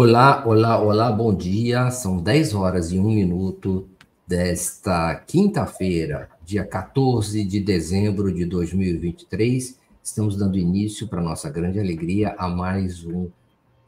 Olá, 0.00 0.46
olá, 0.46 0.80
olá, 0.80 1.10
bom 1.10 1.34
dia. 1.34 1.90
São 1.90 2.18
10 2.18 2.54
horas 2.54 2.92
e 2.92 3.00
1 3.00 3.02
minuto 3.02 3.88
desta 4.24 5.16
quinta-feira, 5.26 6.30
dia 6.44 6.64
14 6.64 7.44
de 7.44 7.58
dezembro 7.58 8.32
de 8.32 8.44
2023. 8.44 9.76
Estamos 10.00 10.36
dando 10.36 10.56
início, 10.56 11.08
para 11.08 11.20
nossa 11.20 11.50
grande 11.50 11.80
alegria, 11.80 12.36
a 12.38 12.48
mais 12.48 13.04
um 13.04 13.28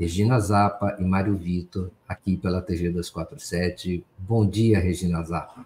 Regina 0.00 0.40
Zappa 0.40 0.96
e 0.98 1.04
Mário 1.04 1.36
Vitor, 1.36 1.92
aqui 2.08 2.36
pela 2.36 2.60
TG 2.60 2.90
247. 2.90 4.04
Bom 4.18 4.44
dia, 4.44 4.80
Regina 4.80 5.22
Zappa. 5.22 5.64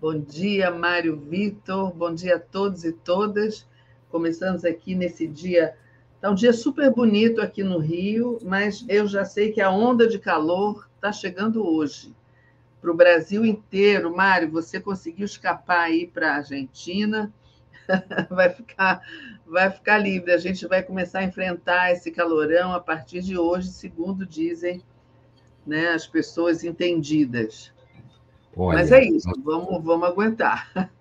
Bom 0.00 0.18
dia, 0.18 0.70
Mário 0.70 1.14
Vitor. 1.14 1.92
Bom 1.92 2.14
dia 2.14 2.36
a 2.36 2.40
todos 2.40 2.84
e 2.84 2.92
todas. 2.92 3.66
Começamos 4.10 4.64
aqui 4.64 4.94
nesse 4.94 5.26
dia 5.26 5.74
Está 6.24 6.32
um 6.32 6.34
dia 6.34 6.54
super 6.54 6.90
bonito 6.90 7.42
aqui 7.42 7.62
no 7.62 7.76
Rio, 7.76 8.38
mas 8.42 8.82
eu 8.88 9.06
já 9.06 9.26
sei 9.26 9.52
que 9.52 9.60
a 9.60 9.70
onda 9.70 10.08
de 10.08 10.18
calor 10.18 10.88
está 10.94 11.12
chegando 11.12 11.62
hoje. 11.62 12.16
Para 12.80 12.90
o 12.90 12.96
Brasil 12.96 13.44
inteiro, 13.44 14.16
Mário, 14.16 14.50
você 14.50 14.80
conseguiu 14.80 15.26
escapar 15.26 15.82
aí 15.82 16.06
para 16.06 16.30
a 16.32 16.36
Argentina, 16.36 17.30
vai 18.30 18.48
ficar, 18.48 19.02
vai 19.46 19.70
ficar 19.70 19.98
livre. 19.98 20.32
A 20.32 20.38
gente 20.38 20.66
vai 20.66 20.82
começar 20.82 21.18
a 21.18 21.24
enfrentar 21.24 21.92
esse 21.92 22.10
calorão 22.10 22.72
a 22.72 22.80
partir 22.80 23.20
de 23.20 23.36
hoje, 23.36 23.68
segundo 23.68 24.24
dizem 24.24 24.82
né, 25.66 25.88
as 25.88 26.06
pessoas 26.06 26.64
entendidas. 26.64 27.70
Olha, 28.56 28.78
Mas 28.78 28.90
é 28.90 29.04
isso, 29.04 29.28
vamos, 29.44 29.84
vamos 29.84 30.08
aguentar. 30.08 30.90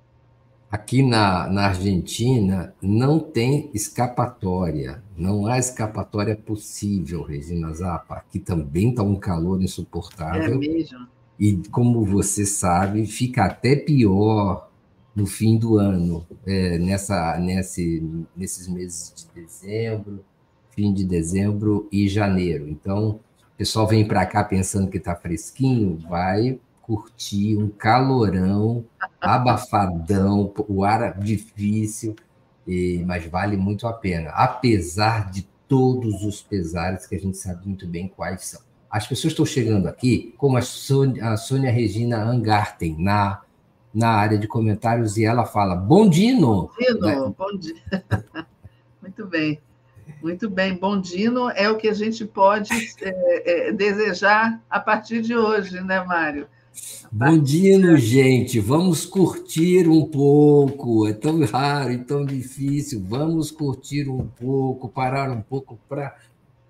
Aqui 0.74 1.04
na, 1.04 1.48
na 1.52 1.68
Argentina 1.68 2.74
não 2.82 3.20
tem 3.20 3.70
escapatória, 3.76 5.04
não 5.16 5.46
há 5.46 5.60
escapatória 5.60 6.36
possível, 6.36 7.22
Regina 7.22 7.72
Zappa. 7.76 8.16
Aqui 8.16 8.40
também 8.40 8.90
está 8.90 9.04
um 9.04 9.16
calor 9.16 9.62
insuportável. 9.62 10.56
É 10.56 10.58
mesmo? 10.58 11.08
E 11.40 11.58
como 11.70 12.04
você 12.04 12.44
sabe, 12.44 13.06
fica 13.06 13.46
até 13.46 13.76
pior 13.76 14.68
no 15.16 15.28
fim 15.28 15.60
do 15.60 15.78
ano, 15.78 16.26
é, 16.44 16.80
nessa, 16.80 17.38
nesse, 17.38 18.26
nesses 18.36 18.68
meses 18.68 19.14
de 19.16 19.42
dezembro, 19.44 20.26
fim 20.72 20.92
de 20.92 21.06
dezembro 21.06 21.88
e 21.92 22.10
janeiro. 22.10 22.68
Então, 22.68 23.20
o 23.54 23.58
pessoal 23.60 23.86
vem 23.86 24.08
para 24.08 24.26
cá 24.26 24.44
pensando 24.44 24.90
que 24.90 24.98
está 24.98 25.16
fresquinho, 25.16 26.00
vai 26.10 26.60
curtir 26.84 27.58
um 27.58 27.70
calorão, 27.70 28.86
abafadão, 29.20 30.54
o 30.68 30.84
ar 30.84 31.18
difícil, 31.18 32.16
mas 33.06 33.26
vale 33.26 33.58
muito 33.58 33.88
a 33.88 33.94
pena, 33.94 34.30
apesar 34.32 35.32
de 35.32 35.48
todos 35.68 36.24
os 36.24 36.42
pesares 36.42 37.08
que 37.08 37.16
a 37.16 37.20
gente 37.20 37.38
sabe 37.38 37.68
muito 37.68 37.88
bem 37.88 38.08
quais 38.08 38.46
são. 38.46 38.62
As 38.90 39.08
pessoas 39.08 39.32
estão 39.32 39.46
chegando 39.46 39.88
aqui, 39.88 40.36
como 40.38 40.56
a 40.56 40.62
Sônia, 40.62 41.30
a 41.30 41.38
Sônia 41.38 41.72
Regina 41.72 42.22
Angarten, 42.22 42.96
na, 43.00 43.42
na 43.92 44.10
área 44.10 44.38
de 44.38 44.48
comentários, 44.48 45.18
e 45.18 45.26
ela 45.26 45.46
fala: 45.46 45.76
Bom 45.76 46.08
Dino! 46.08 46.70
Dino, 46.78 47.00
né? 47.00 47.34
bom 47.36 47.58
dia. 47.58 47.76
muito 49.02 49.26
bem. 49.26 49.60
Muito 50.22 50.50
bem, 50.50 50.76
bom 50.76 51.00
Dino 51.00 51.50
é 51.50 51.70
o 51.70 51.78
que 51.78 51.88
a 51.88 51.94
gente 51.94 52.26
pode 52.26 52.70
é, 53.02 53.70
é, 53.70 53.72
desejar 53.72 54.62
a 54.70 54.80
partir 54.80 55.22
de 55.22 55.36
hoje, 55.36 55.82
né, 55.82 56.04
Mário? 56.04 56.48
Bom 57.12 57.38
dia, 57.38 57.96
gente. 57.98 58.60
Vamos 58.60 59.06
curtir 59.06 59.88
um 59.88 60.06
pouco. 60.06 61.08
É 61.08 61.14
tão 61.14 61.44
raro 61.46 61.92
e 61.92 62.00
tão 62.00 62.26
difícil. 62.26 63.04
Vamos 63.08 63.52
curtir 63.52 64.10
um 64.10 64.26
pouco, 64.26 64.90
parar 64.90 65.30
um 65.30 65.42
pouco 65.42 65.80
para 65.88 66.16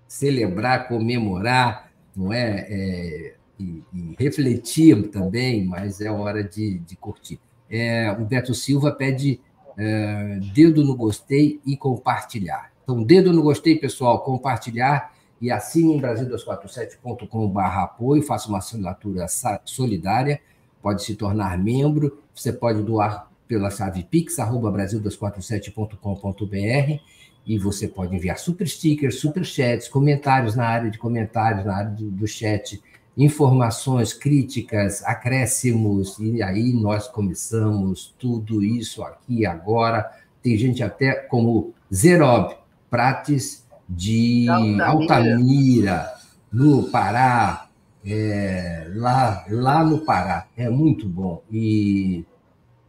celebrar, 0.06 0.88
comemorar, 0.88 1.90
não 2.14 2.32
é? 2.32 2.66
é 2.68 3.34
e, 3.58 3.82
e, 3.94 4.16
refletir 4.18 5.10
também, 5.10 5.64
mas 5.64 6.00
é 6.00 6.10
hora 6.10 6.42
de, 6.42 6.78
de 6.80 6.96
curtir. 6.96 7.40
É, 7.70 8.10
o 8.10 8.24
Beto 8.24 8.52
Silva 8.52 8.90
pede 8.92 9.40
é, 9.78 10.40
dedo 10.52 10.84
no 10.84 10.96
gostei 10.96 11.60
e 11.64 11.76
compartilhar. 11.76 12.72
Então, 12.82 13.02
dedo 13.02 13.32
no 13.32 13.42
gostei, 13.42 13.76
pessoal, 13.76 14.22
compartilhar 14.22 15.13
e 15.44 15.50
assine 15.50 15.92
em 15.92 16.00
Brasil247.com.br 16.00 17.60
apoio, 17.60 18.22
faça 18.22 18.48
uma 18.48 18.56
assinatura 18.56 19.26
solidária, 19.62 20.40
pode 20.80 21.04
se 21.04 21.14
tornar 21.14 21.58
membro, 21.58 22.18
você 22.34 22.50
pode 22.50 22.82
doar 22.82 23.30
pela 23.46 23.70
chave 23.70 24.04
pix, 24.04 24.38
arroba 24.38 24.72
brasil247.com.br 24.72 26.98
e 27.46 27.58
você 27.58 27.86
pode 27.86 28.16
enviar 28.16 28.38
super 28.38 28.66
stickers, 28.66 29.20
super 29.20 29.44
chats, 29.44 29.86
comentários 29.86 30.56
na 30.56 30.64
área 30.64 30.90
de 30.90 30.96
comentários, 30.96 31.66
na 31.66 31.76
área 31.76 31.90
do, 31.90 32.10
do 32.10 32.26
chat, 32.26 32.82
informações, 33.14 34.14
críticas, 34.14 35.04
acréscimos, 35.04 36.18
e 36.20 36.42
aí 36.42 36.72
nós 36.72 37.06
começamos 37.06 38.14
tudo 38.18 38.64
isso 38.64 39.04
aqui 39.04 39.44
agora. 39.44 40.10
Tem 40.42 40.56
gente 40.56 40.82
até 40.82 41.12
como 41.12 41.74
Zerob, 41.92 42.56
Prates 42.88 43.63
de 43.88 44.48
Altamira, 44.48 44.86
Altamira 44.86 46.14
no 46.52 46.84
Pará, 46.84 47.68
é, 48.04 48.86
lá, 48.94 49.44
lá 49.48 49.84
no 49.84 50.00
Pará. 50.00 50.46
É 50.56 50.68
muito 50.68 51.08
bom. 51.08 51.42
E 51.50 52.24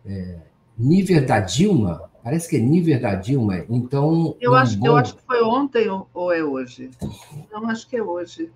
é, 0.05 0.37
Níver 0.77 1.25
da 1.25 1.39
Dilma, 1.39 2.09
parece 2.23 2.49
que 2.49 2.57
é 2.57 2.59
Níver 2.59 3.01
da 3.01 3.15
Dilma, 3.15 3.65
então... 3.69 4.35
Eu, 4.39 4.51
um 4.51 4.55
acho, 4.55 4.77
bom... 4.77 4.87
eu 4.87 4.97
acho 4.97 5.15
que 5.15 5.23
foi 5.23 5.41
ontem 5.41 5.87
ou, 6.13 6.31
é 6.31 6.43
hoje. 6.43 6.91
Não, 7.51 7.69
acho 7.69 7.87
que 7.87 7.97
é 7.97 8.03
hoje. 8.03 8.51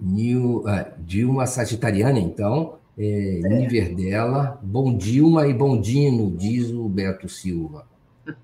Nil, 0.00 0.58
uh, 0.58 0.86
Dilma 0.98 1.46
Sagitariana, 1.46 2.18
então, 2.18 2.74
é, 2.96 3.40
é. 3.40 3.48
Níver 3.48 3.94
dela, 3.94 4.60
bom 4.62 4.96
Dilma 4.96 5.46
e 5.46 5.54
bom 5.54 5.80
Dino, 5.80 6.30
diz 6.36 6.70
o 6.70 6.88
Beto 6.88 7.28
Silva. 7.28 7.86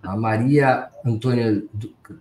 A 0.02 0.16
Maria 0.16 0.88
Antônia 1.04 1.64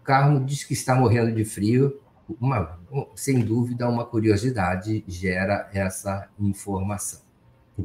Carmo 0.03 0.43
diz 0.43 0.63
que 0.63 0.73
está 0.73 0.95
morrendo 0.95 1.33
de 1.33 1.45
frio. 1.45 1.99
Uma, 2.39 2.79
sem 3.15 3.39
dúvida, 3.39 3.87
uma 3.87 4.05
curiosidade 4.05 5.03
gera 5.07 5.69
essa 5.73 6.27
informação. 6.39 7.21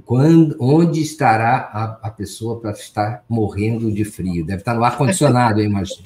Quando, 0.04 0.56
onde 0.60 1.00
estará 1.00 1.70
a, 1.72 2.08
a 2.08 2.10
pessoa 2.10 2.60
para 2.60 2.72
estar 2.72 3.24
morrendo 3.28 3.90
de 3.90 4.04
frio? 4.04 4.44
Deve 4.44 4.60
estar 4.60 4.74
no 4.74 4.84
ar-condicionado, 4.84 5.60
eu 5.60 5.64
imagino. 5.64 6.04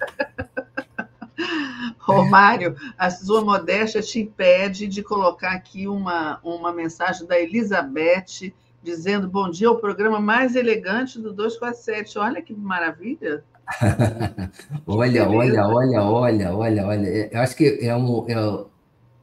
Romário, 1.99 2.77
a 2.97 3.11
sua 3.11 3.45
modéstia 3.45 4.03
te 4.03 4.21
impede 4.21 4.87
de 4.87 5.03
colocar 5.03 5.53
aqui 5.53 5.87
uma, 5.87 6.41
uma 6.43 6.73
mensagem 6.73 7.27
da 7.27 7.39
Elizabeth 7.39 8.53
dizendo 8.83 9.29
bom 9.29 9.49
dia 9.49 9.69
ao 9.69 9.79
programa 9.79 10.21
mais 10.21 10.57
elegante 10.57 11.21
do 11.21 11.33
247. 11.33 12.19
Olha 12.19 12.43
que 12.43 12.53
maravilha! 12.53 13.45
olha, 14.87 15.29
olha, 15.29 15.67
olha, 15.67 16.03
olha, 16.03 16.55
olha, 16.55 16.87
olha. 16.87 17.29
Eu 17.33 17.41
acho 17.41 17.57
que 17.57 17.79
é 17.81 17.95
um. 17.95 18.27
É... 18.29 18.65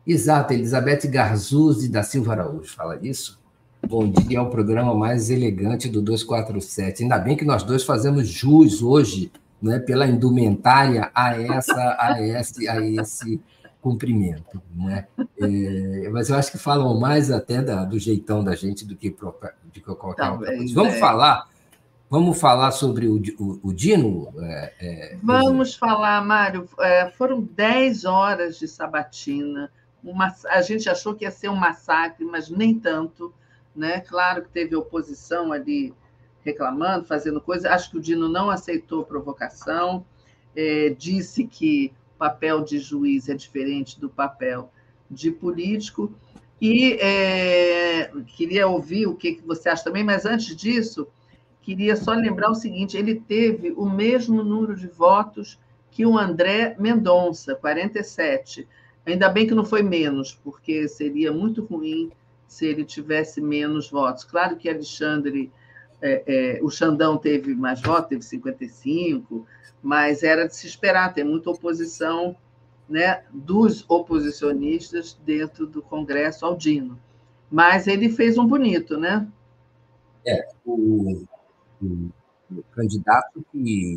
Exato, 0.08 0.54
Elizabeth 0.54 1.08
Garzuzzi 1.08 1.90
da 1.90 2.02
Silva 2.02 2.34
Araújo 2.34 2.74
fala 2.74 2.98
isso. 3.02 3.40
Bom 3.88 4.10
dia 4.10 4.40
ao 4.40 4.50
programa 4.50 4.94
mais 4.94 5.30
elegante 5.30 5.88
do 5.88 6.02
247. 6.02 7.04
Ainda 7.04 7.18
bem 7.18 7.38
que 7.38 7.46
nós 7.46 7.64
dois 7.64 7.84
fazemos 7.84 8.28
jus 8.28 8.82
hoje, 8.82 9.32
né, 9.62 9.80
pela 9.80 10.08
indumentária 10.08 11.12
a 11.14 11.36
essa 11.36 11.98
a 12.00 12.22
esse 12.22 12.68
a 12.68 12.82
esse 12.82 13.40
cumprimento, 13.82 14.62
né? 14.76 15.06
É, 15.40 16.10
mas 16.10 16.30
eu 16.30 16.36
acho 16.36 16.52
que 16.52 16.58
falam 16.58 17.00
mais 17.00 17.32
até 17.32 17.62
da, 17.62 17.86
do 17.86 17.98
jeitão 17.98 18.44
da 18.44 18.56
gente 18.56 18.86
do 18.86 18.96
que, 18.96 19.16
de 19.72 19.82
qualquer 19.82 20.30
outra 20.30 20.38
coisa. 20.38 20.74
Vamos 20.74 20.96
é. 20.96 21.00
falar 21.00 21.48
Vamos 22.10 22.40
falar 22.42 22.72
sobre 22.72 23.08
o, 23.08 23.22
o, 23.38 23.60
o 23.70 23.74
Dino? 23.74 24.34
É, 24.40 24.74
é, 24.80 25.18
Vamos 25.22 25.76
falar, 25.76 26.26
Mário. 26.26 26.68
É, 26.80 27.12
foram 27.12 27.40
10 27.40 28.04
horas 28.04 28.58
de 28.58 28.68
sabatina. 28.68 29.72
Uma, 30.04 30.34
a 30.48 30.62
gente 30.64 30.90
achou 30.90 31.14
que 31.14 31.24
ia 31.24 31.30
ser 31.30 31.50
um 31.50 31.56
massacre, 31.56 32.26
mas 32.26 32.50
nem 32.50 32.74
tanto. 32.80 33.32
Né? 33.76 34.00
Claro 34.00 34.42
que 34.42 34.50
teve 34.50 34.76
oposição 34.76 35.54
ali 35.54 35.94
reclamando, 36.44 37.06
fazendo 37.06 37.40
coisa. 37.40 37.70
Acho 37.70 37.92
que 37.92 37.98
o 37.98 38.02
Dino 38.02 38.28
não 38.28 38.50
aceitou 38.50 39.06
provocação, 39.06 40.04
é, 40.56 40.90
disse 40.98 41.46
que 41.46 41.94
o 42.16 42.18
papel 42.18 42.64
de 42.64 42.80
juiz 42.80 43.30
é 43.30 43.36
diferente 43.36 44.00
do 44.00 44.10
papel 44.10 44.72
de 45.12 45.30
político. 45.30 46.12
E 46.60 46.94
é, 46.94 48.12
queria 48.36 48.68
ouvir 48.68 49.06
o 49.06 49.16
que 49.16 49.40
você 49.46 49.70
acha 49.70 49.84
também, 49.84 50.04
mas 50.04 50.26
antes 50.26 50.56
disso 50.56 51.08
queria 51.70 51.96
só 51.96 52.14
lembrar 52.14 52.50
o 52.50 52.56
seguinte: 52.56 52.98
ele 52.98 53.16
teve 53.16 53.72
o 53.78 53.88
mesmo 53.88 54.44
número 54.44 54.76
de 54.76 54.88
votos 54.88 55.60
que 55.92 56.04
o 56.04 56.18
André 56.18 56.76
Mendonça, 56.80 57.54
47. 57.54 58.68
Ainda 59.06 59.30
bem 59.30 59.46
que 59.46 59.54
não 59.54 59.64
foi 59.64 59.84
menos, 59.84 60.34
porque 60.34 60.88
seria 60.88 61.32
muito 61.32 61.64
ruim 61.64 62.12
se 62.48 62.66
ele 62.66 62.84
tivesse 62.84 63.40
menos 63.40 63.90
votos. 63.90 64.24
Claro 64.24 64.56
que 64.56 64.68
Alexandre, 64.68 65.52
é, 66.02 66.24
é, 66.26 66.64
o 66.64 66.72
Xandão 66.72 67.18
teve 67.18 67.54
mais 67.54 67.82
votos, 67.82 68.10
teve 68.10 68.24
55, 68.24 69.46
mas 69.82 70.24
era 70.24 70.48
de 70.48 70.56
se 70.56 70.66
esperar, 70.66 71.14
tem 71.14 71.24
muita 71.24 71.52
oposição 71.52 72.36
né, 72.88 73.24
dos 73.32 73.86
oposicionistas 73.88 75.20
dentro 75.24 75.68
do 75.68 75.84
Congresso 75.84 76.46
ao 76.46 76.58
Dino. 76.58 77.00
Mas 77.52 77.86
ele 77.86 78.10
fez 78.10 78.40
um 78.40 78.48
bonito, 78.48 78.98
né? 78.98 79.28
É, 80.26 80.48
o, 80.66 81.26
o, 81.82 82.10
o 82.52 82.64
candidato 82.72 83.44
que, 83.52 83.96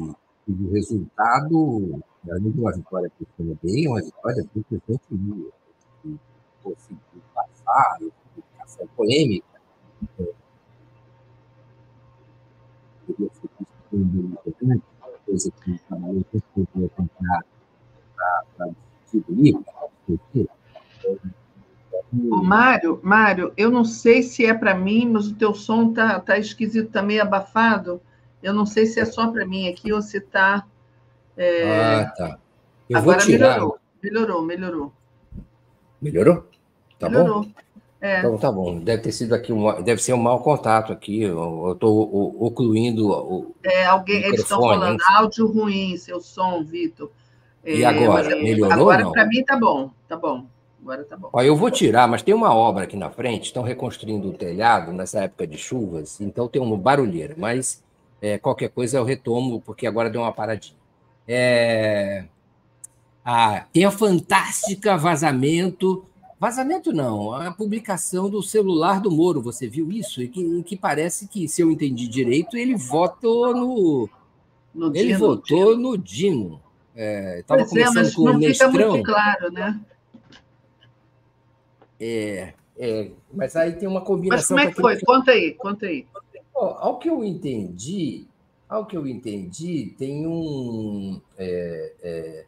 o 0.49 0.73
resultado, 0.73 2.03
além 2.29 2.51
de 2.51 2.61
uma 2.61 2.73
vitória 2.73 3.11
que 3.19 3.27
foi 3.37 3.57
bem, 3.63 3.89
uma 3.89 4.03
vitória 4.03 4.45
que 4.53 4.65
conseguiu 6.63 7.23
passar, 7.35 7.99
uma 8.01 8.87
polêmica, 8.97 9.47
poderia 13.07 13.31
ser 13.35 13.51
muito 13.93 14.19
importante, 14.19 14.83
uma 15.01 15.19
coisa 15.27 15.51
que 15.51 15.71
o 15.71 15.79
trabalho 15.79 16.27
poderia 16.55 16.89
tentar 16.89 17.45
para 18.57 18.71
discutir, 19.05 19.59
para 19.65 19.89
discutir. 20.09 20.49
Mário, 22.13 23.01
Mário, 23.03 23.53
eu 23.57 23.71
não 23.71 23.85
sei 23.85 24.23
se 24.23 24.45
é 24.45 24.53
para 24.53 24.75
mim, 24.75 25.09
mas 25.11 25.29
o 25.29 25.35
teu 25.35 25.55
som 25.55 25.93
tá, 25.93 26.21
tá 26.21 26.39
esquisito, 26.39 26.91
tá 26.91 27.01
meio 27.01 27.23
abafado. 27.23 28.01
Eu 28.43 28.53
não 28.53 28.67
sei 28.67 28.85
se 28.85 29.01
é 29.01 29.05
só 29.05 29.29
para 29.29 29.47
mim 29.47 29.69
aqui 29.69 29.93
ou 29.93 30.03
se 30.03 30.19
está. 30.19 30.67
É... 31.37 32.01
Ah, 32.01 32.13
tá. 32.15 32.39
Eu 32.91 32.99
Agora 32.99 33.19
vou 33.19 33.27
tirar. 33.27 33.55
melhorou, 33.55 33.79
melhorou, 34.03 34.43
melhorou. 34.43 34.93
Melhorou? 36.01 36.47
Tá 36.99 37.09
melhorou. 37.09 37.45
bom? 37.45 37.51
É. 38.03 38.19
Então 38.19 38.37
tá 38.37 38.51
bom. 38.51 38.81
Deve 38.81 39.03
ter 39.05 39.13
sido 39.13 39.33
aqui 39.33 39.53
um, 39.53 39.81
deve 39.83 40.03
ser 40.03 40.13
um 40.13 40.19
mau 40.19 40.43
contato 40.43 40.93
aqui. 40.93 41.23
Eu 41.23 41.73
estou 41.73 42.45
ocluindo 42.45 43.09
o. 43.09 43.55
É, 43.63 43.87
alguém, 43.87 44.25
eles 44.25 44.41
estão 44.41 44.61
falando 44.61 44.99
áudio 45.17 45.47
ruim, 45.47 45.97
seu 45.97 46.21
som, 46.21 46.65
Vitor. 46.65 47.11
E 47.65 47.85
agora? 47.85 48.33
É, 48.33 48.43
melhorou? 48.43 48.91
Agora, 48.91 49.11
para 49.13 49.25
mim, 49.27 49.45
tá 49.45 49.57
bom. 49.57 49.91
Tá 50.09 50.17
bom. 50.17 50.47
Agora 50.83 51.05
tá 51.05 51.17
bom. 51.17 51.31
Ó, 51.33 51.41
eu 51.41 51.57
vou 51.57 51.71
tirar, 51.71 52.09
mas 52.09 52.23
tem 52.23 52.35
uma 52.35 52.53
obra 52.53 52.85
aqui 52.85 52.97
na 52.97 53.09
frente, 53.09 53.45
estão 53.45 53.63
reconstruindo 53.63 54.29
o 54.29 54.33
telhado 54.33 54.93
nessa 54.93 55.21
época 55.21 55.47
de 55.47 55.57
chuvas, 55.57 56.21
então 56.21 56.49
tem 56.49 56.61
uma 56.61 56.77
barulheira, 56.77 57.35
mas 57.39 57.83
é, 58.21 58.37
qualquer 58.37 58.69
coisa 58.69 58.99
eu 58.99 59.05
retomo, 59.05 59.61
porque 59.61 59.87
agora 59.87 60.11
deu 60.11 60.21
uma 60.21 60.33
paradinha. 60.33 60.77
É... 61.27 62.25
Ah, 63.25 63.65
tem 63.73 63.85
a 63.85 63.93
fantástica 63.93 64.97
vazamento. 64.97 66.05
Vazamento 66.39 66.93
não, 66.93 67.33
a 67.33 67.53
publicação 67.53 68.29
do 68.29 68.43
celular 68.43 69.01
do 69.01 69.13
Moro, 69.13 69.41
você 69.41 69.69
viu 69.69 69.93
isso? 69.93 70.21
E 70.21 70.27
que, 70.27 70.63
que 70.65 70.77
parece 70.77 71.29
que, 71.29 71.47
se 71.47 71.63
eu 71.63 71.71
entendi 71.71 72.09
direito, 72.09 72.57
ele 72.57 72.75
votou 72.75 73.55
no. 73.55 74.09
no 74.75 74.89
ele 74.89 75.13
Dino, 75.13 75.19
votou 75.21 75.77
Dino. 75.77 75.91
no 75.91 75.99
Dino. 75.99 76.61
Estava 76.97 77.63
é, 77.63 77.83
é, 77.83 77.91
mas 77.91 78.15
com 78.15 78.25
não 78.25 78.33
o 78.35 78.39
Mestrão. 78.39 78.73
fica 78.73 78.89
muito 78.89 79.05
claro, 79.05 79.53
né? 79.53 79.81
É, 82.05 82.55
é, 82.77 83.11
mas 83.33 83.55
aí 83.55 83.75
tem 83.75 83.89
uma 83.89 84.01
combinação. 84.01 84.57
Mas 84.57 84.75
como 84.75 84.91
é 84.91 84.97
que 84.97 85.01
foi? 85.01 85.07
Conta 85.07 85.31
aí, 85.31 85.55
conta 85.55 85.87
aí. 85.87 86.05
Ao 86.53 86.99
que 86.99 87.09
eu 87.09 87.23
entendi, 87.23 88.27
ao 88.69 88.87
que 88.87 88.97
eu 88.97 89.07
entendi, 89.07 89.95
tem 89.97 90.27
um, 90.27 91.21
é, 91.39 91.93
é, 92.03 92.45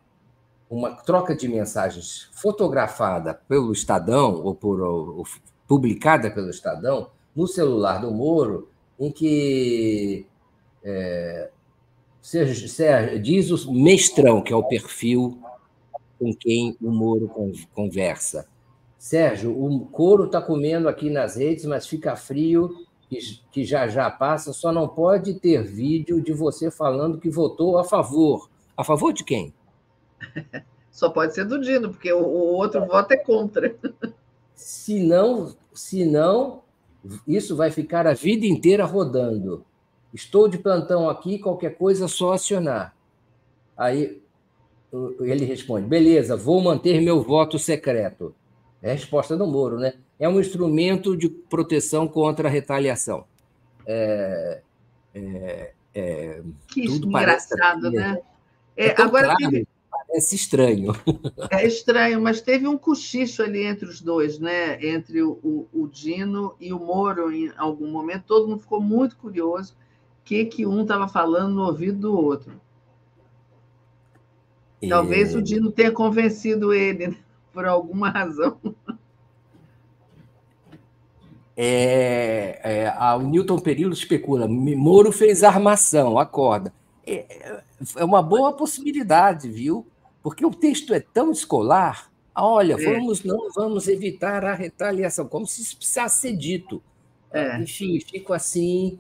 uma 0.69 0.91
troca 0.91 1.37
de 1.37 1.47
mensagens 1.47 2.29
fotografada 2.33 3.33
pelo 3.49 3.73
Estadão, 3.73 4.43
ou, 4.43 4.56
por, 4.56 4.81
ou, 4.81 5.25
publicada 5.69 6.33
pelo 6.33 6.51
Estadão, 6.51 7.11
no 7.35 7.47
celular 7.47 8.01
do 8.01 8.11
Moro, 8.11 8.69
em 8.99 9.12
que 9.12 10.27
é, 10.83 11.51
diz 13.23 13.51
o 13.51 13.73
mestrão, 13.73 14.43
que 14.43 14.53
é 14.53 14.56
o 14.56 14.65
perfil 14.65 15.39
com 16.19 16.35
quem 16.35 16.77
o 16.81 16.91
Moro 16.91 17.31
conversa. 17.73 18.53
Sérgio, 19.05 19.53
o 19.55 19.81
couro 19.81 20.25
está 20.25 20.41
comendo 20.41 20.89
aqui 20.89 21.11
nas 21.11 21.37
redes, 21.37 21.67
mas 21.67 21.87
fica 21.87 22.17
frio, 22.17 22.87
que 23.53 23.62
já 23.62 23.87
já 23.87 24.11
passa. 24.11 24.51
Só 24.55 24.73
não 24.73 24.89
pode 24.89 25.35
ter 25.35 25.62
vídeo 25.62 26.23
de 26.23 26.33
você 26.33 26.71
falando 26.71 27.21
que 27.21 27.29
votou 27.29 27.77
a 27.77 27.85
favor. 27.85 28.49
A 28.75 28.83
favor 28.83 29.12
de 29.12 29.23
quem? 29.23 29.53
Só 30.91 31.11
pode 31.11 31.35
ser 31.35 31.45
do 31.45 31.61
Dino, 31.61 31.91
porque 31.91 32.11
o, 32.15 32.25
outro 32.25 32.87
voto 32.87 33.12
é 33.12 33.19
contra. 33.19 33.77
Se 34.55 34.99
não, 35.01 35.55
se 35.75 36.06
não, 36.06 36.62
isso 37.29 37.55
vai 37.55 37.71
ficar 37.71 38.06
a 38.06 38.15
vida 38.15 38.47
inteira 38.47 38.87
rodando. 38.87 39.67
Estou 40.15 40.49
de 40.49 40.56
plantão 40.56 41.11
aqui, 41.11 41.39
qualquer 41.39 41.77
coisa 41.77 42.09
só 42.09 42.33
acionar. 42.33 42.97
Aí 43.77 44.23
ele 45.21 45.45
responde: 45.45 45.87
beleza, 45.87 46.39
vou 46.39 46.62
manter 46.62 47.03
meu 47.03 47.21
voto 47.23 47.59
secreto. 47.59 48.35
É 48.85 48.91
a 48.91 48.93
resposta 48.93 49.35
do 49.35 49.47
Moro, 49.47 49.79
né? 49.79 49.95
É 50.21 50.29
um 50.29 50.39
instrumento 50.39 51.17
de 51.17 51.27
proteção 51.27 52.07
contra 52.07 52.49
a 52.49 52.51
retaliação. 52.51 53.25
É, 53.87 54.61
é, 55.15 55.73
é, 55.95 56.43
que 56.69 56.85
engraçado, 56.85 57.91
né? 57.91 58.21
É, 58.77 58.89
é 58.89 59.01
agora 59.01 59.35
teve... 59.37 59.67
parece 59.91 60.37
estranho. 60.37 60.93
É 61.51 61.67
estranho, 61.67 62.21
mas 62.21 62.43
teve 62.43 62.69
um 62.69 62.77
cochicho 62.77 63.43
ali 63.43 63.65
entre 63.65 63.89
os 63.89 64.03
dois, 64.03 64.39
né? 64.39 64.79
Entre 64.85 65.23
o, 65.23 65.39
o, 65.43 65.67
o 65.73 65.89
Dino 65.89 66.55
e 66.61 66.71
o 66.71 66.79
Moro, 66.79 67.33
em 67.33 67.51
algum 67.57 67.91
momento. 67.91 68.25
Todo 68.27 68.49
mundo 68.49 68.61
ficou 68.61 68.83
muito 68.83 69.17
curioso 69.17 69.73
o 69.73 70.25
que, 70.25 70.45
que 70.45 70.67
um 70.67 70.83
estava 70.83 71.09
falando 71.09 71.55
no 71.55 71.63
ouvido 71.63 72.01
do 72.01 72.15
outro. 72.15 72.61
Talvez 74.87 75.35
o 75.35 75.41
Dino 75.41 75.73
tenha 75.73 75.91
convencido 75.91 76.75
ele, 76.75 77.09
né? 77.09 77.24
Por 77.55 77.65
alguma 77.65 78.11
razão. 78.11 78.59
É, 81.56 82.59
é, 82.65 82.89
a, 82.89 83.15
o 83.15 83.23
Newton 83.23 83.61
Perillo 83.61 83.93
especula: 83.93 84.49
Moro 84.49 85.12
fez 85.12 85.45
armação, 85.45 86.19
acorda. 86.19 86.75
É, 87.06 87.63
é 87.96 88.05
uma 88.05 88.20
boa 88.20 88.53
possibilidade, 88.53 89.49
viu? 89.49 89.87
Porque 90.20 90.44
o 90.44 90.51
texto 90.51 90.93
é 90.93 90.99
tão 90.99 91.31
escolar. 91.31 92.11
Olha, 92.34 92.75
é. 92.75 92.77
vamos 92.77 93.23
não 93.23 93.53
vamos 93.53 93.87
evitar 93.87 94.44
a 94.44 94.53
retaliação, 94.53 95.29
como 95.29 95.46
se 95.46 95.63
isso 95.63 95.77
precisasse 95.77 96.23
ser 96.23 96.37
dito. 96.37 96.82
É. 97.32 97.61
Enfim, 97.61 98.01
fico 98.01 98.32
assim. 98.32 98.99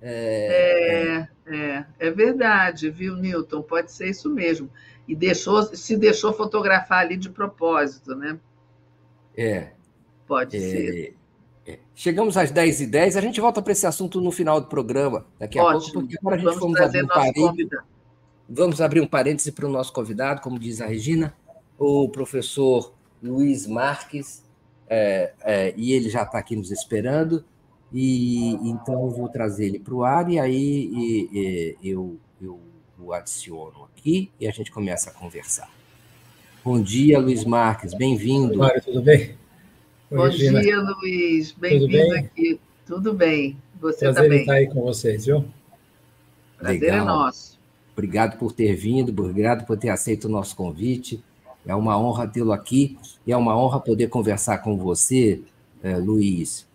É, 0.00 1.26
é, 1.48 1.54
é, 1.56 1.84
é 1.98 2.10
verdade, 2.12 2.88
viu, 2.88 3.16
Newton? 3.16 3.62
Pode 3.62 3.90
ser 3.90 4.10
isso 4.10 4.30
mesmo 4.30 4.70
e 5.06 5.14
deixou, 5.14 5.62
se 5.62 5.96
deixou 5.96 6.32
fotografar 6.32 7.04
ali 7.04 7.16
de 7.16 7.30
propósito, 7.30 8.14
né? 8.14 8.38
É. 9.36 9.70
Pode 10.26 10.56
é, 10.56 10.60
ser. 10.60 11.16
É. 11.66 11.78
Chegamos 11.94 12.36
às 12.36 12.52
10h10, 12.52 13.16
a 13.16 13.20
gente 13.20 13.40
volta 13.40 13.60
para 13.60 13.72
esse 13.72 13.86
assunto 13.86 14.20
no 14.20 14.30
final 14.30 14.60
do 14.60 14.66
programa, 14.66 15.26
daqui 15.38 15.58
a 15.58 15.64
Ótimo. 15.64 15.80
pouco, 15.80 16.00
porque 16.00 16.18
agora 16.18 16.36
a 16.36 16.38
gente 16.38 16.58
vamos 16.58 16.80
abrir 16.80 17.04
um. 17.44 17.54
Vamos 18.48 18.80
abrir 18.80 19.00
um 19.00 19.06
parêntese 19.06 19.50
para 19.50 19.66
o 19.66 19.68
nosso 19.68 19.92
convidado, 19.92 20.40
como 20.40 20.58
diz 20.58 20.80
a 20.80 20.86
Regina, 20.86 21.34
o 21.76 22.08
professor 22.08 22.94
Luiz 23.20 23.66
Marques, 23.66 24.44
é, 24.88 25.32
é, 25.40 25.74
e 25.76 25.92
ele 25.92 26.08
já 26.08 26.22
está 26.22 26.38
aqui 26.38 26.54
nos 26.54 26.70
esperando, 26.70 27.44
e 27.92 28.54
então 28.68 29.06
eu 29.06 29.10
vou 29.10 29.28
trazer 29.28 29.66
ele 29.66 29.80
para 29.80 29.94
o 29.94 30.04
ar, 30.04 30.30
e 30.30 30.38
aí 30.38 30.54
e, 30.54 31.76
e, 31.82 31.90
eu, 31.90 32.16
eu 32.40 32.60
o 32.98 33.12
adiciono 33.12 33.88
aqui 33.96 34.30
e 34.40 34.46
a 34.46 34.50
gente 34.50 34.70
começa 34.70 35.10
a 35.10 35.12
conversar. 35.12 35.70
Bom 36.64 36.80
dia, 36.80 37.18
Luiz 37.18 37.44
Marques, 37.44 37.94
bem-vindo. 37.94 38.58
Mário, 38.58 38.82
tudo 38.82 39.02
bem? 39.02 39.36
Oi, 40.10 40.16
Bom 40.16 40.24
Regina. 40.24 40.60
dia, 40.60 40.80
Luiz, 40.80 41.52
bem-vindo 41.52 42.14
aqui. 42.14 42.60
Tudo 42.86 43.12
bem, 43.12 43.56
você 43.80 44.00
Prazer 44.06 44.22
também. 44.24 44.40
estar 44.40 44.52
aí 44.54 44.66
com 44.68 44.82
vocês, 44.82 45.26
viu? 45.26 45.44
Prazer 46.58 46.82
é 46.82 46.92
Legal. 46.92 47.00
é 47.00 47.04
nosso. 47.04 47.58
Obrigado 47.92 48.38
por 48.38 48.52
ter 48.52 48.74
vindo, 48.74 49.08
obrigado 49.10 49.66
por 49.66 49.76
ter 49.78 49.88
aceito 49.88 50.24
o 50.26 50.30
nosso 50.30 50.54
convite. 50.56 51.22
É 51.66 51.74
uma 51.74 51.98
honra 51.98 52.28
tê-lo 52.28 52.52
aqui 52.52 52.96
e 53.26 53.32
é 53.32 53.36
uma 53.36 53.56
honra 53.58 53.80
poder 53.80 54.08
conversar 54.08 54.58
com 54.58 54.76
você, 54.76 55.42
eh, 55.82 55.96
Luiz, 55.96 56.66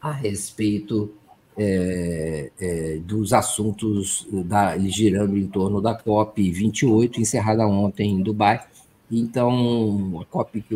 a 0.00 0.10
respeito 0.10 1.12
é, 1.56 2.50
é, 2.60 2.98
dos 2.98 3.32
assuntos 3.32 4.26
da, 4.30 4.76
girando 4.78 5.36
em 5.36 5.46
torno 5.46 5.80
da 5.80 5.94
COP 5.94 6.50
28, 6.50 7.20
encerrada 7.20 7.66
ontem 7.66 8.10
em 8.10 8.22
Dubai. 8.22 8.62
Então, 9.10 9.48
uma 9.48 10.24
COP 10.26 10.60
que 10.62 10.74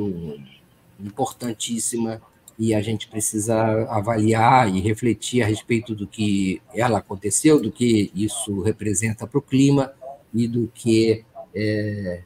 importantíssima 0.98 2.20
e 2.58 2.74
a 2.74 2.82
gente 2.82 3.08
precisa 3.08 3.56
avaliar 3.90 4.74
e 4.74 4.80
refletir 4.80 5.42
a 5.42 5.46
respeito 5.46 5.94
do 5.94 6.06
que 6.06 6.60
ela 6.74 6.98
aconteceu, 6.98 7.60
do 7.60 7.72
que 7.72 8.10
isso 8.14 8.60
representa 8.60 9.26
para 9.26 9.38
o 9.38 9.42
clima 9.42 9.92
e 10.32 10.46
do 10.46 10.70
que 10.74 11.24
é, 11.54 12.22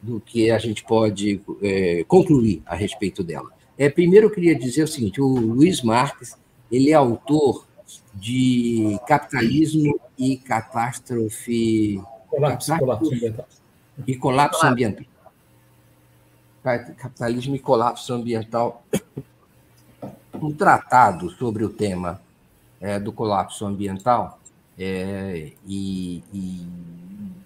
do 0.00 0.20
que 0.20 0.50
a 0.50 0.58
gente 0.58 0.82
pode 0.84 1.40
é, 1.62 2.02
concluir 2.04 2.62
a 2.64 2.74
respeito 2.74 3.22
dela. 3.22 3.50
É, 3.76 3.90
primeiro, 3.90 4.26
eu 4.26 4.30
queria 4.30 4.54
dizer 4.54 4.84
o 4.84 4.88
seguinte: 4.88 5.20
o 5.20 5.26
Luiz 5.26 5.82
Marques 5.82 6.34
ele 6.72 6.90
é 6.90 6.94
autor 6.94 7.67
de 8.18 8.98
capitalismo 9.06 9.98
e 10.18 10.36
catástrofe. 10.36 12.02
Colapso, 12.28 12.76
colapso 12.78 13.14
ambiental. 13.14 13.46
E 14.06 14.16
colapso 14.16 14.66
ambiental. 14.66 15.06
Capitalismo 16.62 17.56
e 17.56 17.58
Colapso 17.58 18.12
Ambiental, 18.12 18.84
um 20.34 20.52
tratado 20.52 21.30
sobre 21.30 21.64
o 21.64 21.70
tema 21.70 22.20
é, 22.80 22.98
do 22.98 23.10
colapso 23.10 23.64
ambiental 23.64 24.38
é, 24.78 25.52
e, 25.66 26.22
e, 26.32 26.66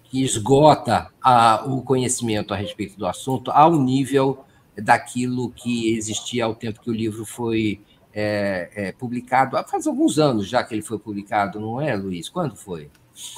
que 0.03 0.23
esgota 0.23 1.09
a, 1.21 1.63
o 1.65 1.81
conhecimento 1.81 2.53
a 2.53 2.57
respeito 2.57 2.97
do 2.97 3.07
assunto 3.07 3.49
ao 3.51 3.73
nível 3.75 4.43
daquilo 4.75 5.49
que 5.51 5.95
existia 5.95 6.45
ao 6.45 6.55
tempo 6.55 6.81
que 6.81 6.89
o 6.89 6.93
livro 6.93 7.25
foi 7.25 7.79
é, 8.13 8.69
é, 8.75 8.91
publicado, 8.91 9.57
faz 9.67 9.87
alguns 9.87 10.19
anos 10.19 10.47
já 10.47 10.63
que 10.63 10.75
ele 10.75 10.81
foi 10.81 10.99
publicado, 10.99 11.59
não 11.59 11.81
é, 11.81 11.95
Luiz? 11.95 12.29
Quando 12.29 12.55
foi? 12.55 12.89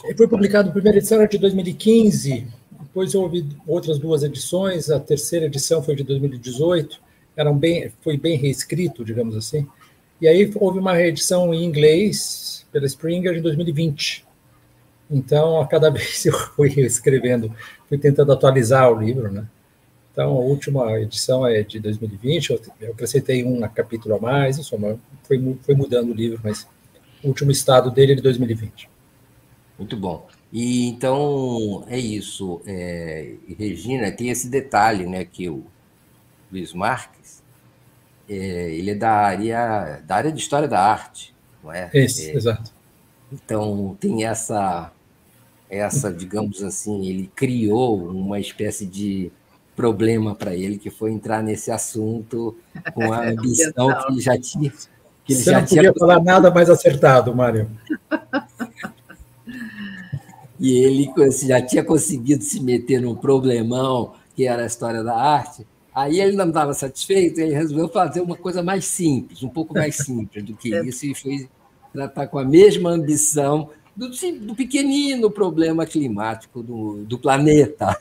Ele 0.04 0.18
foi 0.18 0.28
publicado, 0.28 0.70
a 0.70 0.72
primeira 0.72 0.98
edição 0.98 1.20
era 1.20 1.28
de 1.28 1.38
2015, 1.38 2.48
depois 2.82 3.16
houve 3.16 3.48
outras 3.68 3.98
duas 3.98 4.24
edições, 4.24 4.90
a 4.90 5.00
terceira 5.00 5.46
edição 5.46 5.82
foi 5.82 5.96
de 5.96 6.04
2018, 6.04 7.02
eram 7.36 7.58
bem, 7.58 7.92
foi 8.02 8.18
bem 8.18 8.38
reescrito, 8.38 9.04
digamos 9.04 9.36
assim, 9.36 9.68
e 10.22 10.28
aí 10.28 10.50
houve 10.56 10.80
uma 10.80 10.94
reedição 10.94 11.54
em 11.54 11.64
inglês 11.64 12.66
pela 12.72 12.86
Springer 12.86 13.38
em 13.38 13.42
2020. 13.42 14.26
Então, 15.10 15.60
a 15.60 15.68
cada 15.68 15.90
vez 15.92 16.26
eu 16.26 16.34
fui 16.34 16.70
escrevendo, 16.80 17.54
fui 17.88 17.98
tentando 17.98 18.32
atualizar 18.32 18.92
o 18.92 19.00
livro, 19.00 19.32
né? 19.32 19.46
Então, 20.16 20.32
a 20.32 20.40
última 20.40 20.98
edição 20.98 21.46
é 21.46 21.62
de 21.62 21.78
2020, 21.78 22.62
eu 22.80 22.94
acrescentei 22.94 23.44
um 23.44 23.60
capítulo 23.68 24.16
a 24.16 24.20
mais, 24.20 24.58
isso 24.58 24.80
foi, 25.24 25.58
foi 25.62 25.76
mudando 25.76 26.12
o 26.12 26.14
livro, 26.14 26.40
mas 26.42 26.66
o 27.22 27.28
último 27.28 27.52
estado 27.52 27.92
dele 27.92 28.14
é 28.14 28.16
de 28.16 28.22
2020. 28.22 28.90
Muito 29.78 29.98
bom. 29.98 30.26
E 30.54 30.88
então 30.88 31.84
é 31.90 32.00
isso. 32.00 32.62
É, 32.66 33.34
Regina, 33.60 34.10
tem 34.10 34.30
esse 34.30 34.48
detalhe, 34.48 35.06
né, 35.06 35.26
que 35.26 35.50
o 35.50 35.66
Luiz 36.50 36.72
Marques, 36.72 37.44
é, 38.30 38.72
ele 38.74 38.92
é 38.92 38.96
da 38.96 39.12
área 39.12 40.02
da 40.08 40.16
área 40.16 40.32
de 40.32 40.40
história 40.40 40.70
da 40.70 40.80
arte, 40.80 41.36
não 41.62 41.74
é? 41.74 41.92
Isso, 41.94 42.22
é, 42.22 42.36
exato. 42.36 42.72
Então 43.34 43.98
tem 44.00 44.24
essa 44.24 44.94
essa, 45.70 46.14
digamos 46.14 46.64
assim, 46.64 47.06
ele 47.06 47.30
criou 47.36 48.08
uma 48.08 48.40
espécie 48.40 48.86
de 48.86 49.30
problema 49.76 50.34
para 50.34 50.56
ele, 50.56 50.78
que 50.78 50.90
foi 50.90 51.12
entrar 51.12 51.44
nesse 51.44 51.72
assunto 51.72 52.56
com 52.94 53.12
a 53.12 53.26
ambição 53.30 53.74
que 53.74 54.12
ele 54.12 54.22
já 54.22 54.38
tinha. 54.38 54.72
Que 55.24 55.34
ele 55.34 55.42
Você 55.42 55.52
já 55.52 55.60
não 55.60 55.68
podia 55.68 55.82
tinha... 55.82 55.94
falar 55.94 56.24
nada 56.24 56.52
mais 56.52 56.70
acertado, 56.70 57.36
Mário. 57.36 57.70
e 60.60 60.78
ele 60.78 61.12
já 61.46 61.62
tinha 61.62 61.84
conseguido 61.84 62.44
se 62.44 62.62
meter 62.62 63.02
num 63.02 63.16
problemão 63.16 64.14
que 64.36 64.46
era 64.46 64.64
a 64.64 64.68
história 64.68 65.04
da 65.04 65.16
arte. 65.16 65.66
Aí 65.94 66.20
ele 66.20 66.36
não 66.36 66.50
estava 66.50 66.74
satisfeito, 66.74 67.40
ele 67.40 67.54
resolveu 67.54 67.88
fazer 67.88 68.20
uma 68.20 68.36
coisa 68.36 68.62
mais 68.62 68.86
simples, 68.86 69.42
um 69.44 69.50
pouco 69.50 69.74
mais 69.74 69.96
simples 69.96 70.44
do 70.44 70.56
que 70.56 70.74
é. 70.76 70.86
isso, 70.86 71.06
e 71.06 71.16
foi 71.16 71.50
tratar 71.94 72.28
com 72.28 72.38
a 72.38 72.44
mesma 72.44 72.90
ambição 72.90 73.70
do, 73.96 74.10
do 74.42 74.56
pequenino 74.56 75.32
problema 75.32 75.86
climático 75.86 76.62
do, 76.62 77.06
do 77.06 77.18
planeta. 77.18 77.98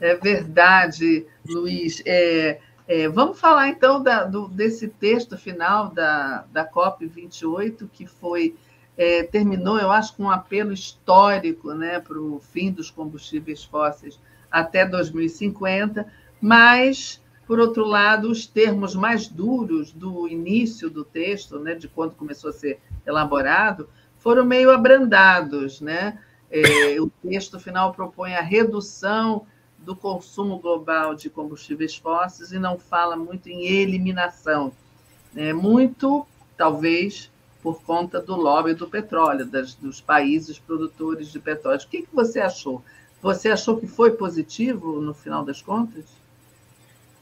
É 0.00 0.14
verdade, 0.16 1.26
Luiz. 1.46 2.02
É, 2.04 2.60
é, 2.86 3.08
vamos 3.08 3.40
falar 3.40 3.68
então 3.68 4.02
da, 4.02 4.24
do, 4.24 4.48
desse 4.48 4.88
texto 4.88 5.38
final 5.38 5.88
da, 5.88 6.44
da 6.52 6.70
COP28, 6.70 7.88
que 7.92 8.06
foi 8.06 8.54
é, 8.96 9.22
terminou, 9.22 9.78
eu 9.78 9.90
acho, 9.90 10.16
com 10.16 10.24
um 10.24 10.30
apelo 10.30 10.72
histórico 10.72 11.72
né, 11.74 11.98
para 11.98 12.18
o 12.18 12.38
fim 12.40 12.70
dos 12.70 12.90
combustíveis 12.90 13.64
fósseis 13.64 14.20
até 14.50 14.86
2050, 14.86 16.06
mas, 16.40 17.20
por 17.46 17.58
outro 17.58 17.84
lado, 17.84 18.30
os 18.30 18.46
termos 18.46 18.94
mais 18.94 19.26
duros 19.26 19.90
do 19.90 20.28
início 20.28 20.88
do 20.88 21.04
texto, 21.04 21.58
né, 21.58 21.74
de 21.74 21.88
quando 21.88 22.14
começou 22.14 22.50
a 22.50 22.52
ser 22.52 22.80
elaborado, 23.04 23.88
foram 24.18 24.44
meio 24.44 24.70
abrandados. 24.70 25.80
Né? 25.80 26.18
É, 26.50 27.00
o 27.00 27.10
texto 27.28 27.58
final 27.58 27.92
propõe 27.92 28.34
a 28.34 28.42
redução 28.42 29.46
do 29.84 29.94
consumo 29.94 30.58
global 30.58 31.14
de 31.14 31.28
combustíveis 31.28 31.96
fósseis 31.96 32.52
e 32.52 32.58
não 32.58 32.78
fala 32.78 33.16
muito 33.16 33.48
em 33.48 33.66
eliminação. 33.66 34.72
É 35.36 35.52
muito, 35.52 36.26
talvez, 36.56 37.30
por 37.62 37.82
conta 37.82 38.20
do 38.20 38.34
lobby 38.34 38.74
do 38.74 38.88
petróleo, 38.88 39.46
das, 39.46 39.74
dos 39.74 40.00
países 40.00 40.58
produtores 40.58 41.30
de 41.30 41.38
petróleo. 41.38 41.80
O 41.80 41.88
que, 41.88 42.02
que 42.02 42.14
você 42.14 42.40
achou? 42.40 42.82
Você 43.22 43.48
achou 43.48 43.76
que 43.76 43.86
foi 43.86 44.12
positivo 44.12 45.00
no 45.00 45.14
final 45.14 45.44
das 45.44 45.62
contas? 45.62 46.04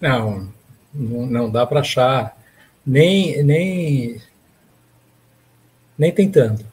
Não, 0.01 0.49
não 0.93 1.51
dá 1.51 1.65
para 1.67 1.81
achar, 1.81 2.37
nem, 2.85 3.43
nem, 3.43 4.21
nem 5.97 6.13
tentando. 6.13 6.65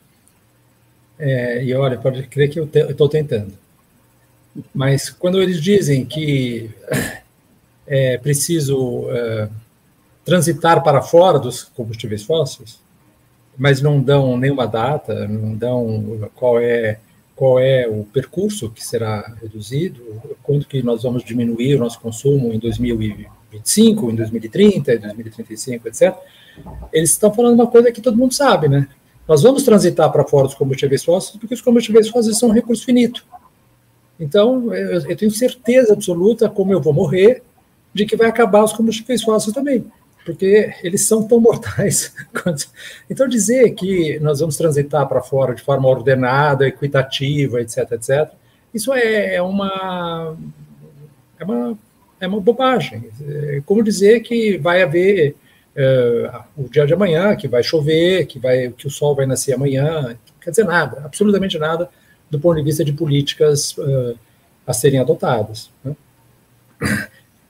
É, 1.17 1.63
e 1.63 1.73
olha, 1.75 1.97
pode 1.97 2.23
crer 2.27 2.49
que 2.49 2.59
eu 2.59 2.65
estou 2.65 3.07
tentando. 3.07 3.53
Mas 4.79 5.09
quando 5.09 5.41
eles 5.41 5.61
dizem 5.61 6.05
que 6.05 6.69
é 7.85 8.17
preciso 8.17 9.11
é, 9.11 9.49
transitar 10.23 10.81
para 10.81 11.01
fora 11.01 11.37
dos 11.37 11.63
combustíveis 11.63 12.23
fósseis, 12.23 12.79
mas 13.57 13.81
não 13.81 14.01
dão 14.01 14.37
nenhuma 14.37 14.65
data, 14.65 15.27
não 15.27 15.53
dão 15.53 16.29
qual 16.33 16.61
é 16.61 16.97
qual 17.35 17.59
é 17.59 17.89
o 17.89 18.05
percurso 18.05 18.69
que 18.69 18.81
será 18.81 19.33
reduzido, 19.41 20.01
quando 20.41 20.65
que 20.65 20.81
nós 20.81 21.03
vamos 21.03 21.25
diminuir 21.25 21.75
o 21.75 21.79
nosso 21.79 21.99
consumo 21.99 22.53
em 22.53 22.57
2025, 22.57 24.11
em 24.11 24.15
2030, 24.15 24.93
em 24.93 24.99
2035, 24.99 25.87
etc. 25.89 26.15
Eles 26.93 27.11
estão 27.11 27.33
falando 27.33 27.55
uma 27.55 27.67
coisa 27.67 27.91
que 27.91 27.99
todo 27.99 28.15
mundo 28.15 28.33
sabe, 28.33 28.69
né? 28.69 28.87
Nós 29.27 29.43
vamos 29.43 29.63
transitar 29.63 30.09
para 30.09 30.23
fora 30.23 30.47
dos 30.47 30.55
combustíveis 30.55 31.03
fósseis 31.03 31.35
porque 31.37 31.53
os 31.53 31.61
combustíveis 31.61 32.07
fósseis 32.07 32.39
são 32.39 32.47
um 32.47 32.53
recurso 32.53 32.85
finito. 32.85 33.25
Então, 34.19 34.73
eu, 34.73 35.09
eu 35.09 35.15
tenho 35.15 35.31
certeza 35.31 35.93
absoluta, 35.93 36.49
como 36.49 36.73
eu 36.73 36.81
vou 36.81 36.93
morrer, 36.93 37.41
de 37.93 38.05
que 38.05 38.17
vai 38.17 38.27
acabar 38.27 38.63
os 38.63 38.73
combustíveis 38.73 39.23
fósseis 39.23 39.53
também, 39.53 39.85
porque 40.25 40.73
eles 40.83 41.07
são 41.07 41.25
tão 41.27 41.39
mortais. 41.39 42.13
Quanto... 42.43 42.67
Então, 43.09 43.27
dizer 43.27 43.71
que 43.71 44.19
nós 44.19 44.39
vamos 44.39 44.57
transitar 44.57 45.07
para 45.07 45.21
fora 45.21 45.55
de 45.55 45.61
forma 45.61 45.87
ordenada, 45.87 46.67
equitativa, 46.67 47.61
etc., 47.61 47.91
etc., 47.93 48.29
isso 48.73 48.93
é, 48.93 49.35
é 49.35 49.41
uma, 49.41 50.37
é 51.39 51.43
uma, 51.43 51.77
é 52.19 52.27
uma 52.27 52.39
bobagem. 52.39 53.09
É 53.27 53.61
como 53.65 53.81
dizer 53.83 54.19
que 54.19 54.59
vai 54.59 54.83
haver 54.83 55.35
é, 55.75 56.31
o 56.55 56.69
dia 56.69 56.85
de 56.85 56.93
amanhã, 56.93 57.35
que 57.35 57.47
vai 57.47 57.63
chover, 57.63 58.27
que, 58.27 58.37
vai, 58.37 58.69
que 58.69 58.85
o 58.85 58.91
sol 58.91 59.15
vai 59.15 59.25
nascer 59.25 59.53
amanhã, 59.53 60.15
quer 60.39 60.51
dizer 60.51 60.65
nada, 60.65 61.01
absolutamente 61.03 61.57
nada 61.57 61.89
do 62.29 62.39
ponto 62.39 62.57
de 62.57 62.63
vista 62.63 62.83
de 62.83 62.93
políticas 62.93 63.77
uh, 63.77 64.17
a 64.65 64.73
serem 64.73 64.99
adotadas. 64.99 65.69
Né? 65.83 65.95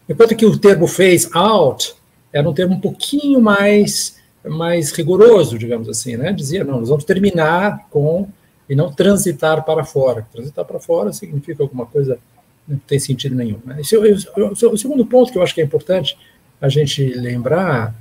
Enquanto 0.08 0.36
que 0.36 0.46
o 0.46 0.58
termo 0.58 0.88
phase 0.88 1.30
out 1.34 1.94
era 2.32 2.48
um 2.50 2.54
termo 2.54 2.76
um 2.76 2.80
pouquinho 2.80 3.42
mais, 3.42 4.18
mais 4.46 4.92
rigoroso, 4.92 5.58
digamos 5.58 5.90
assim, 5.90 6.16
né? 6.16 6.32
dizia, 6.32 6.64
não, 6.64 6.80
nós 6.80 6.90
vamos 6.90 7.04
terminar 7.04 7.88
com 7.90 8.28
e 8.70 8.76
não 8.76 8.92
transitar 8.92 9.64
para 9.66 9.84
fora. 9.84 10.28
Transitar 10.32 10.64
para 10.64 10.80
fora 10.80 11.12
significa 11.12 11.64
alguma 11.64 11.86
coisa 11.86 12.20
não 12.68 12.78
tem 12.78 13.00
sentido 13.00 13.36
nenhum. 13.36 13.60
Né? 13.66 13.82
Esse, 13.82 13.98
o, 13.98 14.72
o 14.72 14.78
segundo 14.78 15.06
ponto 15.06 15.32
que 15.32 15.38
eu 15.38 15.42
acho 15.42 15.56
que 15.56 15.62
é 15.62 15.64
importante 15.64 16.18
a 16.62 16.70
gente 16.70 17.04
lembrar 17.04 17.96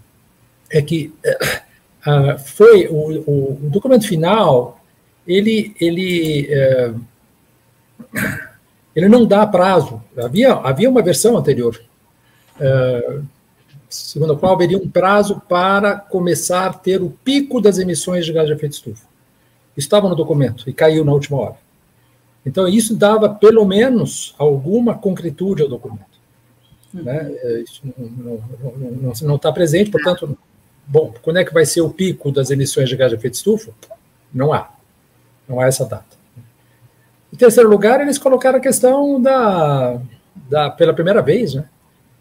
é 0.70 0.82
que 0.82 1.12
uh, 2.06 2.38
foi 2.38 2.86
o, 2.88 3.64
o 3.64 3.70
documento 3.70 4.06
final 4.06 4.78
ele, 5.28 5.76
ele, 5.78 6.48
é, 6.50 6.94
ele 8.96 9.08
não 9.08 9.26
dá 9.26 9.46
prazo. 9.46 10.02
Havia, 10.16 10.54
havia 10.54 10.88
uma 10.88 11.02
versão 11.02 11.36
anterior, 11.36 11.78
é, 12.58 13.20
segundo 13.90 14.32
a 14.32 14.36
qual 14.36 14.54
haveria 14.54 14.78
um 14.78 14.88
prazo 14.88 15.40
para 15.46 15.96
começar 15.96 16.66
a 16.66 16.72
ter 16.72 17.02
o 17.02 17.10
pico 17.10 17.60
das 17.60 17.78
emissões 17.78 18.24
de 18.24 18.32
gás 18.32 18.46
de 18.46 18.54
efeito 18.54 18.72
estufa. 18.72 19.06
Estava 19.76 20.08
no 20.08 20.16
documento 20.16 20.68
e 20.68 20.72
caiu 20.72 21.04
na 21.04 21.12
última 21.12 21.36
hora. 21.38 21.56
Então, 22.44 22.66
isso 22.66 22.96
dava, 22.96 23.28
pelo 23.28 23.64
menos, 23.66 24.34
alguma 24.38 24.94
concretude 24.94 25.62
ao 25.62 25.68
documento. 25.68 26.06
Né? 26.92 27.30
É, 27.42 27.60
isso 27.60 27.82
não 29.26 29.36
está 29.36 29.52
presente, 29.52 29.90
portanto, 29.90 30.36
bom, 30.86 31.12
quando 31.20 31.36
é 31.36 31.44
que 31.44 31.52
vai 31.52 31.66
ser 31.66 31.82
o 31.82 31.90
pico 31.90 32.32
das 32.32 32.50
emissões 32.50 32.88
de 32.88 32.96
gás 32.96 33.10
de 33.10 33.16
efeito 33.16 33.34
estufa? 33.34 33.72
Não 34.32 34.52
há. 34.54 34.77
Não 35.48 35.60
há 35.60 35.66
essa 35.66 35.84
data. 35.84 36.16
Em 37.32 37.36
terceiro 37.36 37.68
lugar, 37.68 38.00
eles 38.00 38.18
colocaram 38.18 38.58
a 38.58 38.60
questão 38.60 39.20
da, 39.20 40.00
da 40.48 40.70
pela 40.70 40.94
primeira 40.94 41.22
vez, 41.22 41.54
né? 41.54 41.64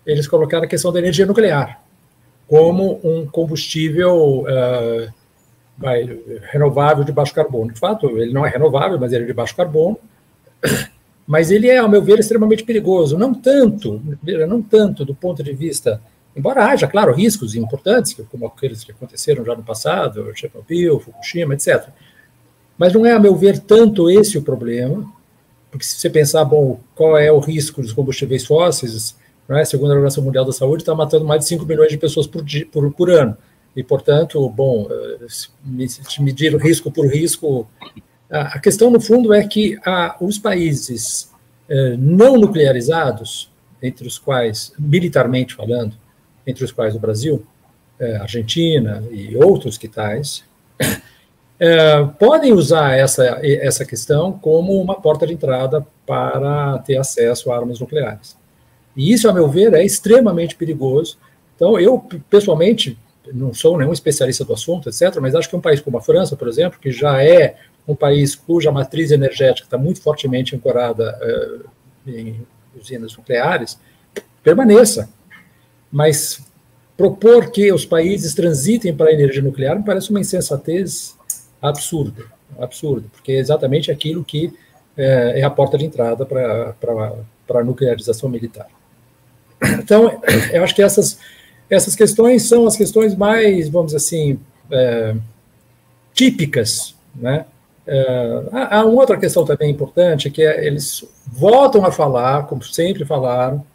Eles 0.05 0.27
colocaram 0.27 0.63
a 0.63 0.67
questão 0.67 0.91
da 0.91 0.99
energia 0.99 1.25
nuclear 1.25 1.81
como 2.47 2.99
um 3.03 3.27
combustível 3.27 4.45
uh, 4.45 5.13
renovável 6.51 7.03
de 7.03 7.11
baixo 7.11 7.33
carbono. 7.33 7.73
De 7.73 7.79
fato, 7.79 8.07
ele 8.17 8.33
não 8.33 8.45
é 8.45 8.49
renovável, 8.49 8.97
mas 8.97 9.11
ele 9.11 9.25
é 9.25 9.27
de 9.27 9.33
baixo 9.33 9.55
carbono. 9.55 9.99
mas 11.27 11.51
ele 11.51 11.67
é, 11.67 11.77
ao 11.77 11.89
meu 11.89 12.01
ver, 12.01 12.19
extremamente 12.19 12.63
perigoso. 12.63 13.17
Não 13.17 13.33
tanto, 13.33 14.01
não 14.47 14.61
tanto 14.61 15.03
do 15.03 15.13
ponto 15.13 15.43
de 15.43 15.51
vista, 15.51 16.01
embora 16.35 16.65
haja, 16.65 16.87
claro, 16.87 17.13
riscos 17.13 17.53
importantes, 17.53 18.15
como 18.31 18.47
aqueles 18.47 18.83
que 18.83 18.93
aconteceram 18.93 19.43
já 19.43 19.53
no 19.53 19.63
passado, 19.63 20.31
Chernobyl, 20.33 20.99
Fukushima, 21.01 21.53
etc. 21.53 21.89
Mas 22.77 22.93
não 22.93 23.05
é, 23.05 23.13
a 23.13 23.19
meu 23.19 23.35
ver, 23.35 23.59
tanto 23.59 24.09
esse 24.09 24.37
o 24.37 24.41
problema, 24.41 25.11
porque 25.71 25.85
se 25.85 25.95
você 25.95 26.09
pensar, 26.09 26.45
bom, 26.45 26.79
qual 26.95 27.17
é 27.17 27.31
o 27.31 27.39
risco 27.39 27.81
dos 27.81 27.93
combustíveis 27.93 28.45
fósseis, 28.45 29.15
né, 29.47 29.63
segundo 29.65 29.91
a 29.91 29.95
Organização 29.95 30.23
Mundial 30.23 30.45
da 30.45 30.51
Saúde, 30.51 30.83
está 30.83 30.93
matando 30.93 31.25
mais 31.25 31.41
de 31.41 31.47
5 31.47 31.65
milhões 31.65 31.89
de 31.89 31.97
pessoas 31.97 32.27
por, 32.27 32.43
dia, 32.43 32.67
por, 32.71 32.91
por 32.93 33.09
ano. 33.09 33.37
E, 33.75 33.83
portanto, 33.83 34.49
bom, 34.49 34.87
eh, 34.89 35.27
medir 36.19 36.55
risco 36.57 36.91
por 36.91 37.07
risco, 37.07 37.67
a 38.29 38.59
questão, 38.59 38.89
no 38.89 38.99
fundo, 38.99 39.33
é 39.33 39.47
que 39.47 39.77
os 40.19 40.37
países 40.37 41.31
eh, 41.69 41.95
não 41.97 42.37
nuclearizados, 42.37 43.51
entre 43.81 44.07
os 44.07 44.17
quais, 44.17 44.73
militarmente 44.77 45.53
falando, 45.53 45.95
entre 46.45 46.63
os 46.63 46.71
quais 46.71 46.95
o 46.95 46.99
Brasil, 46.99 47.45
eh, 47.99 48.17
Argentina 48.17 49.03
e 49.11 49.35
outros 49.37 49.77
que 49.77 49.87
tais, 49.87 50.43
podem 52.19 52.53
usar 52.53 52.95
essa, 52.95 53.39
essa 53.43 53.83
questão 53.83 54.31
como 54.31 54.79
uma 54.79 54.99
porta 55.01 55.25
de 55.25 55.33
entrada 55.33 55.85
para 56.05 56.77
ter 56.79 56.97
acesso 56.97 57.51
a 57.51 57.57
armas 57.57 57.79
nucleares. 57.79 58.37
E 58.95 59.11
isso, 59.11 59.29
a 59.29 59.33
meu 59.33 59.47
ver, 59.47 59.73
é 59.73 59.83
extremamente 59.83 60.55
perigoso. 60.55 61.17
Então, 61.55 61.79
eu, 61.79 61.99
pessoalmente, 62.29 62.97
não 63.33 63.53
sou 63.53 63.77
nenhum 63.77 63.93
especialista 63.93 64.45
do 64.45 64.53
assunto, 64.53 64.89
etc., 64.89 65.17
mas 65.19 65.35
acho 65.35 65.49
que 65.49 65.55
um 65.55 65.61
país 65.61 65.81
como 65.81 65.97
a 65.97 66.01
França, 66.01 66.35
por 66.35 66.47
exemplo, 66.47 66.79
que 66.79 66.91
já 66.91 67.23
é 67.23 67.57
um 67.87 67.95
país 67.95 68.35
cuja 68.35 68.71
matriz 68.71 69.11
energética 69.11 69.65
está 69.65 69.77
muito 69.77 70.01
fortemente 70.01 70.55
ancorada 70.55 71.17
uh, 71.21 72.09
em 72.09 72.41
usinas 72.79 73.15
nucleares, 73.15 73.79
permaneça. 74.43 75.09
Mas 75.91 76.41
propor 76.95 77.49
que 77.51 77.71
os 77.71 77.85
países 77.85 78.33
transitem 78.33 78.95
para 78.95 79.09
a 79.09 79.13
energia 79.13 79.41
nuclear 79.41 79.77
me 79.77 79.85
parece 79.85 80.09
uma 80.09 80.19
insensatez 80.19 81.16
absurda, 81.61 82.25
absurda, 82.59 83.07
porque 83.11 83.31
é 83.33 83.37
exatamente 83.37 83.91
aquilo 83.91 84.23
que 84.23 84.53
é, 84.95 85.41
é 85.41 85.43
a 85.43 85.49
porta 85.49 85.77
de 85.77 85.85
entrada 85.85 86.25
para 86.25 87.15
a 87.59 87.63
nuclearização 87.63 88.29
militar. 88.29 88.67
Então, 89.79 90.21
eu 90.53 90.63
acho 90.63 90.75
que 90.75 90.81
essas 90.81 91.19
essas 91.69 91.95
questões 91.95 92.43
são 92.43 92.65
as 92.65 92.77
questões 92.77 93.15
mais, 93.15 93.67
vamos 93.69 93.87
dizer 93.87 93.97
assim, 93.97 94.39
é, 94.71 95.15
típicas, 96.13 96.95
né? 97.13 97.45
É, 97.85 98.41
há 98.51 98.85
uma 98.85 98.99
outra 98.99 99.17
questão 99.17 99.45
também 99.45 99.71
importante, 99.71 100.29
que 100.29 100.43
é 100.43 100.65
eles 100.65 101.05
voltam 101.25 101.85
a 101.85 101.91
falar, 101.91 102.47
como 102.47 102.63
sempre 102.63 103.05
falaram, 103.05 103.65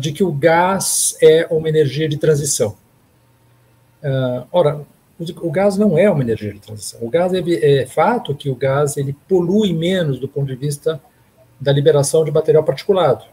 de 0.00 0.10
que 0.10 0.24
o 0.24 0.32
gás 0.32 1.16
é 1.22 1.46
uma 1.48 1.68
energia 1.68 2.08
de 2.08 2.16
transição. 2.16 2.76
Ora, 4.50 4.80
o, 5.32 5.50
gás 5.50 5.76
não 5.76 5.96
é 5.96 6.10
uma 6.10 6.22
energia 6.22 6.52
de 6.52 6.60
transição. 6.60 7.00
O 7.02 7.08
gás 7.08 7.32
é, 7.32 7.40
é 7.82 7.86
fato 7.86 8.34
que 8.34 8.50
o 8.50 8.54
gás 8.54 8.96
ele 8.96 9.14
polui 9.28 9.72
menos 9.72 10.18
do 10.18 10.28
ponto 10.28 10.46
de 10.46 10.56
vista 10.56 11.00
da 11.60 11.72
liberação 11.72 12.24
de 12.24 12.30
material 12.30 12.64
particulado 12.64 13.24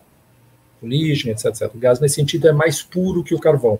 fuligem, 0.81 1.31
etc, 1.31 1.45
etc. 1.45 1.75
O 1.75 1.77
gás, 1.77 1.99
nesse 1.99 2.15
sentido, 2.15 2.47
é 2.47 2.51
mais 2.51 2.81
puro 2.81 3.23
que 3.23 3.35
o 3.35 3.39
carvão. 3.39 3.79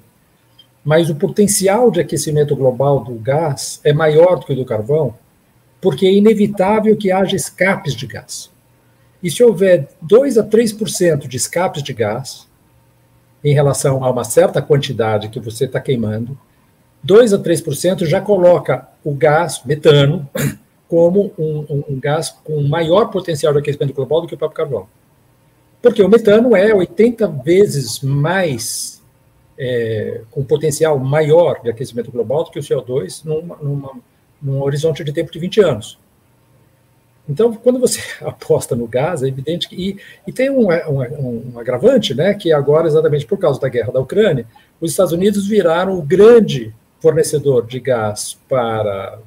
Mas 0.86 1.09
o 1.09 1.15
potencial 1.15 1.89
de 1.89 1.99
aquecimento 1.99 2.55
global 2.55 3.03
do 3.03 3.15
gás 3.15 3.81
é 3.83 3.91
maior 3.91 4.39
do 4.39 4.45
que 4.45 4.53
o 4.53 4.55
do 4.55 4.63
carvão, 4.63 5.15
porque 5.81 6.05
é 6.05 6.13
inevitável 6.13 6.95
que 6.95 7.12
haja 7.12 7.36
escapes 7.36 7.95
de 7.95 8.05
gás. 8.05 8.51
E 9.21 9.29
se 9.29 9.43
houver 9.43 9.89
2 10.01 10.38
a 10.38 10.43
3% 10.43 11.27
de 11.27 11.38
escapes 11.38 11.83
de 11.83 11.93
gás, 11.93 12.47
em 13.43 13.53
relação 13.53 14.03
a 14.03 14.09
uma 14.09 14.23
certa 14.23 14.62
quantidade 14.62 15.29
que 15.29 15.39
você 15.39 15.65
está 15.65 15.79
queimando, 15.79 16.38
2 17.03 17.33
a 17.33 17.39
3% 17.39 18.05
já 18.05 18.21
coloca 18.21 18.87
o 19.03 19.13
gás, 19.13 19.61
metano, 19.65 20.29
como 20.87 21.33
um, 21.37 21.65
um, 21.69 21.83
um, 21.89 21.99
gás 21.99 22.29
com 22.43 22.61
maior 22.63 23.05
potencial 23.05 23.53
de 23.53 23.59
aquecimento 23.59 23.93
global 23.93 24.21
do 24.21 24.27
que 24.27 24.35
o 24.35 24.37
próprio 24.37 24.57
carvão. 24.57 24.87
Porque 25.81 26.03
o 26.03 26.09
metano 26.09 26.55
é 26.55 26.73
80 26.73 27.27
vezes 27.27 28.01
mais, 28.01 29.01
é, 29.57 30.21
com 30.29 30.43
potencial 30.43 30.99
maior 30.99 31.61
de 31.63 31.69
aquecimento 31.69 32.11
global 32.11 32.43
do 32.43 32.51
que 32.51 32.59
o 32.59 32.61
CO2 32.61 33.25
numa, 33.25 33.55
numa, 33.55 33.91
num 34.41 34.61
horizonte 34.61 35.03
de 35.03 35.11
tempo 35.11 35.31
de 35.31 35.39
20 35.39 35.61
anos. 35.61 35.97
Então, 37.27 37.53
quando 37.53 37.79
você 37.79 37.99
aposta 38.21 38.75
no 38.75 38.85
gás, 38.85 39.23
é 39.23 39.27
evidente 39.27 39.67
que. 39.67 39.75
E, 39.75 39.97
e 40.27 40.31
tem 40.31 40.51
um, 40.51 40.67
um, 40.69 41.53
um, 41.53 41.59
agravante, 41.59 42.13
né, 42.13 42.33
que 42.35 42.51
agora, 42.51 42.87
exatamente 42.87 43.25
por 43.25 43.39
causa 43.39 43.59
da 43.59 43.69
guerra 43.69 43.91
da 43.91 43.99
Ucrânia, 43.99 44.45
os 44.79 44.91
Estados 44.91 45.13
Unidos 45.13 45.47
viraram 45.47 45.97
o 45.97 46.01
grande 46.01 46.73
fornecedor 47.01 47.65
de 47.65 47.79
gás 47.79 48.37
para 48.47 49.19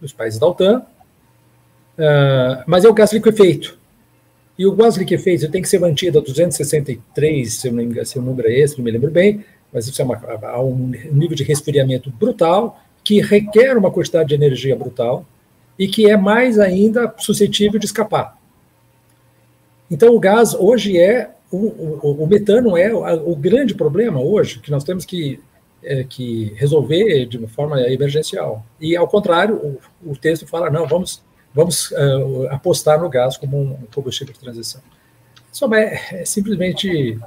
os 0.00 0.12
países 0.12 0.38
da 0.38 0.46
OTAN, 0.46 0.78
uh, 0.78 2.64
mas 2.66 2.84
é 2.84 2.88
o 2.88 2.94
gás 2.94 3.12
liquefeito. 3.12 3.78
E 4.56 4.66
o 4.66 4.72
gás 4.72 4.96
liquefeito 4.96 5.50
tem 5.50 5.60
que 5.60 5.68
ser 5.68 5.80
mantido 5.80 6.18
a 6.18 6.22
263, 6.22 7.52
se, 7.52 7.70
não, 7.70 8.04
se 8.04 8.18
o 8.18 8.22
número 8.22 8.48
é 8.48 8.58
esse, 8.58 8.78
não 8.78 8.84
me 8.84 8.90
lembro 8.90 9.10
bem, 9.10 9.44
mas 9.72 9.86
isso 9.86 10.00
é 10.00 10.04
uma, 10.04 10.20
há 10.42 10.62
um 10.62 10.92
nível 11.12 11.36
de 11.36 11.44
resfriamento 11.44 12.10
brutal, 12.10 12.80
que 13.02 13.20
requer 13.20 13.76
uma 13.76 13.90
quantidade 13.90 14.28
de 14.28 14.34
energia 14.34 14.76
brutal 14.76 15.24
e 15.78 15.88
que 15.88 16.10
é 16.10 16.16
mais 16.16 16.58
ainda 16.58 17.12
suscetível 17.18 17.80
de 17.80 17.86
escapar. 17.86 18.38
Então, 19.90 20.14
o 20.14 20.20
gás 20.20 20.54
hoje 20.54 20.98
é, 20.98 21.30
o, 21.50 21.56
o, 21.56 22.24
o 22.24 22.26
metano 22.26 22.76
é 22.76 22.94
o, 22.94 23.32
o, 23.32 23.34
grande 23.34 23.74
problema 23.74 24.20
hoje, 24.20 24.60
que 24.60 24.70
nós 24.70 24.84
temos 24.84 25.04
que, 25.04 25.40
é, 25.82 26.04
que 26.04 26.52
resolver 26.56 27.26
de 27.26 27.38
uma 27.38 27.48
forma 27.48 27.80
emergencial. 27.82 28.64
E, 28.80 28.96
ao 28.96 29.08
contrário, 29.08 29.56
o, 29.56 30.12
o 30.12 30.16
texto 30.16 30.46
fala, 30.46 30.70
não, 30.70 30.86
vamos 30.86 31.22
vamos 31.54 31.90
uh, 31.90 32.46
apostar 32.50 33.00
no 33.00 33.08
gás 33.08 33.36
como 33.36 33.60
um 33.60 33.76
combustível 33.94 34.32
de 34.32 34.40
transição. 34.40 34.80
Isso 35.52 35.74
é, 35.74 36.00
é 36.12 36.24
simplesmente 36.24 37.18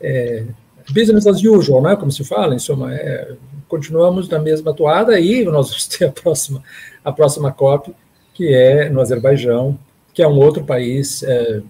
é, 0.00 0.44
business 0.90 1.26
as 1.26 1.42
usual, 1.42 1.82
né, 1.82 1.96
como 1.96 2.12
se 2.12 2.24
fala, 2.24 2.54
em 2.54 2.58
suma, 2.58 2.94
é, 2.94 3.34
continuamos 3.66 4.28
na 4.28 4.38
mesma 4.38 4.74
toada 4.74 5.18
e 5.18 5.44
nós 5.44 5.68
vamos 5.68 5.86
ter 5.88 6.04
a 6.04 6.12
próxima, 6.12 6.62
a 7.04 7.12
próxima 7.12 7.50
COP, 7.50 7.94
que 8.34 8.52
é 8.52 8.88
no 8.90 9.00
Azerbaijão, 9.00 9.78
que 10.12 10.22
é 10.22 10.28
um 10.28 10.38
outro 10.38 10.64
país 10.64 11.22
é, 11.22 11.62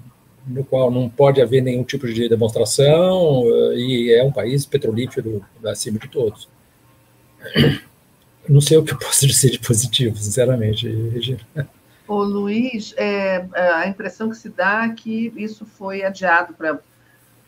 no 0.47 0.65
qual 0.65 0.91
não 0.91 1.09
pode 1.09 1.41
haver 1.41 1.63
nenhum 1.63 1.85
tipo 1.85 2.07
de 2.07 2.29
demonstração 2.29 3.43
uh, 3.43 3.73
e 3.75 4.13
é 4.13 4.23
um 4.25 4.33
país 4.33 4.67
petrolífero 4.67 5.45
acima 5.65 5.99
de 5.99 6.09
todos. 6.09 6.49
Não 8.49 8.61
sei 8.61 8.77
o 8.77 8.85
que 8.85 8.93
eu 8.93 8.99
posso 8.99 9.27
dizer 9.27 9.51
de 9.51 9.59
positivo, 9.59 10.17
sinceramente, 10.17 10.89
Regina. 10.89 11.41
Ô, 12.09 12.23
Luiz, 12.23 12.93
é, 12.97 13.47
é, 13.55 13.69
a 13.73 13.87
impressão 13.87 14.29
que 14.29 14.37
se 14.37 14.49
dá 14.49 14.85
é 14.85 14.95
que 14.95 15.33
isso 15.37 15.65
foi 15.65 16.03
adiado 16.03 16.53
para 16.55 16.81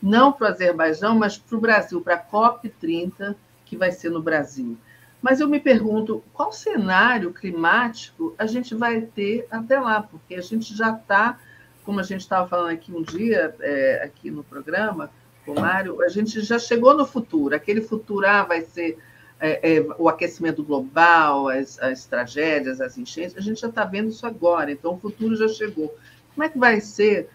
não 0.01 0.31
para 0.31 0.47
o 0.47 0.51
Azerbaijão, 0.51 1.15
mas 1.15 1.37
para 1.37 1.57
o 1.57 1.61
Brasil, 1.61 1.99
para 2.01 2.15
a 2.15 2.23
COP30, 2.23 3.35
que 3.65 3.75
vai 3.75 3.91
ser 3.91 4.09
no 4.09 4.21
Brasil. 4.21 4.77
Mas 5.21 5.39
eu 5.39 5.47
me 5.47 5.59
pergunto, 5.59 6.23
qual 6.31 6.51
cenário 6.51 7.33
climático 7.33 8.35
a 8.37 8.45
gente 8.45 8.75
vai 8.75 9.01
ter 9.01 9.47
até 9.49 9.79
lá? 9.79 10.03
Porque 10.03 10.35
a 10.35 10.41
gente 10.41 10.75
já 10.75 10.91
está, 10.91 11.39
como 11.85 11.99
a 11.99 12.03
gente 12.03 12.21
estava 12.21 12.47
falando 12.47 12.73
aqui 12.73 12.91
um 12.91 13.03
dia, 13.03 13.55
é, 13.59 14.01
aqui 14.03 14.31
no 14.31 14.43
programa, 14.43 15.11
com 15.45 15.51
o 15.51 15.59
Mário, 15.59 16.01
a 16.01 16.09
gente 16.09 16.41
já 16.41 16.57
chegou 16.57 16.95
no 16.95 17.05
futuro. 17.05 17.55
Aquele 17.55 17.81
futuro 17.81 18.25
ah, 18.25 18.43
vai 18.43 18.61
ser 18.61 18.97
é, 19.39 19.77
é, 19.77 19.85
o 19.97 20.09
aquecimento 20.09 20.63
global, 20.63 21.49
as, 21.49 21.79
as, 21.79 22.05
tragédias, 22.05 22.81
as 22.81 22.97
enchentes, 22.97 23.37
a 23.37 23.41
gente 23.41 23.61
já 23.61 23.67
está 23.67 23.85
vendo 23.85 24.09
isso 24.09 24.25
agora, 24.25 24.71
então 24.71 24.93
o 24.93 24.99
futuro 24.99 25.35
já 25.35 25.47
chegou. 25.47 25.95
Como 26.33 26.43
é 26.43 26.49
que 26.49 26.57
vai 26.57 26.81
ser 26.81 27.29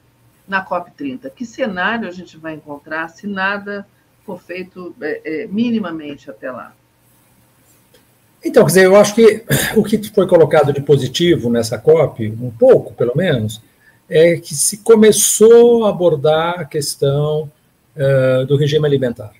na 0.49 0.65
COP30? 0.65 1.31
Que 1.31 1.47
cenário 1.47 2.09
a 2.09 2.13
gente 2.13 2.37
vai 2.37 2.55
encontrar 2.55 3.09
se 3.09 3.27
nada 3.27 3.87
for 4.25 4.41
feito 4.41 4.95
é, 5.01 5.43
é 5.43 5.47
minimamente 5.47 6.29
até 6.29 6.51
lá? 6.51 6.75
Então, 8.43 8.65
quer 8.65 8.69
dizer, 8.69 8.87
eu 8.87 8.97
acho 8.97 9.15
que 9.15 9.45
o 9.77 9.85
que 9.85 10.03
foi 10.11 10.27
colocado 10.27 10.73
de 10.73 10.81
positivo 10.81 11.51
nessa 11.51 11.79
COP, 11.79 12.29
um 12.41 12.51
pouco 12.51 12.95
pelo 12.95 13.15
menos, 13.15 13.63
é 14.11 14.37
que 14.37 14.55
se 14.55 14.79
começou 14.79 15.87
a 15.87 15.91
abordar 15.91 16.61
a 16.61 16.65
questão 16.65 17.51
uh, 17.97 18.45
do 18.45 18.57
regime 18.57 18.85
alimentar. 18.85 19.33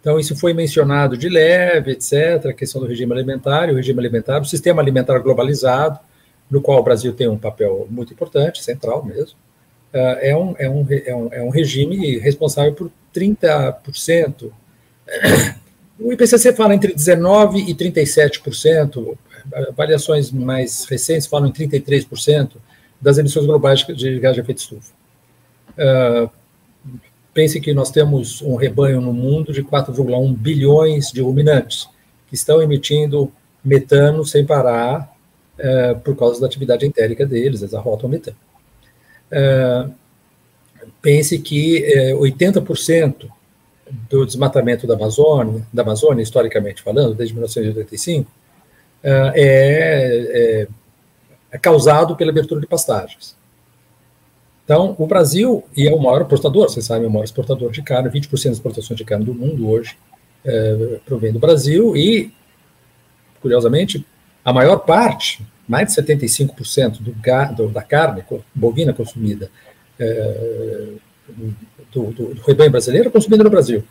Então, 0.00 0.20
isso 0.20 0.36
foi 0.36 0.52
mencionado 0.54 1.16
de 1.16 1.28
leve, 1.28 1.92
etc., 1.92 2.46
a 2.46 2.52
questão 2.52 2.80
do 2.80 2.86
regime 2.86 3.12
alimentar, 3.12 3.70
o 3.70 3.74
regime 3.74 3.98
alimentar, 3.98 4.40
o 4.40 4.44
sistema 4.44 4.80
alimentar 4.80 5.18
globalizado, 5.18 5.98
no 6.50 6.60
qual 6.60 6.78
o 6.78 6.82
Brasil 6.82 7.12
tem 7.12 7.26
um 7.26 7.38
papel 7.38 7.88
muito 7.90 8.12
importante, 8.12 8.62
central 8.62 9.04
mesmo, 9.04 9.36
ah, 9.94 10.18
é 10.20 10.36
um, 10.36 10.54
é 10.58 10.68
um, 10.68 10.86
é 10.90 11.16
um, 11.16 11.32
é 11.32 11.42
um 11.42 11.48
regime 11.50 12.18
responsável 12.18 12.74
por 12.74 12.90
30%. 13.14 14.50
O 15.98 16.12
IPCC 16.12 16.52
fala 16.52 16.74
entre 16.74 16.92
19% 16.92 17.68
e 17.68 17.74
37%, 17.74 19.16
variações 19.76 20.32
mais 20.32 20.84
recentes 20.84 21.26
falam 21.26 21.48
em 21.48 21.52
33% 21.52 22.50
das 23.04 23.18
emissões 23.18 23.44
globais 23.44 23.84
de 23.84 24.18
gás 24.18 24.34
de 24.34 24.40
efeito 24.40 24.58
estufa. 24.58 24.94
Uh, 25.76 26.30
pense 27.34 27.60
que 27.60 27.74
nós 27.74 27.90
temos 27.90 28.40
um 28.40 28.54
rebanho 28.54 28.98
no 28.98 29.12
mundo 29.12 29.52
de 29.52 29.62
4,1 29.62 30.34
bilhões 30.34 31.12
de 31.12 31.20
ruminantes 31.20 31.86
que 32.28 32.34
estão 32.34 32.62
emitindo 32.62 33.30
metano 33.62 34.24
sem 34.24 34.46
parar 34.46 35.14
uh, 35.58 36.00
por 36.00 36.16
causa 36.16 36.40
da 36.40 36.46
atividade 36.46 36.86
entérica 36.86 37.26
deles, 37.26 37.60
eles 37.60 37.74
arrotam 37.74 38.08
metano. 38.08 38.38
Uh, 39.30 39.92
pense 41.02 41.38
que 41.40 41.84
80% 42.18 43.28
do 44.08 44.24
desmatamento 44.24 44.86
da 44.86 44.94
Amazônia, 44.94 45.66
da 45.70 45.82
Amazônia, 45.82 46.22
historicamente 46.22 46.80
falando, 46.80 47.14
desde 47.14 47.34
1985, 47.34 48.30
é, 49.02 49.32
é, 49.36 50.62
é 50.62 50.68
causado 51.58 52.16
pela 52.16 52.30
abertura 52.30 52.60
de 52.60 52.66
pastagens. 52.66 53.36
Então, 54.64 54.96
o 54.98 55.06
Brasil, 55.06 55.62
e 55.76 55.86
é 55.86 55.94
o 55.94 56.00
maior 56.00 56.22
exportador, 56.22 56.68
vocês 56.70 56.86
sabem, 56.86 57.04
é 57.04 57.06
o 57.06 57.10
maior 57.10 57.24
exportador 57.24 57.70
de 57.70 57.82
carne, 57.82 58.08
20% 58.08 58.30
das 58.30 58.56
exportações 58.56 58.96
de 58.96 59.04
carne 59.04 59.24
do 59.24 59.34
mundo 59.34 59.68
hoje 59.68 59.96
é, 60.44 61.00
provém 61.04 61.32
do 61.32 61.38
Brasil, 61.38 61.94
e, 61.96 62.32
curiosamente, 63.40 64.06
a 64.44 64.52
maior 64.52 64.78
parte, 64.78 65.44
mais 65.68 65.88
de 65.94 66.02
75% 66.02 66.98
do, 67.00 67.12
do, 67.56 67.68
da 67.68 67.82
carne 67.82 68.24
bovina 68.54 68.92
consumida 68.92 69.50
é, 69.98 70.88
do, 71.92 72.10
do, 72.10 72.34
do 72.34 72.42
rebanho 72.42 72.70
brasileiro 72.70 73.08
é 73.08 73.12
consumida 73.12 73.44
no 73.44 73.50
Brasil. 73.50 73.84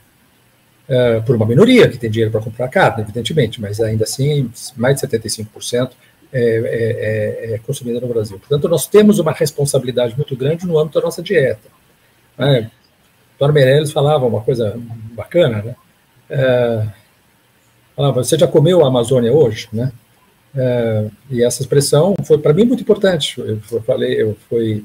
É, 0.88 1.22
por 1.22 1.36
uma 1.36 1.46
minoria 1.46 1.88
que 1.88 1.98
tem 1.98 2.10
dinheiro 2.10 2.32
para 2.32 2.42
comprar 2.42 2.68
carne, 2.68 3.04
evidentemente, 3.04 3.62
mas 3.62 3.80
ainda 3.80 4.04
assim, 4.04 4.52
mais 4.76 5.00
de 5.00 5.08
75% 5.08 5.92
é, 6.34 6.40
é, 6.40 7.52
é, 7.52 7.54
é, 7.54 7.58
consumida 7.60 8.02
no 8.02 8.08
Brasil. 8.08 8.40
Portanto, 8.40 8.68
nós 8.68 8.88
temos 8.88 9.20
uma 9.20 9.32
responsabilidade 9.32 10.16
muito 10.16 10.36
grande 10.36 10.66
no 10.66 10.80
âmbito 10.80 11.00
da 11.00 11.06
nossa 11.06 11.22
dieta. 11.22 11.70
Né? 12.36 12.72
Dona 13.38 13.54
Meirelles 13.54 13.92
falava 13.92 14.26
uma 14.26 14.42
coisa 14.42 14.76
bacana, 15.14 15.62
né? 15.62 15.76
É, 16.30 16.88
falava, 17.96 18.24
você 18.24 18.36
já 18.36 18.48
comeu 18.48 18.84
a 18.84 18.88
Amazônia 18.88 19.32
hoje, 19.32 19.70
né? 19.72 19.92
É, 20.56 21.08
e 21.30 21.44
essa 21.44 21.62
expressão 21.62 22.16
foi 22.24 22.40
para 22.40 22.54
mim 22.54 22.66
muito 22.66 22.82
importante. 22.82 23.40
Eu, 23.40 23.60
eu 23.72 23.82
falei, 23.84 24.20
eu, 24.20 24.36
foi, 24.50 24.84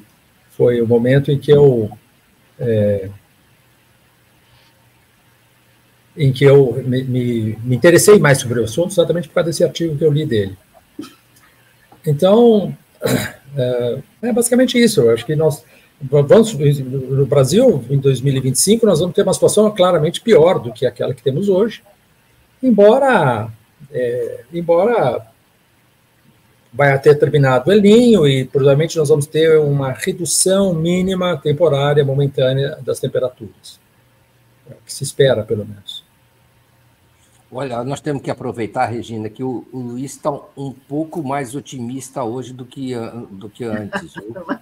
foi 0.50 0.82
o 0.82 0.86
momento 0.86 1.30
em 1.30 1.38
que 1.38 1.50
eu 1.50 1.90
é, 2.58 3.08
em 6.14 6.32
que 6.32 6.44
eu 6.44 6.82
me, 6.84 7.04
me, 7.04 7.58
me, 7.62 7.76
interessei 7.76 8.18
mais 8.18 8.38
sobre 8.38 8.60
o 8.60 8.64
assunto, 8.64 8.90
exatamente 8.90 9.28
por 9.28 9.34
causa 9.34 9.50
desse 9.50 9.62
artigo 9.62 9.96
que 9.96 10.04
eu 10.04 10.12
li 10.12 10.26
dele. 10.26 10.56
Então, 12.08 12.74
é, 13.56 13.98
é 14.22 14.32
basicamente 14.32 14.82
isso. 14.82 15.02
Eu 15.02 15.12
acho 15.12 15.26
que 15.26 15.36
nós 15.36 15.64
vamos 16.00 16.54
no 16.54 17.26
Brasil 17.26 17.84
em 17.90 17.98
2025 17.98 18.86
nós 18.86 19.00
vamos 19.00 19.14
ter 19.14 19.22
uma 19.22 19.34
situação 19.34 19.68
claramente 19.74 20.20
pior 20.20 20.60
do 20.60 20.72
que 20.72 20.86
aquela 20.86 21.12
que 21.12 21.22
temos 21.22 21.48
hoje, 21.48 21.82
embora 22.62 23.48
é, 23.90 24.44
embora 24.52 25.26
vai 26.72 26.96
ter 27.00 27.18
terminado 27.18 27.68
o 27.68 27.72
El 27.72 27.80
Ninho 27.80 28.28
e 28.28 28.44
provavelmente 28.44 28.96
nós 28.96 29.08
vamos 29.08 29.26
ter 29.26 29.58
uma 29.58 29.90
redução 29.90 30.72
mínima 30.72 31.36
temporária 31.36 32.04
momentânea 32.04 32.78
das 32.82 33.00
temperaturas, 33.00 33.80
é 34.70 34.74
o 34.74 34.84
que 34.84 34.92
se 34.92 35.02
espera 35.02 35.42
pelo 35.42 35.66
menos. 35.66 35.97
Olha, 37.50 37.82
nós 37.82 38.00
temos 38.00 38.22
que 38.22 38.30
aproveitar, 38.30 38.86
Regina, 38.86 39.30
que 39.30 39.42
o, 39.42 39.66
o 39.72 39.78
Luiz 39.78 40.12
está 40.12 40.30
um 40.56 40.70
pouco 40.72 41.22
mais 41.22 41.54
otimista 41.54 42.22
hoje 42.22 42.52
do 42.52 42.66
que, 42.66 42.92
do 43.30 43.48
que 43.48 43.64
antes. 43.64 44.12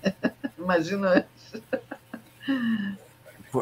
Imagina 0.56 1.08
antes. 1.08 1.62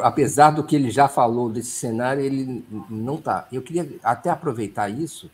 Apesar 0.03 0.51
do 0.51 0.63
que 0.63 0.75
ele 0.75 0.91
já 0.91 1.07
falou 1.07 1.49
desse 1.49 1.71
cenário, 1.71 2.23
ele 2.23 2.63
não 2.89 3.15
está. 3.15 3.47
Eu 3.51 3.63
queria 3.63 3.89
até 4.03 4.29
aproveitar 4.29 4.89
isso 4.89 5.31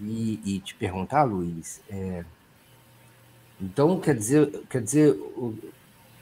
e, 0.00 0.40
e 0.44 0.60
te 0.60 0.74
perguntar, 0.74 1.24
Luiz. 1.24 1.80
É, 1.90 2.24
então, 3.60 3.98
quer 3.98 4.14
dizer, 4.14 4.48
quer 4.68 4.82
dizer, 4.82 5.18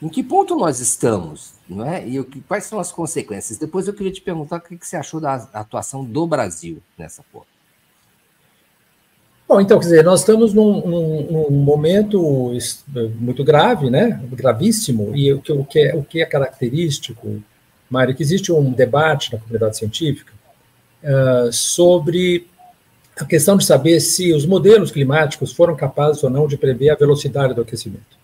em 0.01 0.09
que 0.09 0.23
ponto 0.23 0.55
nós 0.55 0.79
estamos, 0.79 1.53
não 1.69 1.85
é? 1.85 2.07
E 2.07 2.19
o 2.19 2.25
que, 2.25 2.41
quais 2.41 2.63
são 2.63 2.79
as 2.79 2.91
consequências? 2.91 3.59
Depois 3.59 3.87
eu 3.87 3.93
queria 3.93 4.11
te 4.11 4.21
perguntar 4.21 4.57
o 4.57 4.61
que, 4.61 4.77
que 4.77 4.87
você 4.87 4.95
achou 4.95 5.19
da 5.19 5.35
atuação 5.53 6.03
do 6.03 6.25
Brasil 6.25 6.81
nessa 6.97 7.23
porra. 7.31 7.45
Bom, 9.47 9.59
então, 9.59 9.77
quer 9.77 9.83
dizer, 9.83 10.03
nós 10.03 10.21
estamos 10.21 10.53
num, 10.53 10.79
num, 10.87 11.27
num 11.29 11.51
momento 11.51 12.51
muito 13.19 13.43
grave, 13.43 13.89
né? 13.89 14.19
Gravíssimo, 14.31 15.13
e 15.13 15.33
o 15.33 15.41
que, 15.41 15.51
o 15.51 15.65
que, 15.65 15.79
é, 15.79 15.95
o 15.95 16.03
que 16.03 16.21
é 16.21 16.25
característico, 16.25 17.43
Mário, 17.89 18.15
que 18.15 18.23
existe 18.23 18.51
um 18.51 18.71
debate 18.71 19.33
na 19.33 19.37
comunidade 19.37 19.77
científica 19.77 20.31
uh, 21.03 21.51
sobre 21.51 22.47
a 23.19 23.25
questão 23.25 23.57
de 23.57 23.65
saber 23.65 23.99
se 23.99 24.31
os 24.31 24.45
modelos 24.45 24.89
climáticos 24.89 25.51
foram 25.51 25.75
capazes 25.75 26.23
ou 26.23 26.29
não 26.29 26.47
de 26.47 26.57
prever 26.57 26.89
a 26.89 26.95
velocidade 26.95 27.53
do 27.53 27.61
aquecimento. 27.61 28.20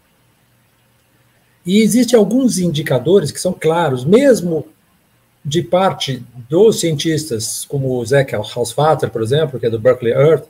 E 1.68 1.82
existem 1.82 2.18
alguns 2.18 2.58
indicadores 2.58 3.30
que 3.30 3.42
são 3.42 3.52
claros, 3.52 4.06
mesmo 4.06 4.66
de 5.44 5.62
parte 5.62 6.24
dos 6.50 6.80
cientistas, 6.80 7.66
como 7.66 8.00
o 8.00 8.06
Zach 8.06 8.34
Hausvater, 8.34 9.10
por 9.10 9.22
exemplo, 9.22 9.60
que 9.60 9.66
é 9.66 9.70
do 9.70 9.78
Berkeley 9.78 10.14
Earth, 10.14 10.46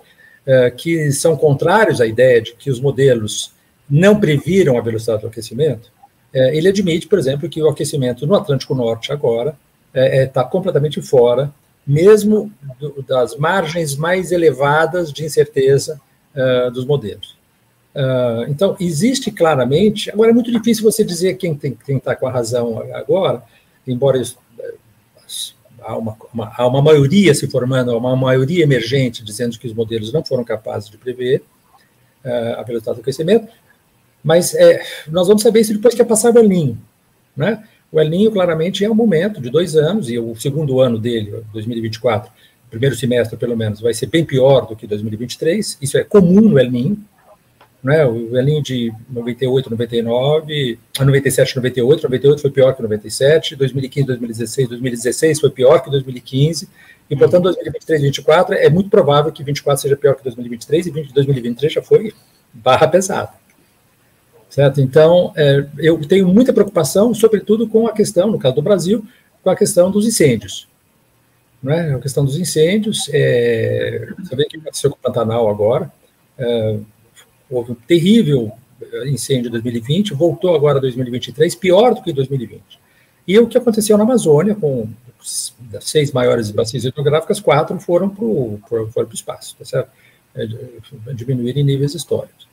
eh, 0.46 0.70
que 0.70 1.12
são 1.12 1.36
contrários 1.36 2.00
à 2.00 2.06
ideia 2.06 2.40
de 2.40 2.54
que 2.54 2.70
os 2.70 2.80
modelos 2.80 3.52
não 3.90 4.20
previram 4.20 4.78
a 4.78 4.82
velocidade 4.82 5.22
do 5.22 5.28
aquecimento. 5.28 5.92
Eh, 6.32 6.56
ele 6.56 6.70
admite, 6.70 7.08
por 7.08 7.18
exemplo, 7.18 7.50
que 7.50 7.62
o 7.64 7.68
aquecimento 7.68 8.28
no 8.28 8.36
Atlântico 8.36 8.76
Norte 8.76 9.12
agora 9.12 9.58
está 9.94 10.42
eh, 10.42 10.50
completamente 10.52 11.02
fora, 11.02 11.52
mesmo 11.86 12.52
das 13.08 13.36
margens 13.38 13.96
mais 13.96 14.32
elevadas 14.32 15.12
de 15.12 15.24
incerteza 15.24 16.00
dos 16.74 16.86
modelos. 16.86 17.37
Uh, 17.98 18.46
então, 18.48 18.78
existe 18.80 19.32
claramente. 19.32 20.12
Agora, 20.12 20.30
é 20.30 20.34
muito 20.34 20.52
difícil 20.52 20.84
você 20.84 21.04
dizer 21.04 21.34
quem 21.34 21.56
tem 21.56 21.74
que 21.74 21.94
estar 21.94 22.14
tá 22.14 22.16
com 22.16 22.28
a 22.28 22.32
razão 22.32 22.80
agora, 22.94 23.42
embora 23.88 24.20
isso, 24.20 24.38
eh, 24.60 24.76
há, 25.82 25.98
uma, 25.98 26.16
uma, 26.32 26.54
há 26.56 26.68
uma 26.68 26.80
maioria 26.80 27.34
se 27.34 27.48
formando, 27.48 27.98
uma 27.98 28.16
maioria 28.16 28.64
emergente 28.64 29.24
dizendo 29.24 29.58
que 29.58 29.66
os 29.66 29.74
modelos 29.74 30.14
não 30.14 30.24
foram 30.24 30.44
capazes 30.44 30.92
de 30.92 30.98
prever 30.98 31.42
uh, 32.24 32.60
a 32.60 32.62
velocidade 32.62 33.00
do 33.00 33.04
crescimento, 33.04 33.48
mas 34.24 34.54
é, 34.54 34.84
nós 35.08 35.28
vamos 35.28 35.42
saber 35.42 35.62
isso 35.62 35.74
depois 35.74 35.96
que 35.96 36.02
é 36.02 36.06
passar 36.06 36.32
o 36.36 36.38
El 36.38 36.48
Ninho. 36.48 36.78
Né? 37.36 37.64
O 37.92 38.00
El 38.00 38.10
Ninho, 38.10 38.32
claramente, 38.32 38.86
é 38.86 38.92
um 38.92 38.96
momento 38.96 39.42
de 39.42 39.50
dois 39.50 39.76
anos, 39.76 40.08
e 40.08 40.20
o 40.20 40.36
segundo 40.36 40.82
ano 40.82 41.00
dele, 41.00 41.44
2024, 41.52 42.32
primeiro 42.70 42.96
semestre 42.96 43.36
pelo 43.38 43.58
menos, 43.58 43.82
vai 43.82 43.96
ser 43.96 44.06
bem 44.06 44.24
pior 44.24 44.68
do 44.68 44.76
que 44.76 44.86
2023. 44.86 45.80
Isso 45.82 45.98
é 45.98 46.04
comum 46.04 46.42
no 46.42 46.60
El 46.60 46.70
Ninho 46.70 47.04
né? 47.88 48.06
O 48.06 48.32
velhinho 48.32 48.62
de 48.62 48.92
98, 49.10 49.70
99, 49.70 50.78
97, 51.00 51.56
98, 51.56 52.04
98 52.04 52.42
foi 52.42 52.52
pior 52.52 52.76
que 52.76 52.82
97, 52.82 53.56
2015, 53.56 54.08
2016, 54.08 54.68
2016 54.68 55.40
foi 55.40 55.50
pior 55.50 55.82
que 55.82 55.90
2015, 55.90 56.68
e 57.10 57.16
portanto 57.16 57.44
2023 57.44 58.02
e 58.02 58.04
2024 58.04 58.56
é 58.56 58.70
muito 58.70 58.90
provável 58.90 59.32
que 59.32 59.42
24 59.42 59.82
seja 59.82 59.96
pior 59.96 60.16
que 60.16 60.24
2023 60.26 60.88
e 60.88 60.92
2023 60.92 61.74
já 61.74 61.82
foi 61.82 62.14
barra 62.54 62.90
pesada. 62.90 63.32
Certo? 64.50 64.82
Então, 64.82 65.32
é, 65.38 65.66
eu 65.78 65.98
tenho 66.06 66.28
muita 66.28 66.52
preocupação, 66.52 67.14
sobretudo 67.14 67.70
com 67.70 67.88
a 67.88 67.94
questão, 67.94 68.30
no 68.30 68.38
caso 68.38 68.56
do 68.56 68.62
Brasil, 68.62 69.06
com 69.42 69.50
a 69.50 69.56
questão 69.56 69.90
dos 69.90 70.06
incêndios. 70.06 70.68
Né? 71.64 71.96
A 71.96 72.00
questão 72.00 72.26
dos 72.26 72.38
incêndios, 72.38 73.10
é, 73.14 74.10
você 74.20 74.36
vê 74.36 74.44
o 74.44 74.48
que 74.48 74.58
aconteceu 74.58 74.90
com 74.90 74.98
o 74.98 75.00
Pantanal 75.00 75.50
agora, 75.50 75.90
é, 76.38 76.78
houve 77.50 77.72
um 77.72 77.76
terrível 77.76 78.52
eh, 78.82 79.10
incêndio 79.10 79.50
em 79.50 79.52
2020, 79.52 80.14
voltou 80.14 80.56
agora 80.56 80.80
2023, 80.80 81.56
pior 81.56 81.94
do 81.94 82.02
que 82.02 82.14
2020. 82.14 82.62
E 83.28 83.38
o 83.40 83.48
que 83.48 83.58
aconteceu 83.58 83.98
na 83.98 84.04
Amazônia, 84.04 84.56
com 84.56 84.88
das 85.60 85.86
seis 85.86 86.12
maiores 86.12 86.52
bacias 86.52 86.86
hidrográficas, 86.86 87.40
quatro 87.40 87.78
foram 87.80 88.10
para 88.10 88.24
o 88.24 88.60
foram 88.92 89.10
espaço, 89.14 89.56
tá 89.58 89.66
certo? 89.66 89.90
É, 90.36 90.46
diminuir 91.14 91.58
em 91.58 91.64
níveis 91.64 91.96
históricos. 91.96 92.48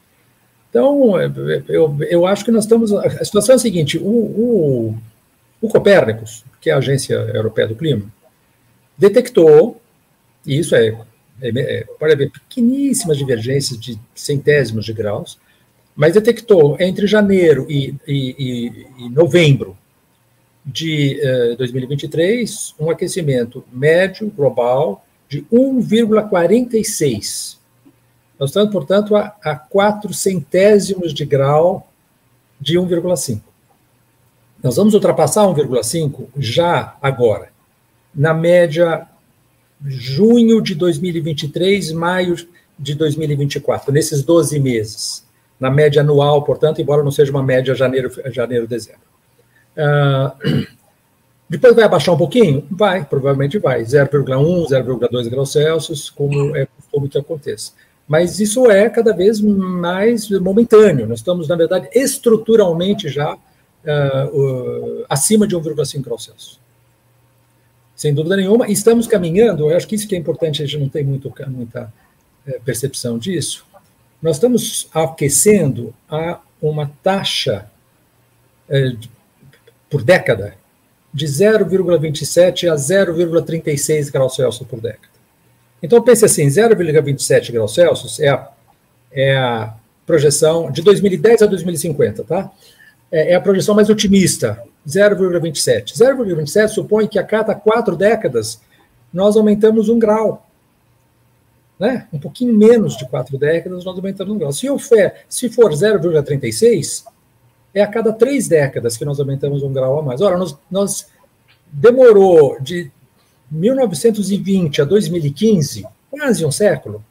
Então, 0.71 1.19
é, 1.21 1.31
eu, 1.69 1.97
eu 2.09 2.27
acho 2.27 2.45
que 2.45 2.51
nós 2.51 2.65
estamos. 2.65 2.93
A 2.93 3.25
situação 3.25 3.53
é 3.53 3.57
a 3.57 3.59
seguinte: 3.59 3.99
o, 3.99 4.03
o, 4.03 4.99
o 5.61 5.69
Copérnicos, 5.69 6.45
que 6.61 6.71
é 6.71 6.73
a 6.73 6.79
Agência 6.79 7.15
Europeia 7.15 7.69
do 7.69 7.77
Clima, 7.77 8.07
detectou, 8.99 9.81
e 10.47 10.59
isso 10.59 10.75
é 10.75 10.97
é, 11.45 11.61
é, 11.61 11.85
pode 11.99 12.13
haver 12.13 12.31
pequeníssimas 12.31 13.19
divergências 13.19 13.79
de 13.79 13.99
centésimos 14.15 14.87
de 14.87 14.93
graus, 14.93 15.39
mas 15.95 16.15
detectou 16.15 16.77
entre 16.81 17.07
janeiro 17.07 17.67
e, 17.69 17.95
e, 18.07 18.35
e, 18.39 18.87
e 19.05 19.09
novembro 19.11 19.77
de 20.65 21.21
eh, 21.21 21.57
2023 21.57 22.75
um 22.81 22.91
aquecimento 22.91 23.63
médio 23.71 24.31
global 24.31 25.05
de 25.29 25.43
1,46. 25.53 27.59
Nós 28.39 28.51
estamos, 28.51 28.73
portanto, 28.73 29.15
a, 29.15 29.37
a 29.45 29.55
4 29.55 30.13
centésimos 30.15 31.13
de 31.13 31.25
grau 31.25 31.87
de 32.59 32.79
1,5. 32.79 33.41
Nós 34.63 34.77
vamos 34.77 34.95
ultrapassar 34.95 35.43
1,5 35.43 36.29
já 36.39 36.97
agora, 37.03 37.51
na 38.15 38.33
média 38.33 39.07
junho 39.85 40.61
de 40.61 40.75
2023, 40.75 41.93
maio 41.93 42.37
de 42.79 42.95
2024, 42.95 43.93
nesses 43.93 44.23
12 44.23 44.59
meses, 44.59 45.25
na 45.59 45.71
média 45.71 46.03
anual, 46.03 46.43
portanto, 46.43 46.81
embora 46.81 47.03
não 47.03 47.11
seja 47.11 47.31
uma 47.31 47.43
média 47.43 47.75
janeiro, 47.75 48.11
janeiro 48.33 48.67
dezembro. 48.67 49.01
Uh, 49.77 50.67
depois 51.49 51.75
vai 51.75 51.85
abaixar 51.85 52.15
um 52.15 52.19
pouquinho? 52.19 52.67
Vai, 52.71 53.05
provavelmente 53.05 53.59
vai. 53.59 53.83
0,1, 53.83 54.67
0,2 54.69 55.29
graus 55.29 55.53
Celsius, 55.53 56.11
como 56.11 56.57
é 56.57 56.67
costume 56.67 57.09
que 57.09 57.19
aconteça. 57.19 57.73
Mas 58.07 58.39
isso 58.39 58.71
é 58.71 58.91
cada 58.91 59.15
vez 59.15 59.41
mais 59.41 60.29
momentâneo. 60.31 61.07
Nós 61.07 61.21
estamos, 61.21 61.49
na 61.49 61.57
verdade, 61.57 61.89
estruturalmente 61.95 63.09
já 63.09 63.35
uh, 63.35 64.41
uh, 64.41 65.05
acima 65.09 65.47
de 65.47 65.57
1,5 65.57 66.03
graus 66.03 66.25
Celsius. 66.25 66.61
Sem 67.97 68.13
dúvida 68.15 68.37
nenhuma. 68.37 68.69
Estamos 68.69 69.07
caminhando, 69.07 69.71
eu 69.71 69.77
acho 69.77 69.87
que 69.87 69.95
isso 69.95 70.09
que 70.09 70.15
é 70.15 70.19
importante, 70.19 70.63
a 70.63 70.67
gente 70.67 70.79
não 70.79 70.89
tem 70.89 71.05
muito, 71.05 71.33
muita 71.49 71.93
é, 72.47 72.59
percepção 72.59 73.19
disso. 73.19 73.65
Nós 74.21 74.37
estamos 74.37 74.89
aquecendo 74.93 75.95
a 76.09 76.41
uma 76.61 76.91
taxa 77.03 77.71
é, 78.69 78.93
por 79.89 80.03
década 80.03 80.55
de 81.13 81.27
0,27 81.27 82.69
a 82.71 82.75
0,36 82.75 84.11
graus 84.11 84.35
Celsius 84.35 84.67
por 84.67 84.81
década. 84.81 85.15
Então, 85.83 86.03
pense 86.03 86.25
assim: 86.25 86.47
0,27 86.47 87.53
graus 87.53 87.75
Celsius 87.75 88.19
é 88.19 88.29
a, 88.29 88.49
é 89.13 89.37
a 89.37 89.75
projeção 90.07 90.71
de 90.73 90.83
2010 90.83 91.43
a 91.43 91.47
2050, 91.47 92.25
tá? 92.25 92.51
É, 93.13 93.33
é 93.33 93.35
a 93.35 93.41
projeção 93.41 93.75
mais 93.75 93.89
otimista, 93.89 94.63
0,27. 94.87 95.95
0,27 95.95 96.69
supõe 96.69 97.07
que 97.09 97.19
a 97.19 97.25
cada 97.25 97.55
quatro 97.55 97.97
décadas 97.97 98.61
nós 99.13 99.37
aumentamos 99.37 99.89
um 99.89 99.99
grau. 99.99 100.47
Né? 101.79 102.07
Um 102.13 102.19
pouquinho 102.19 102.55
menos 102.55 102.97
de 102.97 103.07
quatro 103.09 103.37
décadas 103.37 103.85
nós 103.85 103.97
aumentamos 103.97 104.35
um 104.35 104.39
grau. 104.39 104.53
Se, 104.53 104.67
for, 104.67 105.13
se 105.29 105.49
for 105.49 105.73
0,36, 105.73 107.05
é 107.75 107.83
a 107.83 107.87
cada 107.87 108.13
três 108.13 108.47
décadas 108.47 108.97
que 108.97 109.05
nós 109.05 109.19
aumentamos 109.19 109.63
um 109.63 109.73
grau 109.73 109.99
a 109.99 110.03
mais. 110.03 110.21
Ora, 110.21 110.39
nós, 110.39 110.57
nós 110.71 111.09
demorou 111.73 112.61
de 112.61 112.91
1920 113.51 114.83
a 114.83 114.85
2015, 114.85 115.87
quase 116.11 116.45
um 116.45 116.53
século, 116.53 117.05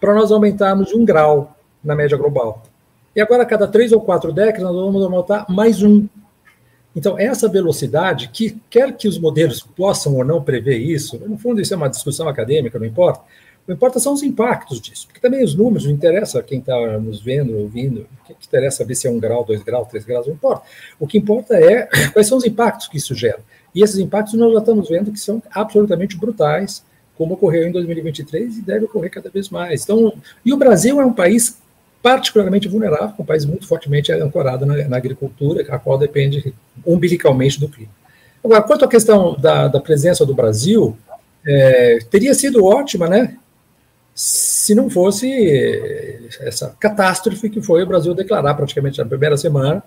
para 0.00 0.14
nós 0.14 0.30
aumentarmos 0.30 0.92
um 0.92 1.04
grau 1.04 1.56
na 1.82 1.94
média 1.94 2.16
global. 2.16 2.62
E 3.14 3.20
agora, 3.20 3.42
a 3.42 3.46
cada 3.46 3.66
três 3.66 3.90
ou 3.90 4.00
quatro 4.00 4.32
décadas, 4.32 4.62
nós 4.62 4.76
vamos 4.76 5.02
aumentar 5.02 5.46
mais 5.48 5.82
um. 5.82 6.06
Então, 6.98 7.16
essa 7.16 7.48
velocidade, 7.48 8.28
que 8.32 8.60
quer 8.68 8.96
que 8.96 9.06
os 9.06 9.20
modelos 9.20 9.60
possam 9.60 10.16
ou 10.16 10.24
não 10.24 10.42
prever 10.42 10.78
isso, 10.78 11.16
no 11.28 11.38
fundo, 11.38 11.60
isso 11.60 11.72
é 11.72 11.76
uma 11.76 11.88
discussão 11.88 12.26
acadêmica, 12.26 12.76
não 12.76 12.84
importa, 12.84 13.20
o 13.20 13.66
que 13.66 13.72
importa 13.72 14.00
são 14.00 14.12
os 14.14 14.24
impactos 14.24 14.80
disso, 14.80 15.06
porque 15.06 15.20
também 15.20 15.44
os 15.44 15.54
números, 15.54 15.84
não 15.84 15.92
interessa 15.92 16.42
quem 16.42 16.58
está 16.58 16.98
nos 16.98 17.20
vendo, 17.20 17.56
ouvindo, 17.56 18.08
o 18.28 18.34
que 18.34 18.44
interessa 18.44 18.84
ver 18.84 18.96
se 18.96 19.06
é 19.06 19.10
um 19.12 19.20
grau, 19.20 19.44
dois 19.44 19.62
graus, 19.62 19.86
três 19.86 20.04
graus, 20.04 20.26
não 20.26 20.34
importa. 20.34 20.66
O 20.98 21.06
que 21.06 21.16
importa 21.16 21.54
é 21.54 21.86
quais 22.10 22.26
são 22.26 22.36
os 22.36 22.44
impactos 22.44 22.88
que 22.88 22.96
isso 22.96 23.14
gera. 23.14 23.38
E 23.72 23.80
esses 23.80 24.00
impactos 24.00 24.34
nós 24.34 24.52
já 24.52 24.58
estamos 24.58 24.88
vendo 24.88 25.12
que 25.12 25.20
são 25.20 25.40
absolutamente 25.52 26.16
brutais, 26.16 26.82
como 27.16 27.34
ocorreu 27.34 27.68
em 27.68 27.70
2023 27.70 28.58
e 28.58 28.62
deve 28.62 28.86
ocorrer 28.86 29.12
cada 29.12 29.30
vez 29.30 29.50
mais. 29.50 29.84
Então, 29.84 30.12
e 30.44 30.52
o 30.52 30.56
Brasil 30.56 31.00
é 31.00 31.06
um 31.06 31.12
país 31.12 31.58
particularmente 32.02 32.68
vulnerável, 32.68 33.14
um 33.18 33.24
país 33.24 33.44
muito 33.44 33.66
fortemente 33.66 34.12
ancorado 34.12 34.64
na, 34.64 34.88
na 34.88 34.96
agricultura, 34.96 35.64
a 35.68 35.78
qual 35.78 35.98
depende 35.98 36.54
umbilicalmente 36.86 37.58
do 37.60 37.68
clima. 37.68 37.90
Agora, 38.44 38.62
quanto 38.62 38.84
à 38.84 38.88
questão 38.88 39.36
da, 39.38 39.68
da 39.68 39.80
presença 39.80 40.24
do 40.24 40.34
Brasil, 40.34 40.96
é, 41.46 41.98
teria 42.10 42.34
sido 42.34 42.64
ótima, 42.64 43.08
né? 43.08 43.36
se 44.14 44.74
não 44.74 44.90
fosse 44.90 46.28
essa 46.40 46.74
catástrofe 46.80 47.48
que 47.48 47.62
foi 47.62 47.84
o 47.84 47.86
Brasil 47.86 48.12
declarar 48.14 48.52
praticamente 48.54 48.98
na 48.98 49.04
primeira 49.04 49.36
semana 49.36 49.80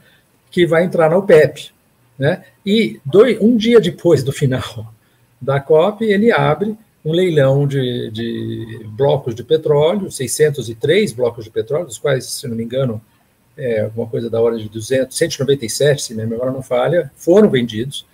que 0.49 0.65
vai 0.65 0.85
entrar 0.85 1.09
na 1.09 1.17
OPEP. 1.17 1.71
Né? 2.17 2.41
E 2.65 3.01
dois, 3.03 3.37
um 3.41 3.57
dia 3.57 3.81
depois 3.81 4.23
do 4.23 4.31
final 4.31 4.93
da 5.41 5.59
COP, 5.59 6.05
ele 6.05 6.31
abre 6.31 6.77
um 7.03 7.11
leilão 7.11 7.67
de, 7.67 8.11
de, 8.11 8.85
blocos 8.89 9.33
de 9.33 9.43
petróleo, 9.43 10.11
603 10.11 11.13
blocos 11.13 11.45
de 11.45 11.51
petróleo, 11.51 11.85
dos 11.85 11.97
quais, 11.97 12.25
se 12.25 12.47
não 12.47 12.55
me 12.55 12.63
engano, 12.63 13.01
é 13.57 13.81
alguma 13.81 14.07
coisa 14.07 14.29
da 14.29 14.39
ordem 14.39 14.63
de 14.63 14.69
200, 14.69 15.15
197, 15.15 16.03
se 16.03 16.13
minha 16.13 16.27
memória 16.27 16.51
não 16.51 16.61
falha, 16.61 17.11
foram 17.15 17.49
vendidos, 17.49 18.05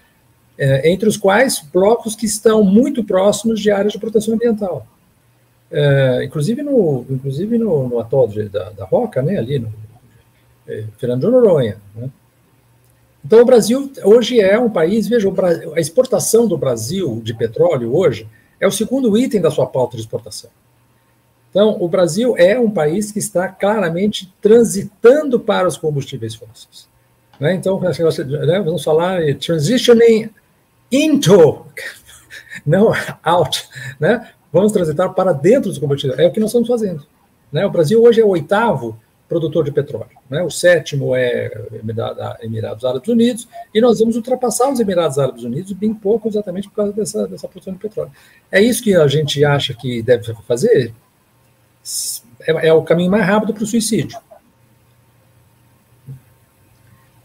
é, 0.57 0.89
entre 0.89 1.07
os 1.07 1.17
quais 1.17 1.63
blocos 1.71 2.15
que 2.15 2.25
estão 2.25 2.63
muito 2.63 3.03
próximos 3.03 3.59
de 3.59 3.69
áreas 3.69 3.93
de 3.93 3.99
proteção 3.99 4.33
ambiental 4.33 4.87
é, 5.71 6.23
inclusive 6.23 6.63
no, 6.63 7.05
inclusive 7.09 7.57
no, 7.57 7.87
no 7.87 7.99
atol 7.99 8.27
de, 8.27 8.47
da, 8.49 8.69
da, 8.69 8.85
Roca, 8.85 9.21
né, 9.21 9.37
ali 9.37 9.59
no 9.59 9.71
é, 10.67 10.85
Fernando 10.97 11.25
de 11.25 11.31
Noronha. 11.31 11.77
Né? 11.95 12.09
Então, 13.23 13.41
o 13.41 13.45
Brasil 13.45 13.91
hoje 14.03 14.39
é 14.39 14.57
um 14.57 14.69
país, 14.69 15.07
veja, 15.07 15.29
a 15.75 15.79
exportação 15.79 16.47
do 16.47 16.57
Brasil 16.57 17.19
de 17.21 17.33
petróleo 17.33 17.95
hoje 17.95 18.27
é 18.59 18.67
o 18.67 18.71
segundo 18.71 19.17
item 19.17 19.41
da 19.41 19.51
sua 19.51 19.67
pauta 19.67 19.95
de 19.95 20.03
exportação. 20.03 20.49
Então, 21.49 21.77
o 21.79 21.87
Brasil 21.87 22.35
é 22.37 22.59
um 22.59 22.69
país 22.69 23.11
que 23.11 23.19
está 23.19 23.47
claramente 23.47 24.31
transitando 24.41 25.39
para 25.39 25.67
os 25.67 25.77
combustíveis 25.77 26.35
fósseis. 26.35 26.87
Né? 27.39 27.53
Então, 27.55 27.79
né, 27.79 28.61
vamos 28.63 28.83
falar 28.83 29.19
transitioning 29.35 30.29
into, 30.91 31.65
não 32.65 32.91
out, 33.23 33.67
né? 33.99 34.29
vamos 34.51 34.71
transitar 34.71 35.13
para 35.13 35.33
dentro 35.33 35.69
dos 35.69 35.79
combustíveis. 35.79 36.19
É 36.19 36.27
o 36.27 36.31
que 36.31 36.39
nós 36.39 36.49
estamos 36.49 36.67
fazendo. 36.67 37.05
Né? 37.51 37.65
O 37.65 37.71
Brasil 37.71 38.01
hoje 38.03 38.21
é 38.21 38.25
o 38.25 38.29
oitavo 38.29 38.99
produtor 39.27 39.63
de 39.65 39.71
petróleo. 39.71 40.17
Né? 40.29 40.41
O 40.41 40.49
sétimo 40.49 41.15
é 41.15 41.51
Emirados 42.41 42.85
Árabes 42.85 43.09
Unidos, 43.09 43.47
e 43.73 43.81
nós 43.81 43.99
vamos 43.99 44.15
ultrapassar 44.15 44.71
os 44.71 44.79
Emirados 44.79 45.19
Árabes 45.19 45.43
Unidos 45.43 45.73
bem 45.73 45.93
pouco, 45.93 46.27
exatamente 46.27 46.69
por 46.69 46.75
causa 46.75 46.93
dessa, 46.93 47.27
dessa 47.27 47.47
produção 47.47 47.73
de 47.73 47.79
petróleo. 47.79 48.11
É 48.51 48.61
isso 48.61 48.83
que 48.83 48.95
a 48.95 49.07
gente 49.07 49.43
acha 49.43 49.73
que 49.73 50.01
deve 50.01 50.33
fazer? 50.47 50.93
É, 52.41 52.67
é 52.69 52.73
o 52.73 52.83
caminho 52.83 53.11
mais 53.11 53.25
rápido 53.25 53.53
para 53.53 53.63
o 53.63 53.67
suicídio. 53.67 54.19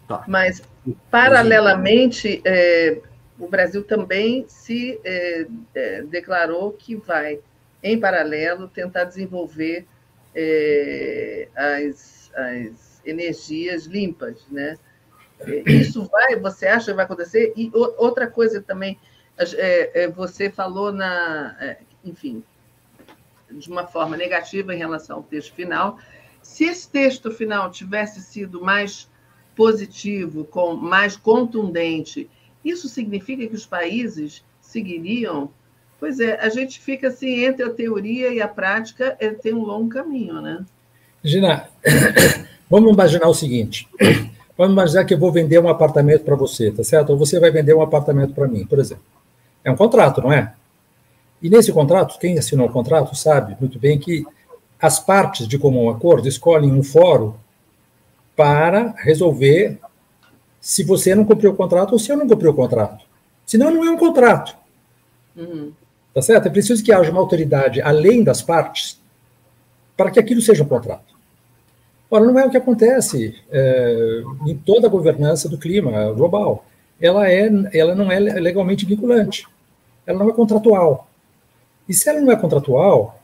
Tá. 0.08 0.24
Mas, 0.26 0.62
paralelamente, 1.10 2.42
é, 2.44 3.00
o 3.38 3.48
Brasil 3.48 3.82
também 3.84 4.44
se 4.48 5.00
é, 5.04 5.46
é, 5.74 6.02
declarou 6.02 6.72
que 6.72 6.96
vai, 6.96 7.38
em 7.82 7.98
paralelo, 7.98 8.68
tentar 8.68 9.04
desenvolver 9.04 9.86
é, 10.34 11.48
as, 11.54 12.30
as 12.34 13.02
energias 13.04 13.86
limpas, 13.86 14.46
né? 14.50 14.78
É, 15.40 15.62
isso 15.70 16.04
vai, 16.04 16.36
você 16.36 16.66
acha 16.66 16.86
que 16.86 16.96
vai 16.96 17.04
acontecer? 17.04 17.52
E 17.56 17.70
outra 17.74 18.26
coisa 18.26 18.60
também, 18.60 18.98
é, 19.38 20.04
é, 20.04 20.08
você 20.08 20.50
falou 20.50 20.92
na, 20.92 21.76
enfim, 22.04 22.42
de 23.50 23.68
uma 23.68 23.86
forma 23.86 24.16
negativa 24.16 24.74
em 24.74 24.78
relação 24.78 25.16
ao 25.16 25.22
texto 25.22 25.54
final. 25.54 25.98
Se 26.42 26.64
esse 26.64 26.88
texto 26.88 27.30
final 27.30 27.70
tivesse 27.70 28.20
sido 28.20 28.60
mais 28.60 29.10
positivo, 29.54 30.44
com 30.44 30.74
mais 30.74 31.16
contundente 31.16 32.28
isso 32.64 32.88
significa 32.88 33.46
que 33.46 33.54
os 33.54 33.66
países 33.66 34.44
seguiriam? 34.60 35.50
Pois 36.02 36.18
é, 36.18 36.34
a 36.40 36.48
gente 36.48 36.80
fica 36.80 37.06
assim 37.06 37.44
entre 37.44 37.64
a 37.64 37.70
teoria 37.70 38.34
e 38.34 38.42
a 38.42 38.48
prática, 38.48 39.16
é, 39.20 39.30
tem 39.30 39.54
um 39.54 39.62
longo 39.62 39.88
caminho, 39.88 40.42
né? 40.42 40.64
Gina, 41.22 41.68
vamos 42.68 42.92
imaginar 42.92 43.28
o 43.28 43.34
seguinte: 43.34 43.88
vamos 44.58 44.72
imaginar 44.72 45.04
que 45.04 45.14
eu 45.14 45.18
vou 45.18 45.30
vender 45.30 45.60
um 45.60 45.68
apartamento 45.68 46.24
para 46.24 46.34
você, 46.34 46.72
tá 46.72 46.82
certo? 46.82 47.10
Ou 47.10 47.16
você 47.16 47.38
vai 47.38 47.52
vender 47.52 47.72
um 47.72 47.80
apartamento 47.80 48.34
para 48.34 48.48
mim, 48.48 48.66
por 48.66 48.80
exemplo. 48.80 49.04
É 49.62 49.70
um 49.70 49.76
contrato, 49.76 50.20
não 50.20 50.32
é? 50.32 50.52
E 51.40 51.48
nesse 51.48 51.72
contrato, 51.72 52.18
quem 52.18 52.36
assinou 52.36 52.66
o 52.66 52.72
contrato 52.72 53.14
sabe 53.14 53.56
muito 53.60 53.78
bem 53.78 53.96
que 53.96 54.26
as 54.80 54.98
partes 54.98 55.46
de 55.46 55.56
comum 55.56 55.88
acordo 55.88 56.26
escolhem 56.26 56.72
um 56.72 56.82
fórum 56.82 57.34
para 58.34 58.92
resolver 59.04 59.78
se 60.60 60.82
você 60.82 61.14
não 61.14 61.24
cumpriu 61.24 61.52
o 61.52 61.56
contrato 61.56 61.92
ou 61.92 61.98
se 62.00 62.10
eu 62.10 62.16
não 62.16 62.26
cumpri 62.26 62.48
o 62.48 62.54
contrato. 62.54 63.04
Senão, 63.46 63.70
não 63.70 63.84
é 63.84 63.90
um 63.92 63.96
contrato. 63.96 64.56
Uhum. 65.36 65.72
Tá 66.14 66.20
certo? 66.20 66.46
É 66.46 66.50
preciso 66.50 66.82
que 66.84 66.92
haja 66.92 67.10
uma 67.10 67.20
autoridade 67.20 67.80
além 67.80 68.22
das 68.22 68.42
partes 68.42 69.00
para 69.96 70.10
que 70.10 70.20
aquilo 70.20 70.40
seja 70.40 70.62
um 70.62 70.68
contrato. 70.68 71.12
Ora, 72.10 72.24
não 72.24 72.38
é 72.38 72.44
o 72.44 72.50
que 72.50 72.56
acontece 72.56 73.34
é, 73.50 74.22
em 74.46 74.54
toda 74.54 74.86
a 74.86 74.90
governança 74.90 75.48
do 75.48 75.56
clima 75.56 76.12
global. 76.12 76.66
Ela, 77.00 77.30
é, 77.30 77.48
ela 77.72 77.94
não 77.94 78.12
é 78.12 78.18
legalmente 78.18 78.84
vinculante. 78.84 79.46
Ela 80.06 80.18
não 80.18 80.28
é 80.28 80.32
contratual. 80.32 81.08
E 81.88 81.94
se 81.94 82.08
ela 82.08 82.20
não 82.20 82.30
é 82.30 82.36
contratual, 82.36 83.18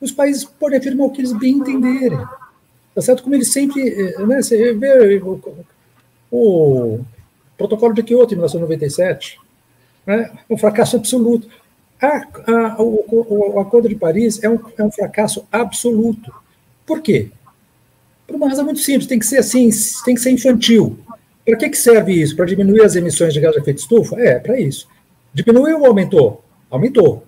os 0.00 0.10
países 0.10 0.44
podem 0.44 0.78
afirmar 0.78 1.06
o 1.06 1.10
que 1.10 1.20
eles 1.20 1.32
bem 1.32 1.52
entenderem. 1.52 2.18
Tá 2.94 3.02
certo? 3.02 3.22
Como 3.22 3.34
ele 3.34 3.44
sempre. 3.44 3.88
Eh, 3.88 4.26
né, 4.26 4.42
você 4.42 4.72
vê 4.72 5.20
o, 5.22 5.40
o 6.30 7.00
protocolo 7.56 7.92
de 7.92 8.02
Kyoto, 8.02 8.32
em 8.32 8.36
1997, 8.36 9.38
né, 10.06 10.30
um 10.48 10.56
fracasso 10.56 10.96
absoluto. 10.96 11.46
A, 12.00 12.26
a, 12.46 12.82
o, 12.82 13.54
o, 13.54 13.60
Acordo 13.60 13.88
de 13.88 13.94
Paris 13.94 14.42
é 14.42 14.48
um, 14.48 14.58
é 14.78 14.82
um 14.82 14.90
fracasso 14.90 15.46
absoluto. 15.52 16.32
Por 16.86 17.02
quê? 17.02 17.30
Por 18.26 18.36
uma 18.36 18.48
razão 18.48 18.64
muito 18.64 18.80
simples, 18.80 19.06
tem 19.06 19.18
que 19.18 19.26
ser 19.26 19.38
assim, 19.38 19.68
tem 20.04 20.14
que 20.14 20.20
ser 20.20 20.30
infantil. 20.30 20.98
Para 21.44 21.56
que, 21.56 21.68
que 21.68 21.78
serve 21.78 22.12
isso? 22.12 22.36
Para 22.36 22.46
diminuir 22.46 22.82
as 22.82 22.96
emissões 22.96 23.34
de 23.34 23.40
gás 23.40 23.54
de 23.54 23.60
efeito 23.60 23.78
estufa? 23.78 24.18
É, 24.20 24.38
para 24.38 24.58
isso. 24.58 24.88
Diminuiu 25.34 25.80
ou 25.80 25.86
aumentou? 25.86 26.42
Aumentou. 26.70 27.24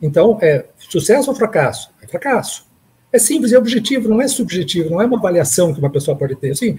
Então, 0.00 0.38
é 0.40 0.66
sucesso 0.78 1.30
ou 1.30 1.36
fracasso? 1.36 1.90
É 2.02 2.06
fracasso. 2.06 2.66
É 3.12 3.18
simples, 3.18 3.52
é 3.52 3.58
objetivo, 3.58 4.08
não 4.08 4.20
é 4.20 4.28
subjetivo, 4.28 4.90
não 4.90 5.00
é 5.00 5.06
uma 5.06 5.18
avaliação 5.18 5.72
que 5.72 5.78
uma 5.78 5.90
pessoa 5.90 6.16
pode 6.16 6.34
ter. 6.36 6.50
Assim, 6.50 6.78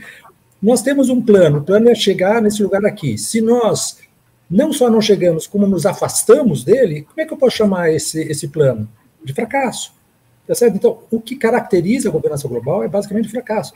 nós 0.62 0.82
temos 0.82 1.10
um 1.10 1.22
plano, 1.22 1.60
o 1.60 1.64
plano 1.64 1.90
é 1.90 1.96
chegar 1.96 2.42
nesse 2.42 2.62
lugar 2.62 2.86
aqui. 2.86 3.18
Se 3.18 3.42
nós 3.42 3.98
não 4.50 4.72
só 4.72 4.90
não 4.90 5.02
chegamos, 5.02 5.48
como 5.48 5.68
nos 5.68 5.86
afastamos 5.86 6.64
dele, 6.64 7.04
como 7.04 7.22
é 7.22 7.26
que 7.26 7.34
eu 7.34 7.38
posso 7.38 7.58
chamar 7.58 7.92
esse, 7.92 8.22
esse 8.22 8.48
plano? 8.48 8.88
De 9.24 9.34
fracasso. 9.34 9.94
Tá 10.48 10.54
certo? 10.54 10.76
Então, 10.76 11.00
o 11.10 11.20
que 11.20 11.36
caracteriza 11.36 12.10
a 12.10 12.12
governança 12.12 12.48
global 12.48 12.84
é 12.84 12.88
basicamente 12.88 13.30
fracasso. 13.30 13.74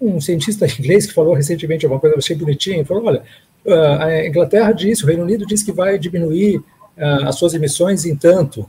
Um 0.00 0.20
cientista 0.20 0.66
inglês 0.78 1.06
que 1.06 1.12
falou 1.14 1.34
recentemente 1.34 1.84
alguma 1.84 2.00
coisa, 2.00 2.16
achei 2.16 2.36
bonitinho, 2.36 2.84
falou: 2.84 3.04
olha, 3.04 3.22
ah, 3.66 4.04
a 4.04 4.26
Inglaterra 4.26 4.72
disse, 4.72 5.04
o 5.04 5.06
Reino 5.06 5.24
Unido 5.24 5.46
disse 5.46 5.64
que 5.64 5.72
vai 5.72 5.98
diminuir 5.98 6.58
uh, 6.58 7.26
as 7.26 7.36
suas 7.36 7.54
emissões 7.54 8.04
em 8.04 8.14
tanto 8.14 8.68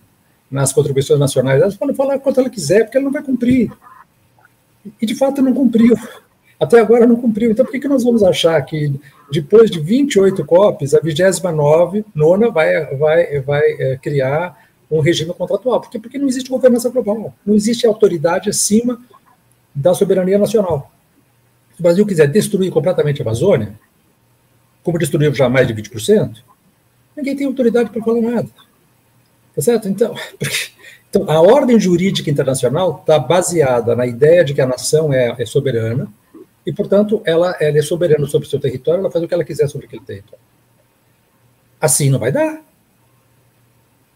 nas 0.50 0.72
contribuições 0.72 1.20
nacionais. 1.20 1.62
Ela 1.62 1.72
pode 1.74 1.94
falar 1.94 2.20
quanto 2.20 2.40
ela 2.40 2.50
quiser, 2.50 2.84
porque 2.84 2.98
ela 2.98 3.06
não 3.06 3.12
vai 3.12 3.22
cumprir. 3.22 3.72
E, 5.02 5.06
de 5.06 5.16
fato, 5.16 5.42
não 5.42 5.54
cumpriu. 5.54 5.98
Até 6.60 6.80
agora 6.80 7.06
não 7.06 7.16
cumpriu. 7.16 7.52
Então, 7.52 7.66
por 7.66 7.72
que, 7.72 7.80
que 7.80 7.88
nós 7.88 8.04
vamos 8.04 8.24
achar 8.24 8.62
que, 8.62 9.00
depois 9.32 9.70
de 9.70 9.80
28 9.80 10.46
COPs, 10.46 10.94
a 10.94 11.00
29 11.00 12.06
nona 12.14 12.50
vai, 12.50 12.96
vai, 12.96 13.42
vai 13.42 13.64
é, 13.80 13.98
criar 13.98 14.58
um 14.90 15.00
regime 15.00 15.34
contratual? 15.34 15.82
Porque, 15.82 16.00
porque 16.00 16.18
não 16.18 16.28
existe 16.28 16.50
governança 16.50 16.90
global. 16.90 17.34
Não 17.46 17.56
existe 17.56 17.86
autoridade 17.86 18.50
acima 18.50 19.02
da 19.74 19.94
soberania 19.94 20.38
nacional. 20.38 20.92
Se 21.74 21.82
o 21.82 21.84
Brasil 21.84 22.06
quiser 22.06 22.28
destruir 22.28 22.72
completamente 22.72 23.22
a 23.22 23.26
Amazônia, 23.26 23.78
como 24.82 24.98
destruiu 24.98 25.34
já 25.34 25.50
mais 25.50 25.68
de 25.68 25.74
20%, 25.74 26.38
ninguém 27.18 27.36
tem 27.36 27.48
autoridade 27.48 27.90
para 27.90 28.02
falar 28.02 28.22
nada. 28.22 28.48
Tá 29.54 29.62
certo? 29.62 29.90
Então, 29.90 30.16
porque, 30.40 30.70
então, 31.10 31.30
a 31.30 31.42
ordem 31.42 31.78
jurídica 31.78 32.30
internacional 32.30 33.00
está 33.02 33.20
baseada 33.20 33.94
na 33.94 34.06
ideia 34.06 34.44
de 34.44 34.54
que 34.54 34.62
a 34.62 34.66
nação 34.66 35.12
é, 35.12 35.36
é 35.38 35.46
soberana 35.46 36.08
e, 36.66 36.74
portanto, 36.74 37.22
ela, 37.26 37.56
ela, 37.60 37.78
é 37.78 37.82
soberana 37.82 38.26
sobre 38.26 38.48
o 38.48 38.50
seu 38.50 38.60
território, 38.60 39.02
ela 39.02 39.12
faz 39.12 39.24
o 39.24 39.28
que 39.28 39.34
ela 39.34 39.44
quiser 39.44 39.68
sobre 39.68 39.88
aquele 39.88 40.04
território. 40.04 40.44
Assim 41.80 42.10
não 42.10 42.20
vai 42.20 42.32
dar. 42.32 42.64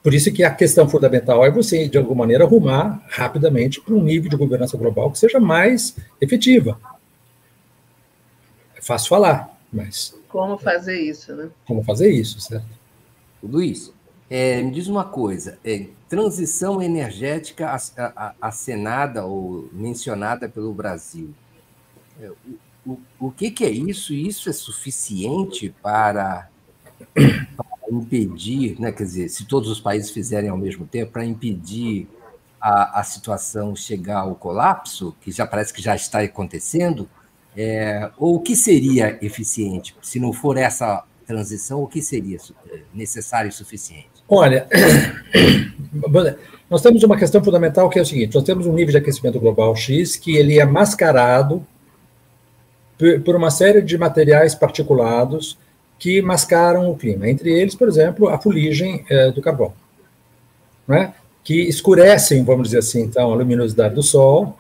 Por 0.02 0.14
isso 0.14 0.32
que 0.32 0.44
a 0.44 0.54
questão 0.54 0.90
fundamental 0.90 1.46
é 1.46 1.52
você, 1.52 1.88
de 1.88 1.98
alguma 1.98 2.20
maneira, 2.20 2.46
arrumar 2.46 3.04
rapidamente 3.10 3.82
para 3.82 3.94
um 3.94 4.02
nível 4.02 4.30
de 4.30 4.38
governança 4.38 4.78
global 4.78 5.12
que 5.12 5.20
seja 5.20 5.40
mais 5.40 5.96
efetiva. 6.22 6.80
É 8.76 8.82
fácil 8.82 9.10
falar, 9.10 9.60
mas 9.72 10.18
como 10.30 10.58
fazer 10.58 11.00
isso, 11.00 11.36
né? 11.36 11.50
Como 11.66 11.84
fazer 11.84 12.10
isso, 12.12 12.40
certo? 12.40 12.66
Luiz, 13.44 13.92
é, 14.30 14.62
me 14.62 14.72
diz 14.72 14.88
uma 14.88 15.04
coisa: 15.04 15.58
é, 15.66 15.88
transição 16.08 16.82
energética 16.82 17.76
acenada 18.40 19.26
ou 19.26 19.68
mencionada 19.74 20.48
pelo 20.48 20.74
Brasil. 20.74 21.34
O, 22.86 22.92
o, 22.92 23.28
o 23.28 23.32
que, 23.32 23.52
que, 23.52 23.64
é 23.64 23.70
isso? 23.70 24.14
Isso 24.14 24.50
é 24.50 24.54
suficiente 24.54 25.74
para, 25.82 26.50
para, 27.14 27.66
impedir, 27.92 28.80
né, 28.80 28.92
quer 28.92 29.04
dizer, 29.04 29.30
se 29.30 29.46
todos 29.46 29.70
os 29.70 29.80
países 29.80 30.12
fizerem 30.12 30.50
ao 30.50 30.58
mesmo 30.58 30.86
tempo, 30.86 31.12
para 31.12 31.26
impedir 31.26 32.08
a, 32.60 33.00
a 33.00 33.04
situação 33.04 33.76
chegar 33.76 34.20
ao 34.20 34.36
colapso, 34.36 35.16
que 35.22 35.32
já 35.32 35.48
parece 35.48 35.74
que 35.74 35.82
já 35.82 35.96
está 35.96 36.20
acontecendo? 36.20 37.10
É, 37.56 38.10
ou 38.18 38.36
o 38.36 38.40
que 38.40 38.56
seria 38.56 39.18
eficiente? 39.22 39.96
Se 40.02 40.20
não 40.20 40.32
for 40.32 40.58
essa 40.58 41.04
transição, 41.26 41.84
o 41.84 41.88
que 41.88 42.02
seria 42.02 42.38
é, 42.72 42.80
necessário 42.94 43.50
e 43.50 43.52
suficiente? 43.52 44.10
Olha, 44.28 44.68
nós 46.70 46.82
temos 46.82 47.04
uma 47.04 47.18
questão 47.18 47.44
fundamental 47.44 47.90
que 47.90 47.98
é 47.98 48.02
o 48.02 48.06
seguinte: 48.06 48.36
nós 48.36 48.44
temos 48.44 48.68
um 48.68 48.74
nível 48.74 48.92
de 48.92 48.98
aquecimento 48.98 49.40
global 49.40 49.76
X 49.76 50.16
que 50.16 50.36
ele 50.36 50.60
é 50.60 50.66
mascarado 50.66 51.66
por 53.24 53.36
uma 53.36 53.50
série 53.50 53.82
de 53.82 53.98
materiais 53.98 54.54
particulados 54.54 55.58
que 55.98 56.22
mascaram 56.22 56.90
o 56.92 56.96
clima. 56.96 57.30
Entre 57.30 57.52
eles, 57.52 57.76
por 57.76 57.88
exemplo, 57.88 58.30
a 58.30 58.38
fuligem 58.38 59.06
é, 59.10 59.32
do 59.32 59.42
carvão, 59.42 59.74
né? 60.88 61.14
que 61.44 61.62
escurecem, 61.62 62.44
vamos 62.44 62.70
dizer 62.70 62.80
assim, 62.80 63.02
então, 63.02 63.32
a 63.32 63.36
luminosidade 63.36 63.96
do 63.96 64.04
Sol 64.04 64.58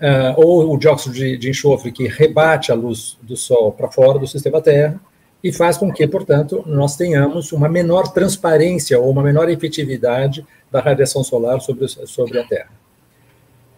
uh, 0.00 0.34
ou 0.36 0.72
o 0.72 0.76
dióxido 0.76 1.14
de, 1.14 1.36
de, 1.36 1.50
enxofre 1.50 1.92
que 1.92 2.08
rebate 2.08 2.72
a 2.72 2.74
luz 2.74 3.16
do 3.22 3.36
Sol 3.36 3.72
para 3.72 3.88
fora 3.88 4.18
do 4.18 4.26
sistema 4.26 4.60
Terra 4.60 5.00
e 5.42 5.52
faz 5.52 5.76
com 5.76 5.92
que, 5.92 6.06
portanto, 6.06 6.64
nós 6.66 6.96
tenhamos 6.96 7.52
uma 7.52 7.68
menor 7.68 8.12
transparência 8.12 8.98
ou 8.98 9.10
uma 9.10 9.22
menor 9.22 9.48
efetividade 9.48 10.44
da 10.72 10.80
radiação 10.80 11.22
solar 11.22 11.60
sobre, 11.60 11.86
sobre 11.86 12.38
a 12.38 12.44
Terra. 12.44 12.70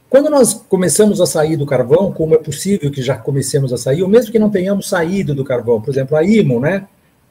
Quando 0.09 0.31
nós 0.31 0.55
começamos 0.55 1.21
a 1.21 1.27
sair 1.27 1.57
do 1.57 1.67
carvão, 1.67 2.13
como 2.13 2.35
é 2.35 2.39
possível 2.39 2.91
que 2.91 3.03
já 3.03 3.17
comecemos 3.17 3.73
a 3.73 3.77
sair, 3.77 4.03
ou 4.03 4.09
mesmo 4.09 4.31
que 4.31 4.39
não 4.39 4.51
tenhamos 4.51 4.89
saído 4.89 5.35
do 5.35 5.45
carvão, 5.45 5.81
por 5.81 5.91
exemplo, 5.91 6.17
a 6.17 6.23
IMO, 6.23 6.61
né, 6.61 6.87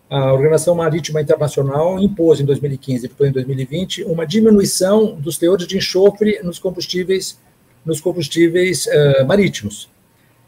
a 0.10 0.34
Organização 0.34 0.76
Marítima 0.76 1.22
Internacional 1.22 2.00
impôs 2.00 2.40
em 2.40 2.46
2015 2.46 3.12
e 3.20 3.26
em 3.26 3.32
2020 3.32 4.04
uma 4.04 4.26
diminuição 4.26 5.16
dos 5.16 5.38
teores 5.38 5.66
de 5.66 5.78
enxofre 5.78 6.40
nos 6.44 6.60
combustíveis 6.60 7.40
nos 7.84 8.02
combustíveis 8.02 8.88
uh, 8.88 9.26
marítimos. 9.28 9.88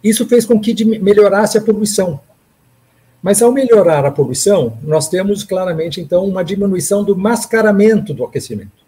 Isso 0.03 0.27
fez 0.27 0.43
com 0.43 0.59
que 0.59 0.83
melhorasse 0.83 1.57
a 1.57 1.61
poluição. 1.61 2.19
Mas 3.21 3.41
ao 3.41 3.51
melhorar 3.51 4.05
a 4.05 4.11
poluição, 4.11 4.77
nós 4.81 5.07
temos 5.07 5.43
claramente 5.43 6.01
então 6.01 6.25
uma 6.25 6.43
diminuição 6.43 7.03
do 7.03 7.15
mascaramento 7.15 8.13
do 8.13 8.23
aquecimento. 8.23 8.86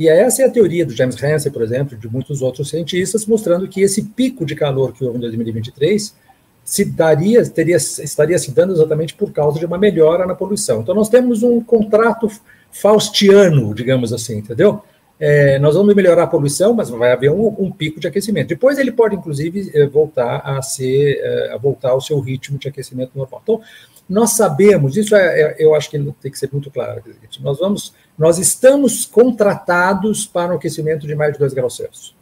E 0.00 0.08
essa 0.08 0.40
é 0.40 0.46
a 0.46 0.50
teoria 0.50 0.86
do 0.86 0.96
James 0.96 1.22
Hansen, 1.22 1.52
por 1.52 1.60
exemplo, 1.60 1.94
de 1.94 2.08
muitos 2.08 2.40
outros 2.40 2.70
cientistas, 2.70 3.26
mostrando 3.26 3.68
que 3.68 3.82
esse 3.82 4.02
pico 4.02 4.46
de 4.46 4.54
calor 4.54 4.94
que 4.94 5.04
houve 5.04 5.18
em 5.18 5.20
2023 5.20 6.16
se 6.64 6.86
daria, 6.86 7.44
teria, 7.44 7.76
estaria 7.76 8.38
se 8.38 8.50
dando 8.50 8.72
exatamente 8.72 9.12
por 9.12 9.30
causa 9.30 9.58
de 9.58 9.66
uma 9.66 9.76
melhora 9.76 10.26
na 10.26 10.34
poluição. 10.34 10.80
Então 10.80 10.94
nós 10.94 11.10
temos 11.10 11.42
um 11.42 11.60
contrato 11.60 12.30
faustiano, 12.72 13.74
digamos 13.74 14.10
assim, 14.10 14.38
entendeu? 14.38 14.82
é, 15.20 15.58
nós 15.58 15.74
vamos 15.74 15.94
melhorar 15.94 16.22
a 16.22 16.26
poluição, 16.26 16.72
mas 16.72 16.88
vai 16.88 17.12
haver 17.12 17.30
um, 17.30 17.54
um, 17.58 17.70
pico 17.70 18.00
de 18.00 18.08
aquecimento. 18.08 18.48
Depois 18.48 18.78
ele 18.78 18.90
pode, 18.90 19.14
inclusive, 19.14 19.70
é, 19.74 19.86
voltar 19.86 20.38
a 20.38 20.62
ser, 20.62 21.20
é, 21.22 21.52
a 21.52 21.58
voltar 21.58 21.90
ao 21.90 22.00
seu 22.00 22.18
ritmo 22.20 22.58
de 22.58 22.66
aquecimento 22.66 23.12
normal. 23.14 23.40
Então, 23.42 23.60
nós 24.08 24.30
sabemos, 24.30 24.96
isso 24.96 25.14
é, 25.14 25.40
é 25.40 25.56
eu 25.58 25.74
acho 25.74 25.90
que 25.90 25.98
tem 25.98 26.32
que 26.32 26.38
ser 26.38 26.48
muito 26.50 26.70
claro, 26.70 27.02
nós 27.40 27.58
vamos, 27.58 27.94
nós 28.20 28.38
estamos 28.38 29.06
contratados 29.06 30.26
para 30.26 30.52
um 30.52 30.56
aquecimento 30.56 31.06
de 31.06 31.14
mais 31.14 31.32
de 31.32 31.38
2 31.38 31.54
graus 31.54 31.74
Celsius 31.74 32.14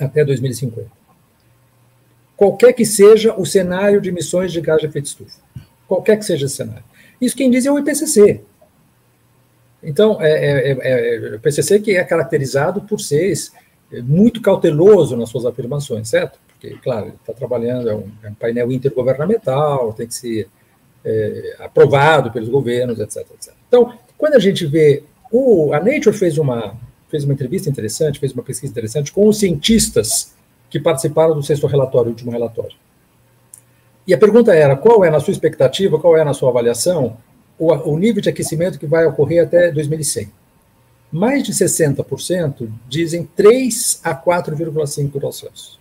até 0.00 0.24
2050. 0.24 0.90
Qualquer 2.34 2.72
que 2.72 2.86
seja 2.86 3.34
o 3.38 3.44
cenário 3.44 4.00
de 4.00 4.08
emissões 4.08 4.50
de 4.50 4.62
gás 4.62 4.80
de 4.80 4.86
efeito 4.86 5.04
estufa, 5.04 5.38
qualquer 5.86 6.16
que 6.16 6.24
seja 6.24 6.46
esse 6.46 6.56
cenário. 6.56 6.82
Isso 7.20 7.36
quem 7.36 7.50
diz 7.50 7.66
é 7.66 7.70
o 7.70 7.78
IPCC, 7.78 8.40
então, 9.82 10.20
é, 10.20 10.30
é, 10.30 10.72
é, 10.72 11.32
é 11.32 11.36
o 11.36 11.40
PCC 11.40 11.80
que 11.80 11.96
é 11.96 12.04
caracterizado 12.04 12.82
por 12.82 13.00
ser 13.00 13.34
muito 14.04 14.40
cauteloso 14.40 15.16
nas 15.16 15.28
suas 15.28 15.46
afirmações, 15.46 16.08
certo? 16.08 16.38
Porque, 16.48 16.76
claro, 16.82 17.06
ele 17.06 17.16
está 17.20 17.32
trabalhando, 17.32 17.88
é 17.88 17.94
um, 17.94 18.10
é 18.22 18.28
um, 18.28 18.34
painel 18.34 18.70
intergovernamental, 18.70 19.92
tem 19.94 20.06
que 20.06 20.14
ser 20.14 20.48
é, 21.04 21.56
aprovado 21.58 22.30
pelos 22.30 22.48
governos, 22.48 23.00
etc, 23.00 23.26
etc. 23.34 23.54
Então, 23.66 23.92
quando 24.20 24.34
a 24.34 24.38
gente 24.38 24.66
vê, 24.66 25.02
o, 25.32 25.72
a 25.72 25.78
Nature 25.78 26.12
fez 26.12 26.36
uma, 26.36 26.78
fez 27.08 27.24
uma 27.24 27.32
entrevista 27.32 27.70
interessante, 27.70 28.20
fez 28.20 28.34
uma 28.34 28.42
pesquisa 28.42 28.70
interessante 28.70 29.10
com 29.12 29.26
os 29.26 29.38
cientistas 29.38 30.34
que 30.68 30.78
participaram 30.78 31.34
do 31.34 31.42
sexto 31.42 31.66
relatório, 31.66 32.10
último 32.10 32.30
relatório. 32.30 32.76
E 34.06 34.12
a 34.12 34.18
pergunta 34.18 34.54
era, 34.54 34.76
qual 34.76 35.02
é, 35.06 35.10
na 35.10 35.20
sua 35.20 35.32
expectativa, 35.32 35.98
qual 35.98 36.18
é, 36.18 36.22
na 36.22 36.34
sua 36.34 36.50
avaliação, 36.50 37.16
o, 37.58 37.72
o 37.72 37.98
nível 37.98 38.20
de 38.20 38.28
aquecimento 38.28 38.78
que 38.78 38.86
vai 38.86 39.06
ocorrer 39.06 39.42
até 39.42 39.72
2100. 39.72 40.30
Mais 41.10 41.42
de 41.42 41.54
60% 41.54 42.70
dizem 42.86 43.24
3 43.34 44.00
a 44.04 44.14
4,5 44.14 45.10
graus 45.10 45.38
Celsius. 45.38 45.80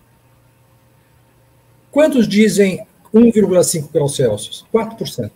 Quantos 1.91 2.25
dizem 2.25 2.87
1,5 3.13 3.91
graus 3.91 4.15
Celsius? 4.15 4.65
4%. 4.73 5.29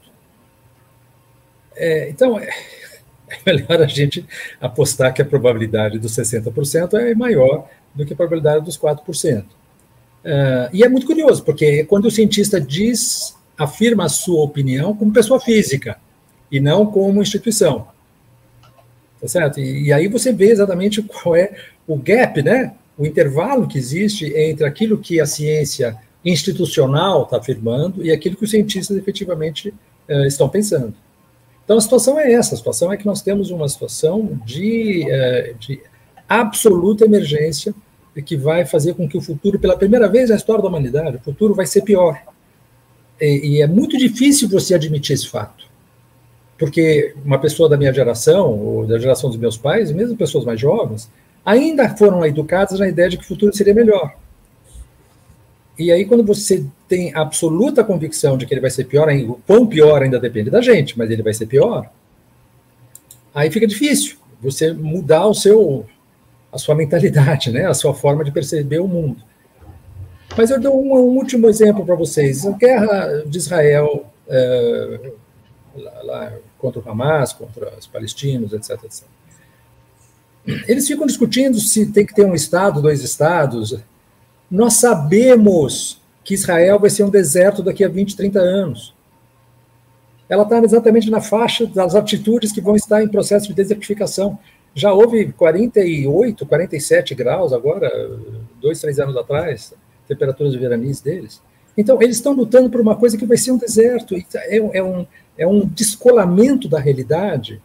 É, 1.75 2.09
então, 2.09 2.39
é, 2.39 2.49
é 3.33 3.39
melhor 3.53 3.81
a 3.81 3.87
gente 3.87 4.25
apostar 4.59 5.13
que 5.13 5.21
a 5.21 5.25
probabilidade 5.25 5.99
dos 5.99 6.11
60% 6.13 6.93
é 6.95 7.15
maior 7.15 7.67
do 7.93 8.05
que 8.05 8.13
a 8.13 8.15
probabilidade 8.15 8.65
dos 8.65 8.77
4%. 8.77 9.43
Uh, 9.43 9.45
e 10.71 10.83
é 10.83 10.89
muito 10.89 11.05
curioso, 11.05 11.43
porque 11.43 11.83
quando 11.83 12.05
o 12.05 12.11
cientista 12.11 12.59
diz, 12.59 13.35
afirma 13.57 14.05
a 14.05 14.09
sua 14.09 14.43
opinião 14.43 14.95
como 14.95 15.11
pessoa 15.11 15.39
física, 15.39 15.97
e 16.53 16.59
não 16.59 16.85
como 16.85 17.19
instituição. 17.19 17.87
Tá 19.19 19.27
certo? 19.27 19.59
E, 19.59 19.85
e 19.85 19.93
aí 19.93 20.07
você 20.07 20.31
vê 20.31 20.51
exatamente 20.51 21.01
qual 21.01 21.35
é 21.35 21.51
o 21.87 21.97
gap, 21.97 22.43
né? 22.43 22.75
O 22.95 23.07
intervalo 23.07 23.67
que 23.67 23.77
existe 23.77 24.25
entre 24.37 24.63
aquilo 24.65 24.99
que 24.99 25.19
a 25.19 25.25
ciência 25.25 25.97
institucional 26.23 27.23
está 27.23 27.37
afirmando 27.37 28.05
e 28.05 28.11
aquilo 28.11 28.35
que 28.35 28.43
os 28.43 28.51
cientistas 28.51 28.95
efetivamente 28.95 29.73
uh, 30.07 30.25
estão 30.25 30.47
pensando. 30.47 30.93
Então 31.63 31.77
a 31.77 31.81
situação 31.81 32.19
é 32.19 32.31
essa, 32.31 32.55
a 32.55 32.57
situação 32.57 32.91
é 32.91 32.97
que 32.97 33.05
nós 33.05 33.21
temos 33.21 33.49
uma 33.51 33.67
situação 33.69 34.39
de, 34.45 35.05
uh, 35.07 35.55
de 35.57 35.81
absoluta 36.27 37.05
emergência 37.05 37.73
que 38.25 38.37
vai 38.37 38.65
fazer 38.65 38.93
com 38.93 39.07
que 39.07 39.17
o 39.17 39.21
futuro, 39.21 39.57
pela 39.57 39.77
primeira 39.77 40.07
vez 40.07 40.29
na 40.29 40.35
história 40.35 40.61
da 40.61 40.69
humanidade, 40.69 41.17
o 41.17 41.21
futuro 41.21 41.55
vai 41.55 41.65
ser 41.65 41.81
pior. 41.81 42.21
E, 43.19 43.55
e 43.55 43.61
é 43.61 43.67
muito 43.67 43.97
difícil 43.97 44.47
você 44.49 44.75
admitir 44.75 45.13
esse 45.13 45.27
fato. 45.27 45.65
Porque 46.57 47.15
uma 47.25 47.39
pessoa 47.39 47.67
da 47.67 47.77
minha 47.77 47.93
geração, 47.93 48.51
ou 48.51 48.85
da 48.85 48.99
geração 48.99 49.29
dos 49.29 49.39
meus 49.39 49.57
pais, 49.57 49.91
mesmo 49.91 50.15
pessoas 50.15 50.45
mais 50.45 50.59
jovens, 50.59 51.09
ainda 51.43 51.89
foram 51.95 52.25
educadas 52.25 52.79
na 52.79 52.87
ideia 52.87 53.09
de 53.09 53.17
que 53.17 53.23
o 53.23 53.27
futuro 53.27 53.55
seria 53.55 53.73
melhor. 53.73 54.15
E 55.77 55.91
aí, 55.91 56.05
quando 56.05 56.23
você 56.23 56.63
tem 56.93 57.11
absoluta 57.15 57.83
convicção 57.83 58.37
de 58.37 58.45
que 58.45 58.53
ele 58.53 58.61
vai 58.61 58.69
ser 58.69 58.83
pior, 58.83 59.09
o 59.09 59.41
quão 59.47 59.65
pior 59.65 60.03
ainda 60.03 60.19
depende 60.19 60.51
da 60.51 60.61
gente, 60.61 60.95
mas 60.95 61.09
ele 61.09 61.23
vai 61.23 61.33
ser 61.33 61.47
pior, 61.47 61.89
aí 63.33 63.49
fica 63.49 63.65
difícil 63.65 64.17
você 64.39 64.71
mudar 64.71 65.25
o 65.25 65.33
seu, 65.33 65.87
a 66.51 66.59
sua 66.59 66.75
mentalidade, 66.75 67.49
né, 67.51 67.65
a 67.65 67.73
sua 67.73 67.95
forma 67.95 68.23
de 68.23 68.31
perceber 68.31 68.77
o 68.77 68.87
mundo. 68.87 69.23
Mas 70.37 70.51
eu 70.51 70.61
dou 70.61 70.79
um, 70.79 70.93
um 70.93 71.17
último 71.17 71.49
exemplo 71.49 71.83
para 71.83 71.95
vocês. 71.95 72.45
A 72.45 72.51
guerra 72.51 73.23
de 73.25 73.39
Israel 73.39 74.05
é, 74.27 75.11
lá, 75.75 76.03
lá, 76.03 76.33
contra 76.59 76.79
o 76.79 76.87
Hamas, 76.87 77.33
contra 77.33 77.73
os 77.75 77.87
palestinos, 77.87 78.53
etc, 78.53 78.83
etc. 78.83 79.03
Eles 80.67 80.87
ficam 80.87 81.07
discutindo 81.07 81.59
se 81.59 81.87
tem 81.87 82.05
que 82.05 82.13
ter 82.13 82.25
um 82.25 82.35
Estado, 82.35 82.83
dois 82.83 83.01
Estados. 83.01 83.79
Nós 84.49 84.73
sabemos 84.73 86.02
que 86.23 86.33
Israel 86.33 86.79
vai 86.79 86.89
ser 86.89 87.03
um 87.03 87.09
deserto 87.09 87.61
daqui 87.61 87.83
a 87.83 87.89
20, 87.89 88.15
30 88.15 88.39
anos. 88.39 88.93
Ela 90.29 90.43
está 90.43 90.59
exatamente 90.59 91.11
na 91.11 91.21
faixa 91.21 91.65
das 91.67 91.95
atitudes 91.95 92.51
que 92.51 92.61
vão 92.61 92.75
estar 92.75 93.03
em 93.03 93.07
processo 93.07 93.47
de 93.47 93.53
desertificação. 93.53 94.39
Já 94.73 94.91
houve 94.91 95.31
48, 95.33 96.45
47 96.45 97.13
graus 97.13 97.53
agora, 97.53 97.91
dois, 98.61 98.79
três 98.79 98.99
anos 98.99 99.15
atrás, 99.17 99.73
temperaturas 100.07 100.53
de 100.53 100.59
veraniz 100.59 101.01
deles. 101.01 101.41
Então, 101.77 102.01
eles 102.01 102.17
estão 102.17 102.33
lutando 102.33 102.69
por 102.69 102.79
uma 102.79 102.95
coisa 102.95 103.17
que 103.17 103.25
vai 103.25 103.37
ser 103.37 103.51
um 103.51 103.57
deserto. 103.57 104.15
É, 104.15 104.57
é, 104.57 104.83
um, 104.83 105.05
é 105.37 105.47
um 105.47 105.65
descolamento 105.65 106.67
da 106.67 106.79
realidade 106.79 107.61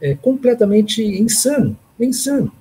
é, 0.00 0.14
completamente 0.14 1.02
insano. 1.02 1.76
insano. 1.98 2.52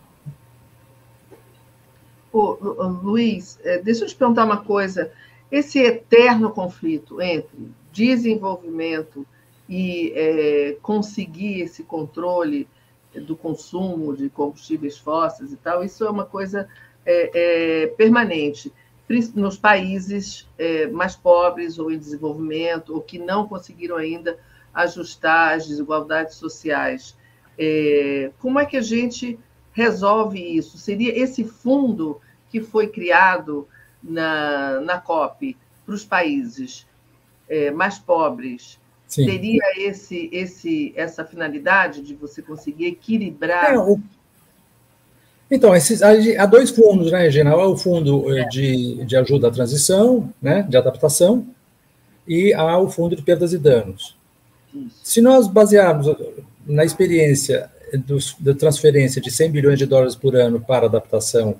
Ô, 2.31 2.57
Luiz, 3.03 3.59
é, 3.63 3.79
deixa 3.79 4.05
eu 4.05 4.07
te 4.07 4.15
perguntar 4.15 4.45
uma 4.45 4.63
coisa. 4.63 5.11
Esse 5.51 5.79
eterno 5.79 6.51
conflito 6.51 7.21
entre 7.21 7.71
desenvolvimento 7.91 9.25
e 9.67 10.13
é, 10.15 10.77
conseguir 10.81 11.61
esse 11.61 11.83
controle 11.83 12.67
do 13.13 13.35
consumo 13.35 14.15
de 14.15 14.29
combustíveis 14.29 14.97
fósseis 14.97 15.51
e 15.51 15.57
tal, 15.57 15.83
isso 15.83 16.05
é 16.05 16.09
uma 16.09 16.25
coisa 16.25 16.67
é, 17.05 17.83
é, 17.83 17.87
permanente 17.87 18.71
nos 19.35 19.57
países 19.57 20.47
é, 20.57 20.87
mais 20.87 21.17
pobres 21.17 21.77
ou 21.77 21.91
em 21.91 21.97
desenvolvimento, 21.97 22.93
ou 22.93 23.01
que 23.01 23.19
não 23.19 23.45
conseguiram 23.45 23.97
ainda 23.97 24.39
ajustar 24.73 25.57
as 25.57 25.67
desigualdades 25.67 26.35
sociais. 26.35 27.17
É, 27.57 28.31
como 28.39 28.57
é 28.57 28.65
que 28.65 28.77
a 28.77 28.81
gente 28.81 29.37
resolve 29.73 30.39
isso? 30.39 30.77
Seria 30.77 31.17
esse 31.17 31.43
fundo 31.43 32.21
que 32.49 32.61
foi 32.61 32.87
criado 32.87 33.67
na, 34.03 34.79
na 34.81 34.97
COP 34.99 35.57
para 35.85 35.95
os 35.95 36.05
países 36.05 36.87
é, 37.49 37.71
mais 37.71 37.99
pobres 37.99 38.79
Sim. 39.11 39.25
Teria 39.25 39.61
esse, 39.77 40.29
esse, 40.31 40.93
essa 40.95 41.25
finalidade 41.25 42.01
de 42.01 42.15
você 42.15 42.41
conseguir 42.41 42.85
equilibrar? 42.85 43.73
É, 43.73 43.77
o... 43.77 43.99
Então, 45.51 45.75
esses, 45.75 46.01
há 46.01 46.45
dois 46.45 46.69
fundos, 46.69 47.11
né, 47.11 47.23
Regina? 47.23 47.51
Há 47.51 47.67
o 47.67 47.75
fundo 47.75 48.33
eh, 48.33 48.39
é. 48.39 48.47
de, 48.47 49.03
de 49.03 49.17
ajuda 49.17 49.49
à 49.49 49.51
transição, 49.51 50.33
né, 50.41 50.61
de 50.63 50.77
adaptação, 50.77 51.45
e 52.25 52.53
há 52.53 52.77
o 52.77 52.89
fundo 52.89 53.13
de 53.13 53.21
perdas 53.21 53.51
e 53.51 53.57
danos. 53.57 54.15
Isso. 54.73 54.95
Se 55.03 55.19
nós 55.19 55.45
basearmos 55.45 56.15
na 56.65 56.85
experiência 56.85 57.69
dos, 58.05 58.33
da 58.39 58.53
transferência 58.53 59.21
de 59.21 59.29
100 59.29 59.51
bilhões 59.51 59.77
de 59.77 59.85
dólares 59.85 60.15
por 60.15 60.37
ano 60.37 60.61
para 60.61 60.85
adaptação, 60.85 61.57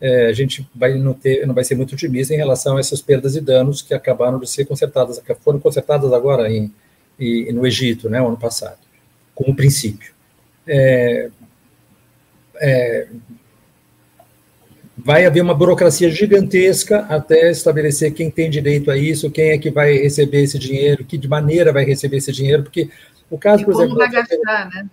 é, 0.00 0.26
a 0.26 0.32
gente 0.32 0.66
vai 0.74 0.94
não, 0.94 1.12
ter, 1.12 1.46
não 1.46 1.54
vai 1.54 1.62
ser 1.62 1.74
muito 1.74 1.92
otimista 1.92 2.32
em 2.32 2.38
relação 2.38 2.76
a 2.76 2.80
essas 2.80 3.02
perdas 3.02 3.36
e 3.36 3.40
danos 3.40 3.82
que 3.82 3.92
acabaram 3.92 4.38
de 4.38 4.48
ser 4.48 4.64
consertadas, 4.64 5.18
que 5.18 5.34
foram 5.34 5.60
consertadas 5.60 6.12
agora 6.12 6.50
em, 6.50 6.72
em 7.18 7.52
no 7.52 7.66
Egito, 7.66 8.08
né, 8.08 8.18
ano 8.18 8.36
passado, 8.36 8.78
como 9.34 9.54
princípio. 9.54 10.12
É, 10.66 11.30
é, 12.60 13.08
vai 14.96 15.26
haver 15.26 15.42
uma 15.42 15.54
burocracia 15.54 16.10
gigantesca 16.10 17.00
até 17.08 17.50
estabelecer 17.50 18.12
quem 18.12 18.30
tem 18.30 18.48
direito 18.48 18.90
a 18.90 18.96
isso, 18.96 19.30
quem 19.30 19.50
é 19.50 19.58
que 19.58 19.70
vai 19.70 19.94
receber 19.94 20.42
esse 20.42 20.58
dinheiro, 20.58 21.04
que 21.04 21.18
de 21.18 21.28
maneira 21.28 21.72
vai 21.72 21.84
receber 21.84 22.18
esse 22.18 22.32
dinheiro, 22.32 22.62
porque 22.62 22.88
o 23.30 23.38
caso, 23.38 23.62
e 23.62 23.64
por 23.64 23.74
exemplo. 23.74 23.96
Como 23.96 23.98
vai 23.98 24.10
gastar, 24.10 24.70
né? 24.70 24.86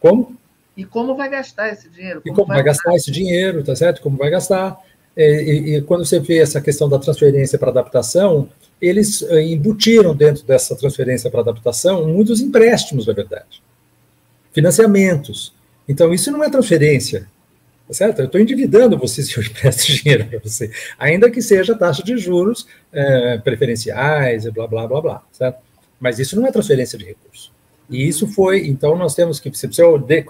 Como? 0.00 0.37
E 0.78 0.84
como 0.84 1.16
vai 1.16 1.28
gastar 1.28 1.70
esse 1.70 1.88
dinheiro? 1.90 2.22
Como 2.22 2.32
e 2.32 2.36
como 2.36 2.46
vai, 2.46 2.58
vai 2.58 2.66
gastar 2.66 2.94
esse 2.94 3.10
dinheiro, 3.10 3.64
tá 3.64 3.74
certo? 3.74 4.00
Como 4.00 4.16
vai 4.16 4.30
gastar. 4.30 4.78
É, 5.16 5.42
e, 5.42 5.74
e, 5.74 5.82
quando 5.82 6.06
você 6.06 6.20
vê 6.20 6.38
essa 6.38 6.60
questão 6.60 6.88
da 6.88 7.00
transferência 7.00 7.58
para 7.58 7.70
adaptação, 7.70 8.48
eles 8.80 9.22
é, 9.22 9.42
embutiram 9.42 10.14
dentro 10.14 10.44
dessa 10.44 10.76
transferência 10.76 11.28
para 11.32 11.40
adaptação 11.40 12.06
muitos 12.06 12.40
empréstimos, 12.40 13.08
na 13.08 13.12
verdade. 13.12 13.60
Financiamentos. 14.52 15.52
Então, 15.88 16.14
isso 16.14 16.30
não 16.30 16.44
é 16.44 16.48
transferência, 16.48 17.28
tá 17.88 17.94
certo? 17.94 18.20
Eu 18.20 18.26
estou 18.26 18.40
endividando 18.40 18.96
você 18.96 19.20
se 19.20 19.36
eu 19.36 19.42
empresto 19.42 19.90
dinheiro 19.90 20.26
para 20.26 20.38
você, 20.38 20.70
ainda 20.96 21.28
que 21.28 21.42
seja 21.42 21.74
taxa 21.74 22.04
de 22.04 22.16
juros 22.16 22.68
é, 22.92 23.38
preferenciais 23.38 24.44
e 24.44 24.50
blá, 24.52 24.68
blá, 24.68 24.86
blá, 24.86 25.00
blá, 25.00 25.22
certo? 25.32 25.58
Mas 25.98 26.20
isso 26.20 26.40
não 26.40 26.46
é 26.46 26.52
transferência 26.52 26.96
de 26.96 27.04
recursos. 27.04 27.57
E 27.88 28.06
isso 28.06 28.26
foi, 28.26 28.66
então 28.66 28.96
nós 28.96 29.14
temos 29.14 29.40
que, 29.40 29.50
se 29.56 29.66
você 29.66 29.82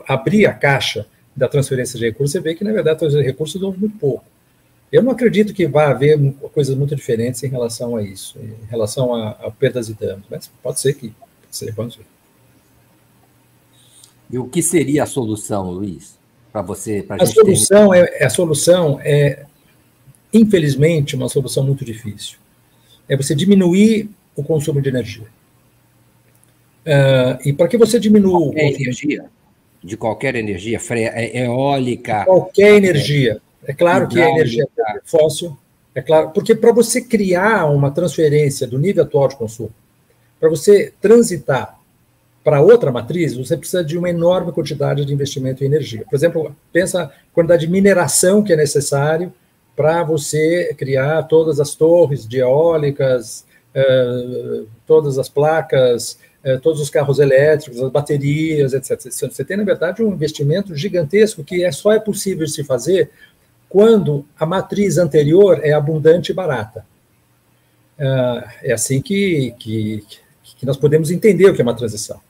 abrir 0.07 0.47
a 0.47 0.55
caixa 0.55 1.07
da 1.37 1.49
transferência 1.49 1.99
de 1.99 2.07
recursos, 2.07 2.33
você 2.33 2.41
vê 2.41 2.55
que, 2.55 2.65
na 2.65 2.73
verdade, 2.73 2.97
a 2.97 2.99
transferência 2.99 3.31
de 3.31 3.33
recursos 3.33 3.61
dão 3.61 3.73
muito 3.73 3.99
pouco. 3.99 4.25
Eu 4.91 5.03
não 5.03 5.11
acredito 5.11 5.53
que 5.53 5.67
vá 5.67 5.91
haver 5.91 6.19
coisas 6.53 6.75
muito 6.75 6.97
diferentes 6.97 7.43
em 7.43 7.49
relação 7.49 7.97
a 7.97 8.03
isso, 8.03 8.39
em 8.39 8.67
relação 8.71 9.15
a, 9.15 9.31
a 9.31 9.51
perdas 9.51 9.89
e 9.89 9.95
danos, 9.95 10.25
mas 10.31 10.51
pode 10.63 10.81
ser 10.81 10.95
que 10.95 11.13
seja, 11.51 11.73
vamos 11.73 11.97
ver. 11.97 12.07
E 14.31 14.39
o 14.39 14.47
que 14.47 14.63
seria 14.63 15.03
a 15.03 15.07
solução, 15.07 15.71
Luiz, 15.71 16.19
para 16.53 16.63
você? 16.63 17.05
a 17.09 17.27
solução 17.27 17.91
ter... 17.91 18.13
é 18.15 18.25
a 18.25 18.31
solução 18.31 19.01
é, 19.03 19.45
infelizmente, 20.33 21.17
uma 21.17 21.29
solução 21.29 21.65
muito 21.65 21.85
difícil. 21.85 22.39
É 23.09 23.17
você 23.17 23.35
diminuir 23.35 24.11
o 24.35 24.43
consumo 24.43 24.81
de 24.81 24.89
energia. 24.89 25.27
Uh, 26.89 27.37
e 27.45 27.53
para 27.53 27.69
que 27.69 27.77
você 27.77 28.01
diminua 28.01 28.41
qualquer 28.41 28.81
energia, 28.81 29.25
de 29.85 29.97
qualquer 29.99 30.35
energia, 30.37 30.81
é, 30.91 31.45
eólica, 31.45 32.25
qualquer 32.25 32.77
energia. 32.77 33.43
É 33.67 33.75
claro 33.75 34.09
que 34.09 34.19
a 34.19 34.31
energia 34.31 34.67
fóssil, 35.05 35.55
é 35.95 36.01
claro, 36.01 36.31
porque 36.31 36.55
para 36.55 36.73
você 36.73 37.03
criar 37.03 37.67
uma 37.67 37.91
transferência 37.91 38.67
do 38.67 38.79
nível 38.79 39.05
atual 39.05 39.29
de 39.29 39.37
consumo, 39.37 39.71
para 40.41 40.49
você 40.49 40.91
transitar 40.99 41.79
para 42.43 42.63
outra 42.63 42.91
matriz, 42.91 43.37
você 43.37 43.55
precisa 43.55 43.85
de 43.85 43.99
uma 43.99 44.09
enorme 44.09 44.51
quantidade 44.51 45.05
de 45.05 45.13
investimento 45.13 45.63
em 45.63 45.67
energia. 45.67 46.07
Por 46.09 46.17
exemplo, 46.17 46.57
pensa 46.73 47.03
a 47.03 47.11
quantidade 47.35 47.67
de 47.67 47.71
mineração 47.71 48.43
que 48.43 48.55
é 48.55 48.57
necessário 48.57 49.31
para 49.77 50.03
você 50.03 50.75
criar 50.79 51.25
todas 51.25 51.61
as 51.61 51.75
torres 51.75 52.27
de 52.27 52.39
eólicas, 52.39 53.45
uh, 53.77 54.67
todas 54.87 55.19
as 55.19 55.29
placas 55.29 56.19
é, 56.23 56.28
todos 56.57 56.81
os 56.81 56.89
carros 56.89 57.19
elétricos, 57.19 57.83
as 57.83 57.91
baterias, 57.91 58.73
etc. 58.73 58.99
Você 59.11 59.45
tem, 59.45 59.57
na 59.57 59.65
verdade, 59.65 60.03
um 60.03 60.13
investimento 60.13 60.75
gigantesco 60.75 61.45
que 61.45 61.65
é, 61.65 61.71
só 61.71 61.93
é 61.93 61.99
possível 61.99 62.47
se 62.47 62.65
fazer 62.65 63.11
quando 63.69 64.25
a 64.39 64.47
matriz 64.47 64.97
anterior 64.97 65.61
é 65.63 65.73
abundante 65.73 66.33
e 66.33 66.35
barata. 66.35 66.87
É, 67.99 68.71
é 68.71 68.73
assim 68.73 69.03
que, 69.03 69.55
que, 69.59 70.05
que 70.43 70.65
nós 70.65 70.77
podemos 70.77 71.11
entender 71.11 71.47
o 71.47 71.55
que 71.55 71.61
é 71.61 71.65
uma 71.65 71.77
transição. 71.77 72.21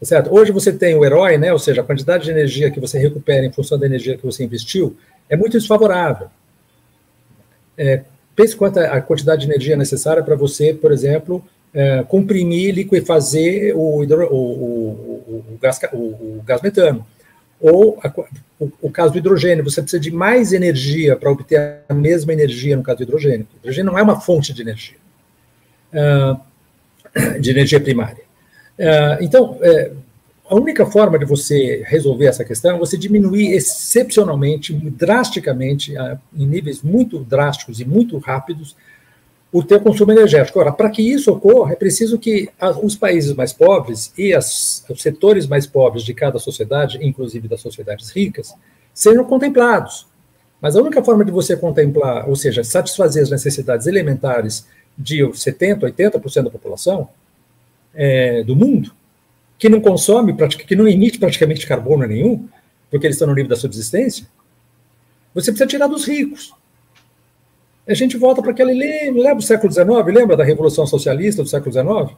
Tá 0.00 0.06
certo? 0.06 0.34
Hoje 0.34 0.50
você 0.50 0.72
tem 0.72 0.94
o 0.94 1.04
herói, 1.04 1.38
né? 1.38 1.52
ou 1.52 1.58
seja, 1.58 1.80
a 1.80 1.84
quantidade 1.84 2.24
de 2.24 2.30
energia 2.30 2.70
que 2.70 2.80
você 2.80 2.98
recupera 2.98 3.44
em 3.44 3.52
função 3.52 3.78
da 3.78 3.86
energia 3.86 4.16
que 4.16 4.24
você 4.24 4.42
investiu, 4.42 4.96
é 5.28 5.36
muito 5.36 5.56
desfavorável. 5.56 6.28
É, 7.76 8.02
pense 8.34 8.56
quanto 8.56 8.78
a 8.78 9.00
quantidade 9.00 9.42
de 9.42 9.46
energia 9.46 9.76
necessária 9.76 10.22
para 10.22 10.34
você, 10.34 10.74
por 10.74 10.90
exemplo, 10.90 11.44
é, 11.74 12.02
comprimir, 12.02 12.74
liquefazer 12.74 13.76
o, 13.76 14.02
hidro, 14.02 14.26
o, 14.30 14.36
o, 14.36 15.44
o, 15.54 15.58
gás, 15.60 15.80
o, 15.92 16.42
gás 16.44 16.60
metano. 16.60 17.06
Ou 17.60 17.98
a, 18.02 18.12
o, 18.80 18.90
caso 18.90 19.12
do 19.12 19.18
hidrogênio, 19.18 19.64
você 19.64 19.80
precisa 19.80 20.00
de 20.00 20.10
mais 20.10 20.52
energia 20.52 21.16
para 21.16 21.30
obter 21.30 21.78
a 21.88 21.94
mesma 21.94 22.32
energia 22.32 22.76
no 22.76 22.82
caso 22.82 22.98
do 22.98 23.02
hidrogênio. 23.04 23.46
O 23.54 23.58
hidrogênio 23.58 23.90
não 23.90 23.98
é 23.98 24.02
uma 24.02 24.20
fonte 24.20 24.52
de 24.52 24.62
energia, 24.62 24.98
uh, 25.94 27.40
de 27.40 27.50
energia 27.50 27.80
primária. 27.80 28.24
Uh, 28.78 29.22
então, 29.22 29.52
uh, 29.52 29.96
a 30.50 30.54
única 30.54 30.84
forma 30.84 31.18
de 31.18 31.24
você 31.24 31.82
resolver 31.86 32.26
essa 32.26 32.44
questão 32.44 32.76
é 32.76 32.78
você 32.78 32.98
diminuir 32.98 33.52
excepcionalmente, 33.52 34.74
drasticamente, 34.74 35.94
em 36.36 36.46
níveis 36.46 36.82
muito 36.82 37.20
drásticos 37.20 37.80
e 37.80 37.86
muito 37.86 38.18
rápidos, 38.18 38.76
o 39.52 39.62
teu 39.62 39.78
consumo 39.80 40.12
energético. 40.12 40.58
Ora, 40.58 40.72
para 40.72 40.88
que 40.88 41.02
isso 41.02 41.30
ocorra, 41.30 41.74
é 41.74 41.76
preciso 41.76 42.18
que 42.18 42.48
os 42.82 42.96
países 42.96 43.34
mais 43.34 43.52
pobres 43.52 44.12
e 44.16 44.32
as, 44.32 44.82
os 44.88 45.02
setores 45.02 45.46
mais 45.46 45.66
pobres 45.66 46.02
de 46.02 46.14
cada 46.14 46.38
sociedade, 46.38 46.98
inclusive 47.02 47.46
das 47.46 47.60
sociedades 47.60 48.10
ricas, 48.10 48.54
sejam 48.94 49.24
contemplados. 49.24 50.06
Mas 50.60 50.74
a 50.74 50.80
única 50.80 51.04
forma 51.04 51.24
de 51.24 51.30
você 51.30 51.56
contemplar, 51.56 52.28
ou 52.28 52.34
seja, 52.34 52.64
satisfazer 52.64 53.22
as 53.22 53.30
necessidades 53.30 53.86
elementares 53.86 54.66
de 54.96 55.18
70%, 55.22 55.80
80% 55.80 56.44
da 56.44 56.50
população 56.50 57.08
é, 57.94 58.42
do 58.42 58.56
mundo, 58.56 58.92
que 59.58 59.68
não 59.68 59.80
consome, 59.80 60.34
que 60.48 60.74
não 60.74 60.88
emite 60.88 61.18
praticamente 61.18 61.66
carbono 61.66 62.06
nenhum, 62.06 62.48
porque 62.90 63.06
eles 63.06 63.16
estão 63.16 63.28
no 63.28 63.34
nível 63.34 63.50
da 63.50 63.56
subsistência, 63.56 64.26
você 65.34 65.50
precisa 65.50 65.66
tirar 65.66 65.86
dos 65.86 66.06
ricos. 66.06 66.54
A 67.86 67.94
gente 67.94 68.16
volta 68.16 68.40
para 68.40 68.52
aquele, 68.52 68.74
lembra 68.74 69.34
do 69.34 69.42
século 69.42 69.72
XIX, 69.72 69.88
lembra 70.06 70.36
da 70.36 70.44
Revolução 70.44 70.86
Socialista 70.86 71.42
do 71.42 71.48
século 71.48 71.72
XIX? 71.72 72.16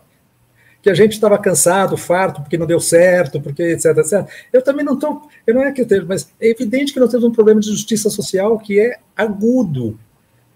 Que 0.83 0.91
a 0.91 0.95
gente 0.95 1.13
estava 1.13 1.39
cansado, 1.39 1.97
farto, 1.97 2.43
porque 2.43 2.59
não 2.59 2.67
deu 2.67 2.79
certo, 2.79 3.41
porque 3.41 3.63
etc, 3.63 3.97
etc. 3.97 4.29
Eu 4.53 4.61
também 4.61 4.85
não 4.85 4.93
estou, 4.95 5.23
eu 5.47 5.55
não 5.55 5.63
é 5.63 5.73
que 5.73 5.81
eu 5.81 5.85
esteja, 5.85 6.05
mas 6.07 6.31
é 6.39 6.49
evidente 6.49 6.93
que 6.93 7.01
nós 7.01 7.11
temos 7.11 7.25
um 7.25 7.33
problema 7.33 7.61
de 7.61 7.69
justiça 7.69 8.11
social 8.11 8.59
que 8.59 8.79
é 8.79 8.99
agudo 9.17 9.99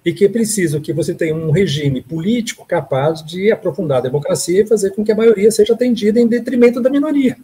e 0.04 0.12
que 0.12 0.26
é 0.26 0.28
preciso 0.28 0.80
que 0.80 0.92
você 0.92 1.14
tenha 1.14 1.34
um 1.34 1.50
regime 1.50 2.02
político 2.02 2.66
capaz 2.66 3.24
de 3.24 3.50
aprofundar 3.50 3.98
a 3.98 4.02
democracia 4.02 4.60
e 4.60 4.66
fazer 4.66 4.90
com 4.90 5.02
que 5.02 5.12
a 5.12 5.16
maioria 5.16 5.50
seja 5.50 5.72
atendida 5.72 6.20
em 6.20 6.28
detrimento 6.28 6.82
da 6.82 6.90
minoria, 6.90 7.36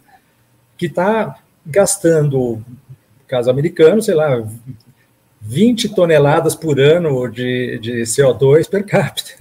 que 0.77 0.85
está 0.85 1.39
gastando, 1.65 2.63
caso 3.27 3.49
americano, 3.49 4.01
sei 4.03 4.13
lá, 4.13 4.47
20 5.47 5.89
toneladas 5.89 6.55
por 6.55 6.79
ano 6.79 7.27
de, 7.27 7.77
de 7.79 8.01
CO2 8.01 8.67
per 8.67 8.83
capita, 8.83 9.31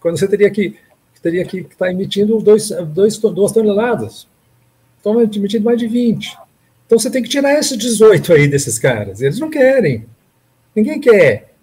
quando 0.00 0.18
você 0.18 0.26
teria 0.26 0.50
que 0.50 0.76
teria 1.22 1.44
que 1.44 1.58
estar 1.58 1.76
tá 1.76 1.90
emitindo 1.90 2.38
dois, 2.40 2.70
dois, 2.70 3.18
duas 3.18 3.52
toneladas. 3.52 4.26
Estão 4.96 5.20
emitindo 5.20 5.64
mais 5.64 5.78
de 5.78 5.86
20. 5.86 6.36
Então 6.86 6.98
você 6.98 7.10
tem 7.10 7.22
que 7.22 7.28
tirar 7.28 7.58
esses 7.58 7.76
18 7.76 8.32
aí 8.32 8.48
desses 8.48 8.78
caras. 8.78 9.20
Eles 9.20 9.38
não 9.38 9.50
querem. 9.50 10.06
Ninguém 10.74 10.98
quer. 10.98 11.54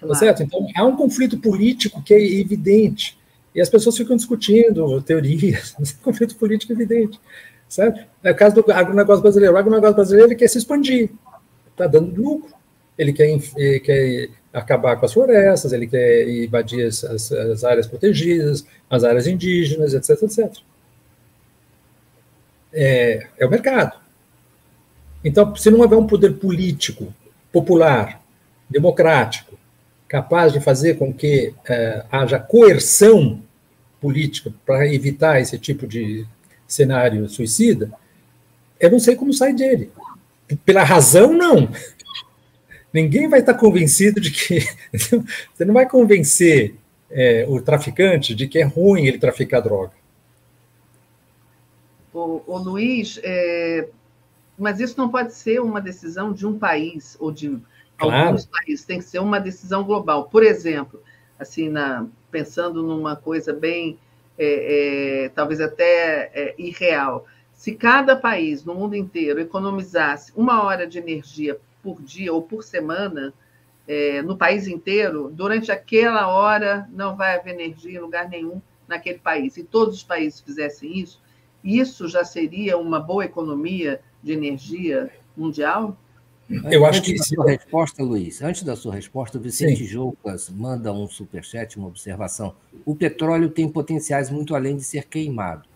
Tá 0.00 0.06
claro. 0.06 0.14
certo? 0.14 0.42
Então, 0.42 0.66
há 0.74 0.84
um 0.84 0.96
conflito 0.96 1.38
político 1.38 2.02
que 2.02 2.14
é 2.14 2.40
evidente. 2.40 3.18
E 3.54 3.60
as 3.60 3.68
pessoas 3.68 3.96
ficam 3.96 4.16
discutindo 4.16 5.00
teorias, 5.02 5.76
conflito 6.02 6.34
político 6.36 6.72
evidente. 6.72 7.20
Certo? 7.68 8.04
É 8.22 8.32
o 8.32 8.34
caso 8.34 8.56
do 8.56 8.72
agronegócio 8.72 9.22
brasileiro. 9.22 9.54
O 9.54 9.58
agronegócio 9.58 9.94
brasileiro 9.94 10.34
quer 10.36 10.48
se 10.48 10.58
expandir, 10.58 11.10
está 11.70 11.86
dando 11.86 12.20
lucro. 12.20 12.54
Ele 12.96 13.12
quer, 13.12 13.38
quer 13.80 14.28
acabar 14.52 14.96
com 14.96 15.06
as 15.06 15.12
florestas, 15.12 15.72
ele 15.72 15.86
quer 15.86 16.28
invadir 16.28 16.86
as, 16.86 17.02
as, 17.02 17.32
as 17.32 17.64
áreas 17.64 17.86
protegidas, 17.86 18.64
as 18.88 19.02
áreas 19.02 19.26
indígenas, 19.26 19.94
etc, 19.94 20.22
etc. 20.22 20.56
É, 22.72 23.26
é 23.38 23.46
o 23.46 23.50
mercado. 23.50 23.98
Então, 25.24 25.56
se 25.56 25.70
não 25.70 25.80
houver 25.80 25.96
um 25.96 26.06
poder 26.06 26.34
político, 26.34 27.12
popular, 27.50 28.22
democrático, 28.68 29.58
capaz 30.06 30.52
de 30.52 30.60
fazer 30.60 30.98
com 30.98 31.12
que 31.12 31.54
é, 31.68 32.04
haja 32.10 32.38
coerção 32.38 33.40
política 34.00 34.52
para 34.66 34.86
evitar 34.92 35.40
esse 35.40 35.58
tipo 35.58 35.86
de 35.86 36.26
cenário 36.68 37.28
suicida, 37.28 37.90
eu 38.78 38.90
não 38.90 38.98
sei 38.98 39.16
como 39.16 39.32
sai 39.32 39.54
dele. 39.54 39.90
Pela 40.64 40.82
razão, 40.84 41.32
não. 41.32 41.70
Ninguém 42.94 43.28
vai 43.28 43.40
estar 43.40 43.54
convencido 43.54 44.20
de 44.20 44.30
que. 44.30 44.60
Você 45.52 45.64
não 45.64 45.74
vai 45.74 45.86
convencer 45.86 46.76
é, 47.10 47.44
o 47.48 47.60
traficante 47.60 48.34
de 48.34 48.48
que 48.48 48.58
é 48.58 48.64
ruim 48.64 49.06
ele 49.06 49.18
traficar 49.18 49.60
droga. 49.60 49.92
O, 52.12 52.42
o 52.46 52.58
Luiz, 52.58 53.18
é, 53.24 53.88
mas 54.56 54.78
isso 54.78 54.96
não 54.96 55.08
pode 55.08 55.34
ser 55.34 55.60
uma 55.60 55.80
decisão 55.80 56.32
de 56.32 56.46
um 56.46 56.56
país 56.56 57.16
ou 57.18 57.32
de 57.32 57.60
Claro. 57.96 58.26
Alguns 58.26 58.46
países 58.46 58.84
tem 58.84 58.98
que 58.98 59.04
ser 59.04 59.20
uma 59.20 59.38
decisão 59.38 59.84
global. 59.84 60.28
Por 60.28 60.42
exemplo, 60.42 61.02
assim, 61.38 61.68
na, 61.68 62.06
pensando 62.30 62.82
numa 62.82 63.16
coisa 63.16 63.52
bem, 63.52 63.98
é, 64.38 65.24
é, 65.24 65.28
talvez 65.28 65.60
até 65.60 66.30
é, 66.34 66.54
irreal, 66.58 67.26
se 67.52 67.74
cada 67.74 68.16
país 68.16 68.64
no 68.64 68.74
mundo 68.74 68.96
inteiro 68.96 69.40
economizasse 69.40 70.32
uma 70.36 70.62
hora 70.64 70.86
de 70.86 70.98
energia 70.98 71.58
por 71.84 72.02
dia 72.02 72.32
ou 72.32 72.40
por 72.40 72.64
semana, 72.64 73.34
é, 73.86 74.22
no 74.22 74.36
país 74.38 74.66
inteiro, 74.66 75.30
durante 75.30 75.70
aquela 75.70 76.26
hora 76.26 76.88
não 76.90 77.14
vai 77.14 77.36
haver 77.36 77.52
energia 77.52 77.98
em 77.98 78.02
lugar 78.02 78.28
nenhum 78.30 78.60
naquele 78.88 79.18
país. 79.18 79.58
E 79.58 79.62
todos 79.62 79.96
os 79.96 80.02
países 80.02 80.40
fizessem 80.40 80.98
isso, 80.98 81.20
isso 81.62 82.08
já 82.08 82.24
seria 82.24 82.78
uma 82.78 82.98
boa 82.98 83.24
economia 83.24 84.00
de 84.22 84.32
energia 84.32 85.10
mundial? 85.36 85.96
Eu 86.70 86.84
acho 86.84 86.98
antes 86.98 87.12
que. 87.12 87.18
Da 87.18 87.24
sua 87.24 87.50
resposta, 87.50 88.02
Luiz, 88.02 88.42
antes 88.42 88.62
da 88.62 88.76
sua 88.76 88.94
resposta, 88.94 89.38
o 89.38 89.40
Vicente 89.40 89.78
Sim. 89.78 89.86
Joucas 89.86 90.50
manda 90.50 90.92
um 90.92 91.08
superchat, 91.08 91.78
uma 91.78 91.88
observação. 91.88 92.54
O 92.84 92.94
petróleo 92.94 93.50
tem 93.50 93.68
potenciais 93.68 94.30
muito 94.30 94.54
além 94.54 94.76
de 94.76 94.84
ser 94.84 95.04
queimado. 95.04 95.68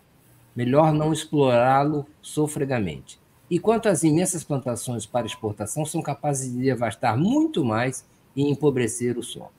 Melhor 0.55 0.93
não 0.93 1.13
explorá-lo 1.13 2.05
sofregamente. 2.21 3.19
E 3.49 3.57
quanto 3.59 3.89
imensas 4.03 4.43
plantações 4.43 5.05
para 5.05 5.25
exportação, 5.25 5.85
são 5.85 6.01
capazes 6.01 6.51
de 6.51 6.61
devastar 6.61 7.17
muito 7.17 7.65
mais 7.65 8.05
e 8.35 8.43
empobrecer 8.43 9.17
o 9.17 9.23
solo. 9.23 9.51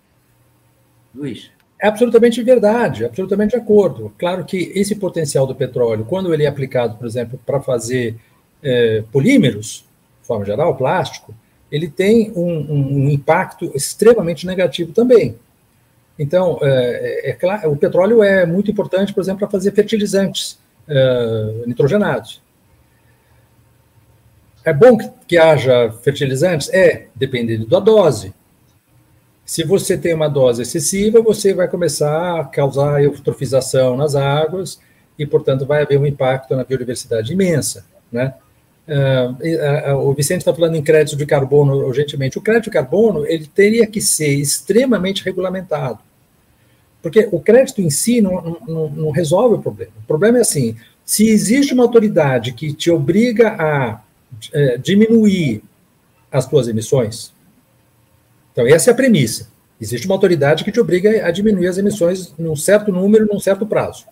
Luiz. 1.15 1.51
É 1.83 1.89
absolutamente 1.89 2.43
verdade, 2.43 3.05
absolutamente 3.05 3.57
de 3.57 3.57
acordo. 3.57 4.13
Claro 4.19 4.45
que 4.45 4.71
esse 4.75 4.95
potencial 4.95 5.47
do 5.47 5.55
petróleo, 5.55 6.05
quando 6.05 6.33
ele 6.33 6.45
é 6.45 6.47
aplicado, 6.47 6.97
por 6.97 7.07
exemplo, 7.07 7.41
para 7.45 7.61
fazer 7.61 8.17
é, 8.63 9.03
polímeros, 9.11 9.85
forma 10.23 10.45
geral, 10.45 10.77
plástico, 10.77 11.35
ele 11.73 11.89
tem 11.89 12.33
um, 12.37 12.51
um, 12.51 13.05
um 13.05 13.11
impacto 13.11 13.73
extremamente 13.75 14.47
negativo 14.47 14.93
também. 14.93 15.37
Então, 16.19 16.59
é, 16.61 16.69
é, 16.69 17.31
é, 17.31 17.33
claro, 17.33 17.73
o 17.73 17.77
petróleo 17.77 18.23
é 18.23 18.45
muito 18.45 18.71
importante, 18.71 19.15
por 19.15 19.23
exemplo, 19.23 19.41
para 19.41 19.49
fazer 19.49 19.73
fertilizantes 19.73 20.59
é, 20.87 21.63
nitrogenados. 21.67 22.43
É 24.65 24.73
bom 24.73 24.97
que, 24.97 25.11
que, 25.27 25.39
haja 25.39 25.91
fertilizantes? 26.03 26.69
É, 26.73 27.07
dependendo 27.15 27.67
da 27.67 27.81
dose. 27.81 28.35
Se 29.45 29.65
você 29.65 29.97
tem 29.97 30.15
uma 30.15 30.29
dose 30.29 30.63
excessiva, 30.63 31.21
você 31.21 31.53
vai 31.53 31.67
começar 31.67 32.41
a 32.41 32.45
causar 32.45 33.03
eutrofização 33.03 33.97
nas 33.97 34.15
águas 34.15 34.79
e, 35.19 35.27
portanto, 35.27 35.67
vai 35.67 35.83
haver 35.83 35.99
um 35.99 36.07
impacto 36.07 36.55
na 36.55 36.65
biodiversidade 36.65 37.33
imensa, 37.33 37.85
né? 38.13 38.35
Uh, 38.89 39.93
uh, 39.93 40.09
o 40.09 40.15
Vicente 40.15 40.39
está 40.39 40.53
falando 40.53 40.75
em 40.75 40.83
crédito 40.83 41.17
de 41.17 41.25
carbono 41.25 41.87
urgentemente. 41.87 42.39
O 42.39 42.41
crédito 42.41 42.65
de 42.65 42.71
carbono 42.71 43.25
ele 43.25 43.47
teria 43.47 43.87
que 43.87 44.01
ser 44.01 44.33
extremamente 44.35 45.23
regulamentado, 45.25 46.01
porque 47.01 47.29
o 47.31 47.39
crédito 47.39 47.81
em 47.81 47.91
si 47.91 48.21
não, 48.21 48.59
não, 48.67 48.89
não, 48.89 49.11
resolve 49.11 49.57
o 49.57 49.63
problema. 49.63 49.93
O 50.03 50.07
problema 50.09 50.39
é 50.39 50.41
assim: 50.41 50.75
se 51.05 51.29
existe 51.29 51.73
uma 51.73 51.85
autoridade 51.85 52.53
que 52.53 52.73
te 52.73 52.91
obriga 52.91 53.55
a 53.59 54.01
uh, 54.55 54.79
diminuir 54.79 55.63
as 56.31 56.47
tuas 56.47 56.69
emissões, 56.69 57.33
então 58.53 58.67
essa 58.67 58.91
é 58.91 58.93
a 58.93 58.97
premissa. 58.97 59.49
Existe 59.81 60.07
uma 60.07 60.15
autoridade 60.15 60.63
que 60.63 60.73
te 60.73 60.79
obriga 60.79 61.27
a 61.27 61.31
diminuir 61.31 61.67
as 61.67 61.79
emissões 61.79 62.35
num 62.39 62.55
certo 62.55 62.93
número, 62.93 63.27
num 63.27 63.41
certo 63.41 63.65
prazo. 63.65 64.05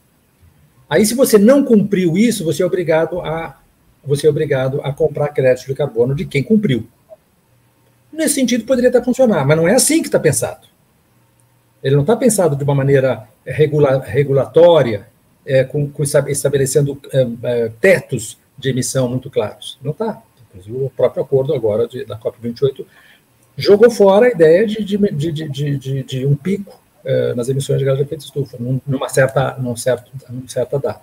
Aí, 0.88 1.04
se 1.04 1.14
você 1.14 1.36
não 1.36 1.62
cumpriu 1.62 2.16
isso, 2.16 2.44
você 2.44 2.62
é 2.62 2.66
obrigado 2.66 3.20
a 3.20 3.60
você 4.02 4.26
é 4.26 4.30
obrigado 4.30 4.80
a 4.82 4.90
comprar 4.92 5.28
crédito 5.28 5.66
de 5.66 5.74
carbono 5.74 6.14
de 6.14 6.24
quem 6.24 6.42
cumpriu. 6.42 6.88
Nesse 8.10 8.36
sentido, 8.36 8.64
poderia 8.64 8.88
até 8.88 9.02
funcionar, 9.02 9.46
mas 9.46 9.56
não 9.56 9.68
é 9.68 9.74
assim 9.74 10.00
que 10.00 10.08
está 10.08 10.18
pensado. 10.18 10.66
Ele 11.82 11.94
não 11.94 12.02
está 12.02 12.16
pensado 12.16 12.56
de 12.56 12.64
uma 12.64 12.74
maneira 12.74 13.28
regula 13.44 14.00
regulatória, 14.00 15.06
é, 15.44 15.62
com, 15.62 15.90
com, 15.90 16.02
estabelecendo 16.02 16.98
é, 17.12 17.28
é, 17.42 17.72
tetos 17.80 18.38
de 18.58 18.70
emissão 18.70 19.08
muito 19.08 19.30
claros. 19.30 19.78
Não 19.82 19.92
está. 19.92 20.22
Inclusive, 20.48 20.84
o 20.84 20.90
próprio 20.90 21.22
acordo 21.22 21.54
agora 21.54 21.86
de, 21.86 22.04
da 22.04 22.18
COP28 22.18 22.84
jogou 23.56 23.90
fora 23.90 24.26
a 24.26 24.30
ideia 24.30 24.66
de, 24.66 24.84
de, 24.84 26.02
de, 26.02 26.26
um 26.26 26.34
pico 26.34 26.80
uh, 27.04 27.34
nas 27.36 27.48
emissões 27.48 27.78
de 27.78 27.84
gás 27.84 27.96
de 27.96 28.04
efeito 28.04 28.24
estufa, 28.24 28.56
numa 28.86 29.08
certa, 29.08 29.56
num 29.58 29.76
certo, 29.76 30.10
numa 30.28 30.48
certa 30.48 30.78
data. 30.78 31.02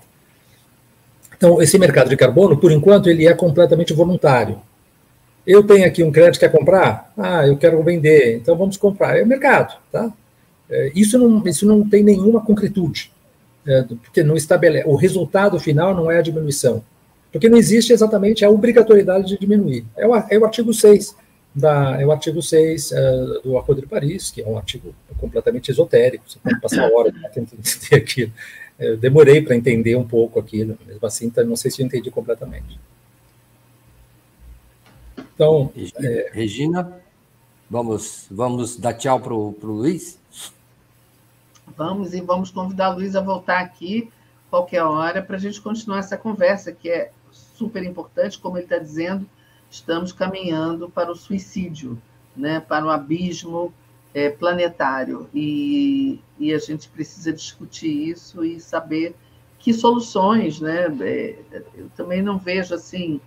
Então, 1.38 1.62
esse 1.62 1.78
mercado 1.78 2.10
de 2.10 2.16
carbono, 2.16 2.58
por 2.58 2.72
enquanto, 2.72 3.10
ele 3.10 3.28
é 3.28 3.34
completamente 3.34 3.94
voluntário. 3.94 4.62
Eu 5.46 5.64
tenho 5.64 5.86
aqui 5.86 6.04
um 6.04 6.12
crédito 6.12 6.40
que 6.40 6.48
quer 6.48 6.52
comprar? 6.52 7.12
Ah, 7.18 7.46
eu 7.46 7.58
quero 7.58 7.84
vender, 7.84 8.38
então 8.38 8.56
vamos 8.58 8.78
comprar. 8.78 9.18
É 9.18 9.26
mercado, 9.26 9.78
tá? 9.92 10.12
É, 10.70 10.92
isso, 10.96 11.20
não, 11.20 11.46
isso 11.46 11.66
não 11.66 11.88
tem 11.88 12.04
nenhuma 12.04 12.44
concretude, 12.44 13.12
é, 13.68 13.84
porque 13.84 14.24
não 14.24 14.36
estabelece. 14.36 14.88
O 14.88 14.96
resultado 14.96 15.60
final 15.60 15.94
não 15.94 16.10
é 16.10 16.18
a 16.18 16.22
diminuição, 16.22 16.84
porque 17.36 17.50
não 17.50 17.58
existe 17.58 17.92
exatamente 17.92 18.46
a 18.46 18.50
obrigatoriedade 18.50 19.28
de 19.28 19.38
diminuir. 19.38 19.86
É 19.98 20.08
o, 20.08 20.16
é 20.16 20.38
o 20.40 20.46
artigo 20.46 20.74
6 20.74 21.18
da, 21.54 22.00
é 22.00 22.06
o 22.06 22.12
artigo 22.14 22.42
6 22.42 22.92
uh, 22.92 22.96
do 23.44 23.58
Acordo 23.58 23.82
de 23.82 23.88
Paris, 23.88 24.32
que 24.32 24.42
é 24.42 24.48
um 24.48 24.58
artigo 24.58 24.96
completamente 25.18 25.70
esotérico, 25.70 26.24
você 26.26 26.40
pode 26.40 26.62
passar 26.62 26.90
horas 26.90 27.14
tentando 27.34 27.60
entender 27.60 27.96
aquilo. 27.98 28.32
Eu 28.80 28.96
demorei 28.96 29.42
para 29.42 29.54
entender 29.54 29.98
um 29.98 30.08
pouco 30.08 30.40
aquilo, 30.40 30.80
mesmo 30.88 31.06
assim, 31.06 31.26
então, 31.26 31.44
não 31.44 31.58
sei 31.58 31.70
se 31.70 31.82
eu 31.82 31.86
entendi 31.86 32.10
completamente. 32.10 32.80
Então, 35.36 35.74
Regina, 35.76 36.08
é... 36.08 36.30
Regina 36.32 37.02
vamos, 37.70 38.28
vamos 38.32 38.78
dar 38.78 38.94
tchau 38.94 39.20
para 39.20 39.34
o 39.34 39.58
Luiz? 39.62 40.18
Vamos 41.76 42.14
e 42.14 42.22
vamos 42.22 42.50
convidar 42.50 42.92
o 42.92 42.94
Luiz 42.94 43.14
a 43.14 43.20
voltar 43.20 43.60
aqui 43.60 44.10
qualquer 44.50 44.84
hora 44.84 45.22
para 45.22 45.36
a 45.36 45.40
gente 45.40 45.60
continuar 45.60 46.00
essa 46.00 46.16
conversa, 46.16 46.72
que 46.72 46.90
é 46.90 47.12
super 47.56 47.84
importante, 47.84 48.40
como 48.40 48.58
ele 48.58 48.66
está 48.66 48.78
dizendo, 48.78 49.28
estamos 49.70 50.12
caminhando 50.12 50.90
para 50.90 51.12
o 51.12 51.16
suicídio, 51.16 52.02
né, 52.36 52.60
para 52.60 52.86
o 52.86 52.90
abismo 52.90 53.74
é, 54.14 54.30
planetário. 54.30 55.30
E, 55.34 56.20
e 56.40 56.54
a 56.54 56.60
gente 56.60 56.88
precisa 56.90 57.34
discutir 57.34 58.10
isso 58.10 58.44
e 58.44 58.60
saber 58.60 59.16
que 59.60 59.74
soluções. 59.74 60.60
Né? 60.60 60.86
É, 61.02 61.36
eu 61.76 61.90
também 61.96 62.22
não 62.22 62.38
vejo 62.38 62.74
assim 62.74 63.20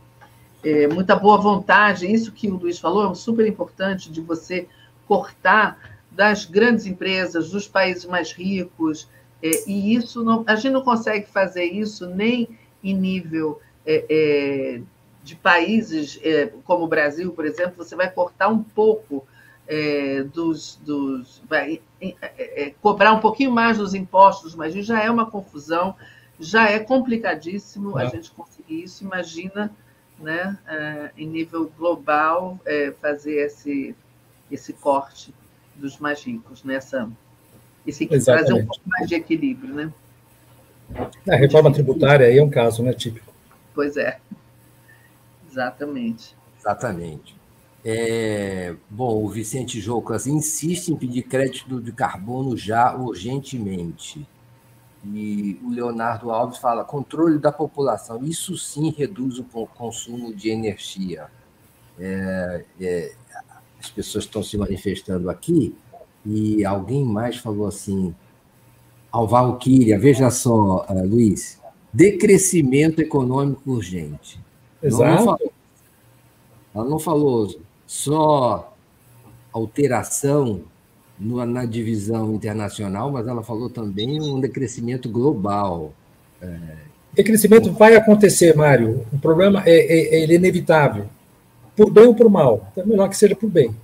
é, 0.64 0.86
muita 0.88 1.14
boa 1.16 1.38
vontade. 1.38 2.10
Isso 2.10 2.32
que 2.32 2.48
o 2.48 2.56
Luiz 2.56 2.78
falou 2.78 3.10
é 3.10 3.14
super 3.14 3.46
importante 3.46 4.10
de 4.10 4.20
você 4.20 4.66
cortar 5.06 5.98
das 6.10 6.44
grandes 6.44 6.86
empresas, 6.86 7.50
dos 7.50 7.68
países 7.68 8.04
mais 8.04 8.32
ricos. 8.32 9.08
É, 9.42 9.68
e 9.68 9.94
isso 9.94 10.24
não, 10.24 10.44
a 10.46 10.56
gente 10.56 10.72
não 10.72 10.82
consegue 10.82 11.28
fazer 11.28 11.64
isso 11.64 12.06
nem 12.06 12.48
em 12.82 12.94
nível 12.94 13.60
é, 13.88 14.04
é 14.10 14.80
de 15.24 15.34
países 15.36 16.18
é, 16.22 16.46
como 16.64 16.84
o 16.84 16.88
Brasil, 16.88 17.32
por 17.32 17.44
exemplo, 17.44 17.76
você 17.76 17.96
vai 17.96 18.10
cortar 18.10 18.48
um 18.48 18.62
pouco 18.62 19.26
é, 19.66 20.22
dos. 20.22 20.78
dos 20.82 21.42
vai, 21.48 21.80
é, 22.00 22.14
é, 22.30 22.74
cobrar 22.80 23.12
um 23.12 23.20
pouquinho 23.20 23.50
mais 23.50 23.76
dos 23.78 23.94
impostos, 23.94 24.54
mas 24.54 24.74
já 24.86 25.02
é 25.02 25.10
uma 25.10 25.30
confusão, 25.30 25.94
já 26.40 26.70
é 26.70 26.78
complicadíssimo 26.78 27.98
a 27.98 28.04
é. 28.04 28.10
gente 28.10 28.30
conseguir 28.30 28.84
isso. 28.84 29.04
Imagina, 29.04 29.70
né, 30.18 30.56
é, 30.66 31.10
em 31.16 31.26
nível 31.26 31.70
global, 31.76 32.58
fazer 33.00 33.44
esse, 33.44 33.94
esse 34.50 34.72
corte 34.72 35.34
dos 35.76 35.98
mais 35.98 36.22
ricos, 36.22 36.64
nessa, 36.64 37.08
esse, 37.86 38.06
trazer 38.06 38.54
um 38.54 38.66
pouco 38.66 38.82
mais 38.86 39.06
de 39.06 39.14
equilíbrio. 39.14 39.74
Né? 39.74 39.92
A 41.28 41.36
reforma 41.36 41.72
tributária 41.72 42.26
aí 42.26 42.38
é 42.38 42.42
um 42.42 42.50
caso 42.50 42.82
né, 42.82 42.92
típico. 42.94 43.27
Pois 43.78 43.96
é. 43.96 44.18
Exatamente. 45.48 46.34
Exatamente. 46.58 47.36
É, 47.84 48.74
bom, 48.90 49.24
o 49.24 49.28
Vicente 49.28 49.80
Jocas 49.80 50.26
insiste 50.26 50.88
em 50.88 50.96
pedir 50.96 51.22
crédito 51.22 51.80
de 51.80 51.92
carbono 51.92 52.56
já 52.56 52.96
urgentemente. 52.96 54.26
E 55.04 55.60
o 55.62 55.70
Leonardo 55.70 56.32
Alves 56.32 56.58
fala: 56.58 56.82
controle 56.82 57.38
da 57.38 57.52
população. 57.52 58.24
Isso 58.24 58.58
sim 58.58 58.90
reduz 58.90 59.38
o 59.38 59.44
consumo 59.44 60.34
de 60.34 60.50
energia. 60.50 61.28
É, 62.00 62.64
é, 62.80 63.12
as 63.78 63.88
pessoas 63.90 64.24
estão 64.24 64.42
se 64.42 64.58
manifestando 64.58 65.30
aqui 65.30 65.72
e 66.26 66.64
alguém 66.64 67.04
mais 67.04 67.36
falou 67.36 67.68
assim: 67.68 68.12
Alvalquíria, 69.12 69.96
veja 70.00 70.30
só, 70.30 70.84
uh, 70.84 71.06
Luiz, 71.06 71.57
decrescimento 71.92 73.00
econômico 73.00 73.70
urgente. 73.72 74.40
Exato. 74.82 75.04
Ela 75.04 75.16
não, 75.16 75.24
falou, 75.24 75.52
ela 76.74 76.84
não 76.84 76.98
falou 76.98 77.60
só 77.86 78.76
alteração 79.52 80.62
no, 81.18 81.44
na 81.44 81.64
divisão 81.64 82.34
internacional, 82.34 83.10
mas 83.10 83.26
ela 83.26 83.42
falou 83.42 83.68
também 83.68 84.20
um 84.20 84.40
decrescimento 84.40 85.08
global. 85.08 85.92
É... 86.40 86.58
Decrescimento 87.14 87.72
vai 87.72 87.96
acontecer, 87.96 88.54
Mário. 88.54 89.04
O 89.12 89.18
problema 89.18 89.62
é, 89.66 89.70
é, 89.70 90.16
é, 90.16 90.22
ele 90.22 90.34
é 90.34 90.36
inevitável. 90.36 91.06
Por 91.74 91.90
bem 91.90 92.06
ou 92.06 92.14
por 92.14 92.30
mal. 92.30 92.68
Então 92.70 92.84
é 92.84 92.86
melhor 92.86 93.08
que 93.08 93.16
seja 93.16 93.34
por 93.34 93.50
bem. 93.50 93.74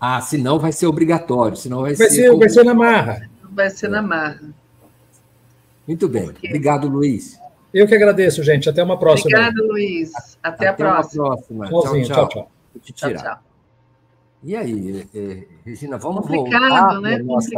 Ah, 0.00 0.20
senão 0.20 0.58
vai 0.58 0.72
ser 0.72 0.86
obrigatório, 0.86 1.56
senão 1.56 1.82
vai, 1.82 1.94
vai 1.94 2.08
ser. 2.08 2.22
ser 2.22 2.36
vai 2.36 2.48
ser 2.48 2.64
na 2.64 2.74
marra. 2.74 3.30
Vai 3.52 3.70
ser 3.70 3.88
na 3.88 4.02
marra. 4.02 4.40
Muito 5.86 6.08
bem. 6.08 6.28
Obrigado, 6.30 6.88
Luiz. 6.88 7.40
Eu 7.72 7.86
que 7.86 7.94
agradeço, 7.94 8.42
gente. 8.42 8.68
Até 8.68 8.82
uma 8.82 8.98
próxima. 8.98 9.30
Obrigada, 9.30 9.62
Luiz. 9.66 10.12
Até, 10.42 10.68
Até 10.68 10.68
a 10.68 10.72
próxima. 10.74 11.24
próxima. 11.24 11.68
Tchau, 11.68 12.28
tchau. 12.28 12.50
tchau, 12.82 12.94
tchau. 12.94 13.14
tchau, 13.14 13.38
E 14.42 14.54
aí, 14.54 15.08
eh, 15.14 15.46
Regina, 15.64 15.98
vamos 15.98 16.26
Complicado, 16.26 16.60
voltar 16.60 17.00
né? 17.00 17.18
nossa... 17.18 17.50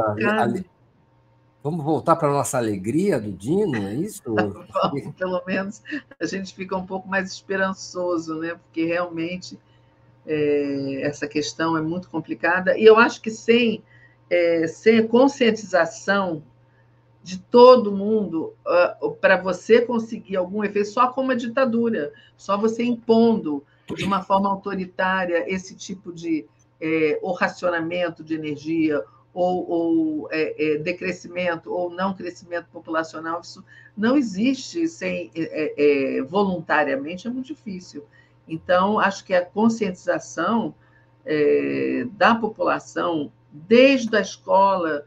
Vamos 1.64 1.82
voltar 1.82 2.16
para 2.16 2.28
a 2.28 2.32
nossa 2.32 2.58
alegria 2.58 3.18
do 3.18 3.32
Dino, 3.32 3.88
é 3.88 3.94
isso? 3.94 4.22
Bom, 4.28 5.12
pelo 5.16 5.42
menos 5.46 5.82
a 6.20 6.26
gente 6.26 6.54
fica 6.54 6.76
um 6.76 6.84
pouco 6.84 7.08
mais 7.08 7.32
esperançoso, 7.32 8.38
né? 8.38 8.54
Porque 8.54 8.84
realmente 8.84 9.58
é, 10.26 11.00
essa 11.00 11.26
questão 11.26 11.74
é 11.74 11.80
muito 11.80 12.10
complicada. 12.10 12.76
E 12.78 12.84
eu 12.84 12.98
acho 12.98 13.18
que 13.22 13.30
sem, 13.30 13.82
é, 14.28 14.66
sem 14.66 15.06
conscientização 15.06 16.42
de 17.24 17.38
todo 17.38 17.90
mundo 17.90 18.52
uh, 19.00 19.10
para 19.12 19.38
você 19.38 19.80
conseguir 19.80 20.36
algum 20.36 20.62
efeito 20.62 20.90
só 20.90 21.08
como 21.08 21.32
a 21.32 21.34
ditadura, 21.34 22.12
só 22.36 22.58
você 22.58 22.84
impondo 22.84 23.64
de 23.96 24.04
uma 24.04 24.22
forma 24.22 24.50
autoritária 24.50 25.50
esse 25.50 25.74
tipo 25.74 26.12
de 26.12 26.46
é, 26.78 27.18
ou 27.22 27.32
racionamento 27.32 28.22
de 28.22 28.34
energia 28.34 29.02
ou, 29.32 29.70
ou 29.70 30.28
é, 30.30 30.74
é, 30.74 30.78
decrescimento 30.78 31.72
ou 31.72 31.88
não 31.88 32.12
crescimento 32.12 32.66
populacional, 32.70 33.40
isso 33.40 33.64
não 33.96 34.18
existe 34.18 34.86
sem 34.86 35.30
é, 35.34 36.18
é, 36.18 36.22
voluntariamente, 36.22 37.26
é 37.26 37.30
muito 37.30 37.46
difícil. 37.46 38.04
Então, 38.46 38.98
acho 38.98 39.24
que 39.24 39.32
a 39.32 39.42
conscientização 39.42 40.74
é, 41.24 42.06
da 42.12 42.34
população, 42.34 43.32
desde 43.50 44.14
a 44.14 44.20
escola, 44.20 45.04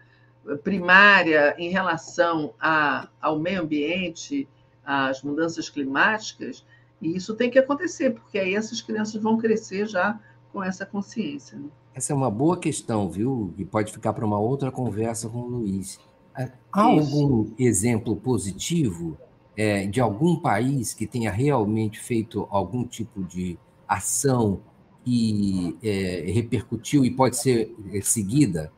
primária 0.63 1.55
em 1.57 1.69
relação 1.69 2.53
a, 2.59 3.09
ao 3.21 3.39
meio 3.39 3.61
ambiente, 3.61 4.47
às 4.85 5.21
mudanças 5.21 5.69
climáticas, 5.69 6.65
e 7.01 7.15
isso 7.15 7.35
tem 7.35 7.49
que 7.49 7.59
acontecer, 7.59 8.11
porque 8.11 8.39
aí 8.39 8.55
essas 8.55 8.81
crianças 8.81 9.21
vão 9.21 9.37
crescer 9.37 9.87
já 9.87 10.19
com 10.51 10.63
essa 10.63 10.85
consciência. 10.85 11.57
Né? 11.57 11.67
Essa 11.93 12.13
é 12.13 12.15
uma 12.15 12.31
boa 12.31 12.57
questão, 12.57 13.09
viu? 13.09 13.53
E 13.57 13.65
pode 13.65 13.91
ficar 13.91 14.13
para 14.13 14.25
uma 14.25 14.39
outra 14.39 14.71
conversa 14.71 15.27
com 15.29 15.39
o 15.39 15.47
Luiz. 15.47 15.99
É, 16.37 16.51
há 16.71 16.93
isso. 16.93 17.15
algum 17.15 17.51
exemplo 17.57 18.15
positivo 18.15 19.17
é, 19.55 19.87
de 19.87 19.99
algum 19.99 20.35
país 20.35 20.93
que 20.93 21.07
tenha 21.07 21.31
realmente 21.31 21.99
feito 21.99 22.47
algum 22.51 22.85
tipo 22.85 23.23
de 23.23 23.57
ação 23.87 24.61
que 25.03 25.77
é, 25.81 26.31
repercutiu 26.31 27.03
e 27.03 27.09
pode 27.09 27.37
ser 27.37 27.75
é, 27.91 28.01
seguida? 28.01 28.71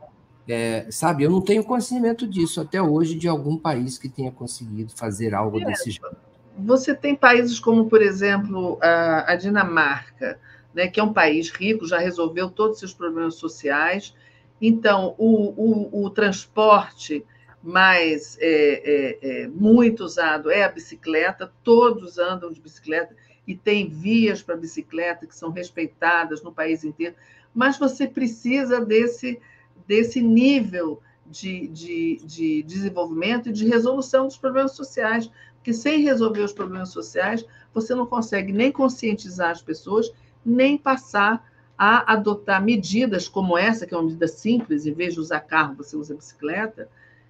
É, 0.51 0.87
sabe, 0.89 1.23
eu 1.23 1.29
não 1.29 1.41
tenho 1.41 1.63
conhecimento 1.63 2.27
disso 2.27 2.59
até 2.59 2.81
hoje 2.81 3.13
de 3.13 3.27
algum 3.27 3.55
país 3.55 3.99
que 3.99 4.09
tenha 4.09 4.31
conseguido 4.31 4.91
fazer 4.95 5.35
algo 5.35 5.61
é, 5.61 5.65
desse 5.65 5.91
jeito. 5.91 6.17
Você 6.57 6.95
tem 6.95 7.15
países 7.15 7.59
como, 7.59 7.87
por 7.87 8.01
exemplo, 8.01 8.79
a, 8.81 9.31
a 9.31 9.35
Dinamarca, 9.35 10.39
né, 10.73 10.87
que 10.87 10.99
é 10.99 11.03
um 11.03 11.13
país 11.13 11.51
rico, 11.51 11.87
já 11.87 11.99
resolveu 11.99 12.49
todos 12.49 12.73
os 12.73 12.79
seus 12.79 12.93
problemas 12.95 13.35
sociais. 13.35 14.15
Então, 14.59 15.13
o, 15.19 15.53
o, 15.55 16.05
o 16.05 16.09
transporte 16.09 17.23
mais 17.61 18.35
é, 18.41 18.47
é, 18.51 19.43
é, 19.43 19.47
muito 19.47 20.03
usado 20.03 20.49
é 20.49 20.63
a 20.63 20.69
bicicleta, 20.69 21.51
todos 21.63 22.17
andam 22.17 22.51
de 22.51 22.59
bicicleta 22.59 23.15
e 23.45 23.55
tem 23.55 23.87
vias 23.87 24.41
para 24.41 24.55
bicicleta 24.55 25.27
que 25.27 25.35
são 25.35 25.51
respeitadas 25.51 26.41
no 26.41 26.51
país 26.51 26.83
inteiro, 26.83 27.15
mas 27.53 27.77
você 27.77 28.07
precisa 28.07 28.83
desse 28.83 29.39
desse 29.87 30.21
nível 30.21 31.01
de, 31.25 31.67
de, 31.67 32.21
de 32.23 32.63
desenvolvimento 32.63 33.49
e 33.49 33.53
de 33.53 33.67
resolução 33.67 34.25
dos 34.25 34.37
problemas 34.37 34.73
sociais. 34.73 35.29
Porque 35.55 35.73
sem 35.73 36.01
resolver 36.01 36.41
os 36.41 36.53
problemas 36.53 36.89
sociais, 36.89 37.45
você 37.73 37.93
não 37.93 38.05
consegue 38.05 38.51
nem 38.53 38.71
conscientizar 38.71 39.51
as 39.51 39.61
pessoas, 39.61 40.11
nem 40.45 40.77
passar 40.77 41.47
a 41.77 42.13
adotar 42.13 42.63
medidas 42.63 43.27
como 43.27 43.57
essa, 43.57 43.85
que 43.85 43.93
é 43.93 43.97
uma 43.97 44.03
medida 44.03 44.27
simples, 44.27 44.85
em 44.85 44.93
vez 44.93 45.13
de 45.13 45.19
usar 45.19 45.39
carro, 45.41 45.75
você 45.75 45.95
usa 45.95 46.15
bicicleta, 46.15 46.89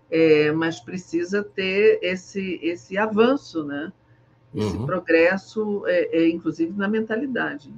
é, 0.09 0.51
mas 0.51 0.79
precisa 0.79 1.43
ter 1.43 1.99
esse, 2.01 2.59
esse 2.63 2.97
avanço, 2.97 3.63
né? 3.63 3.91
esse 4.55 4.75
uhum. 4.77 4.85
progresso, 4.85 5.83
é, 5.85 6.17
é, 6.17 6.29
inclusive 6.29 6.73
na 6.75 6.87
mentalidade. 6.87 7.71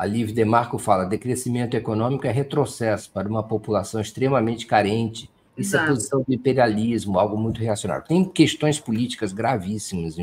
A 0.00 0.06
Liv 0.06 0.32
Demarco 0.32 0.78
fala: 0.78 1.04
decrescimento 1.04 1.76
econômico 1.76 2.26
é 2.26 2.30
retrocesso 2.30 3.10
para 3.10 3.28
uma 3.28 3.42
população 3.42 4.00
extremamente 4.00 4.64
carente. 4.64 5.30
Isso 5.58 5.76
é 5.76 5.80
Exato. 5.80 5.84
é 5.84 5.94
posição 5.94 6.24
do 6.26 6.34
imperialismo, 6.34 7.18
algo 7.18 7.36
muito 7.36 7.60
reacionário. 7.60 8.06
Tem 8.08 8.24
questões 8.24 8.80
políticas 8.80 9.30
gravíssimas 9.30 10.16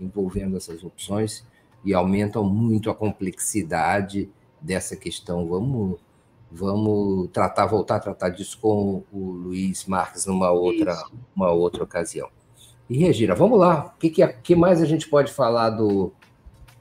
envolvendo 0.00 0.56
essas 0.56 0.82
opções 0.82 1.46
e 1.84 1.94
aumentam 1.94 2.42
muito 2.42 2.90
a 2.90 2.94
complexidade 2.96 4.28
dessa 4.60 4.96
questão. 4.96 5.46
Vamos, 5.46 6.00
vamos 6.50 7.28
tratar, 7.32 7.66
voltar 7.66 7.96
a 7.96 8.00
tratar 8.00 8.30
disso 8.30 8.58
com 8.60 9.04
o 9.12 9.30
Luiz 9.30 9.86
Marques 9.86 10.26
numa 10.26 10.50
outra, 10.50 11.00
uma 11.32 11.52
outra 11.52 11.84
ocasião. 11.84 12.28
E 12.90 12.98
Regina, 12.98 13.36
vamos 13.36 13.56
lá. 13.56 13.94
O 13.94 14.00
que, 14.00 14.10
que, 14.10 14.26
que, 14.26 14.56
mais 14.56 14.82
a 14.82 14.84
gente 14.84 15.08
pode 15.08 15.32
falar 15.32 15.70
do. 15.70 16.12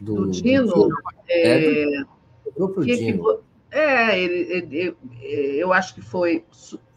Do, 0.01 0.25
do 0.25 0.31
Dino? 0.31 0.89
É, 1.27 1.99
é, 2.01 2.05
do 2.57 2.69
que 2.81 2.95
Dino. 2.95 3.43
É, 3.71 4.19
ele, 4.19 4.53
ele, 4.53 4.97
eu 5.57 5.73
acho 5.73 5.95
que 5.95 6.01
foi 6.01 6.43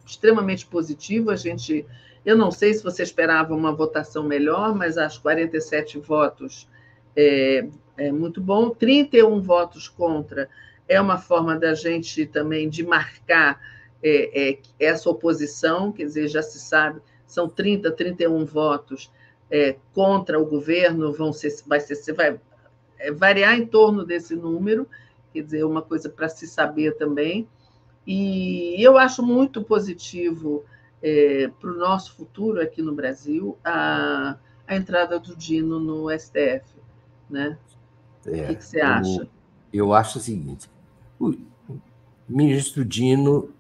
extremamente 0.06 0.66
positivo. 0.66 1.30
A 1.30 1.36
gente. 1.36 1.84
Eu 2.24 2.36
não 2.36 2.50
sei 2.50 2.74
se 2.74 2.82
você 2.82 3.02
esperava 3.02 3.54
uma 3.54 3.72
votação 3.72 4.22
melhor, 4.22 4.74
mas 4.74 4.98
acho 4.98 5.20
47 5.22 5.98
votos 5.98 6.68
é, 7.16 7.66
é 7.96 8.12
muito 8.12 8.40
bom. 8.40 8.70
31 8.70 9.40
votos 9.40 9.88
contra 9.88 10.48
é 10.86 11.00
uma 11.00 11.18
forma 11.18 11.56
da 11.58 11.74
gente 11.74 12.26
também 12.26 12.68
de 12.68 12.84
marcar 12.84 13.60
é, 14.02 14.50
é, 14.50 14.58
essa 14.78 15.08
oposição, 15.08 15.90
quer 15.90 16.04
dizer, 16.04 16.28
já 16.28 16.42
se 16.42 16.58
sabe 16.58 17.00
são 17.28 17.46
30, 17.48 17.92
31 17.92 18.44
votos 18.46 19.12
é, 19.50 19.76
contra 19.92 20.40
o 20.40 20.46
governo, 20.46 21.12
vão 21.12 21.32
ser, 21.32 21.54
vai, 21.66 21.78
ser, 21.78 22.12
vai 22.14 22.40
é, 22.98 23.12
variar 23.12 23.54
em 23.56 23.66
torno 23.66 24.04
desse 24.04 24.34
número, 24.34 24.88
quer 25.32 25.42
dizer, 25.42 25.64
uma 25.64 25.82
coisa 25.82 26.08
para 26.08 26.28
se 26.28 26.46
saber 26.46 26.96
também. 26.96 27.48
E 28.06 28.76
eu 28.82 28.96
acho 28.96 29.22
muito 29.22 29.62
positivo 29.62 30.64
é, 31.02 31.50
para 31.60 31.70
o 31.70 31.76
nosso 31.76 32.14
futuro 32.14 32.60
aqui 32.60 32.82
no 32.82 32.94
Brasil 32.94 33.56
a, 33.64 34.36
a 34.66 34.76
entrada 34.76 35.18
do 35.18 35.36
Dino 35.36 35.78
no 35.78 36.10
STF. 36.18 36.64
Né? 37.28 37.58
É, 38.26 38.30
o 38.30 38.46
que, 38.48 38.54
que 38.56 38.64
você 38.64 38.80
acha? 38.80 39.22
Eu, 39.72 39.86
eu 39.86 39.94
acho 39.94 40.18
o 40.18 40.22
seguinte: 40.22 40.70
o 41.20 41.34
ministro 42.28 42.84
Dino 42.84 43.50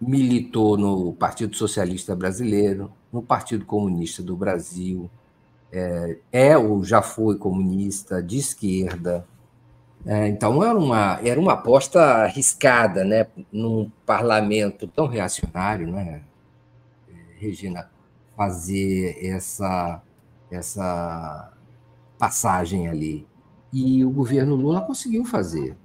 militou 0.00 0.76
no 0.76 1.12
Partido 1.12 1.56
Socialista 1.56 2.14
Brasileiro, 2.14 2.92
no 3.12 3.22
Partido 3.22 3.64
Comunista 3.64 4.22
do 4.22 4.36
Brasil, 4.36 5.10
é, 5.72 6.18
é 6.32 6.58
ou 6.58 6.84
já 6.84 7.02
foi 7.02 7.36
comunista 7.36 8.22
de 8.22 8.38
esquerda. 8.38 9.26
É, 10.06 10.28
então 10.28 10.62
era 10.62 10.78
uma, 10.78 11.20
era 11.22 11.38
uma 11.38 11.52
aposta 11.54 12.00
arriscada, 12.00 13.04
né, 13.04 13.26
num 13.52 13.90
parlamento 14.06 14.86
tão 14.86 15.06
reacionário, 15.06 15.90
né, 15.90 16.22
Regina, 17.38 17.90
fazer 18.36 19.16
essa, 19.24 20.02
essa 20.50 21.52
passagem 22.18 22.88
ali. 22.88 23.26
E 23.72 24.04
o 24.04 24.10
governo 24.10 24.54
Lula 24.54 24.80
conseguiu 24.80 25.24
fazer. 25.24 25.76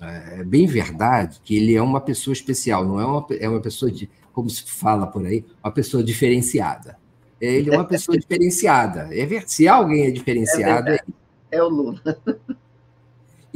É, 0.00 0.40
é 0.40 0.44
bem 0.44 0.66
verdade 0.66 1.40
que 1.44 1.56
ele 1.56 1.74
é 1.74 1.82
uma 1.82 2.00
pessoa 2.00 2.32
especial, 2.32 2.84
não 2.84 3.00
é 3.00 3.06
uma, 3.06 3.26
é 3.38 3.48
uma 3.48 3.60
pessoa 3.60 3.90
de, 3.90 4.10
como 4.32 4.50
se 4.50 4.64
fala 4.70 5.06
por 5.06 5.24
aí, 5.24 5.44
uma 5.62 5.72
pessoa 5.72 6.02
diferenciada. 6.02 6.98
Ele 7.40 7.70
é 7.70 7.76
uma 7.76 7.84
pessoa 7.84 8.16
diferenciada. 8.18 9.08
É, 9.12 9.40
se 9.46 9.68
alguém 9.68 10.06
é 10.06 10.10
diferenciado, 10.10 10.90
é, 10.90 10.98
é 11.50 11.62
o 11.62 11.68
Lula. 11.68 12.00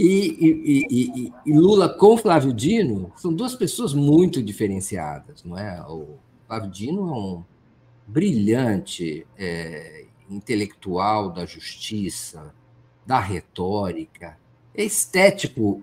E, 0.03 0.87
e, 0.91 1.33
e, 1.45 1.53
Lula 1.53 1.87
com 1.87 2.17
Flávio 2.17 2.55
Dino 2.55 3.13
são 3.17 3.35
duas 3.35 3.55
pessoas 3.55 3.93
muito 3.93 4.43
diferenciadas, 4.43 5.45
não 5.45 5.59
é? 5.59 5.79
O 5.83 6.17
Flávio 6.47 6.71
Dino 6.71 7.01
é 7.01 7.13
um 7.13 7.45
brilhante 8.07 9.27
é, 9.37 10.07
intelectual 10.31 11.31
da 11.31 11.45
justiça, 11.45 12.55
da 13.05 13.21
retórica. 13.21 14.39
É 14.75 14.83
estético 14.83 15.83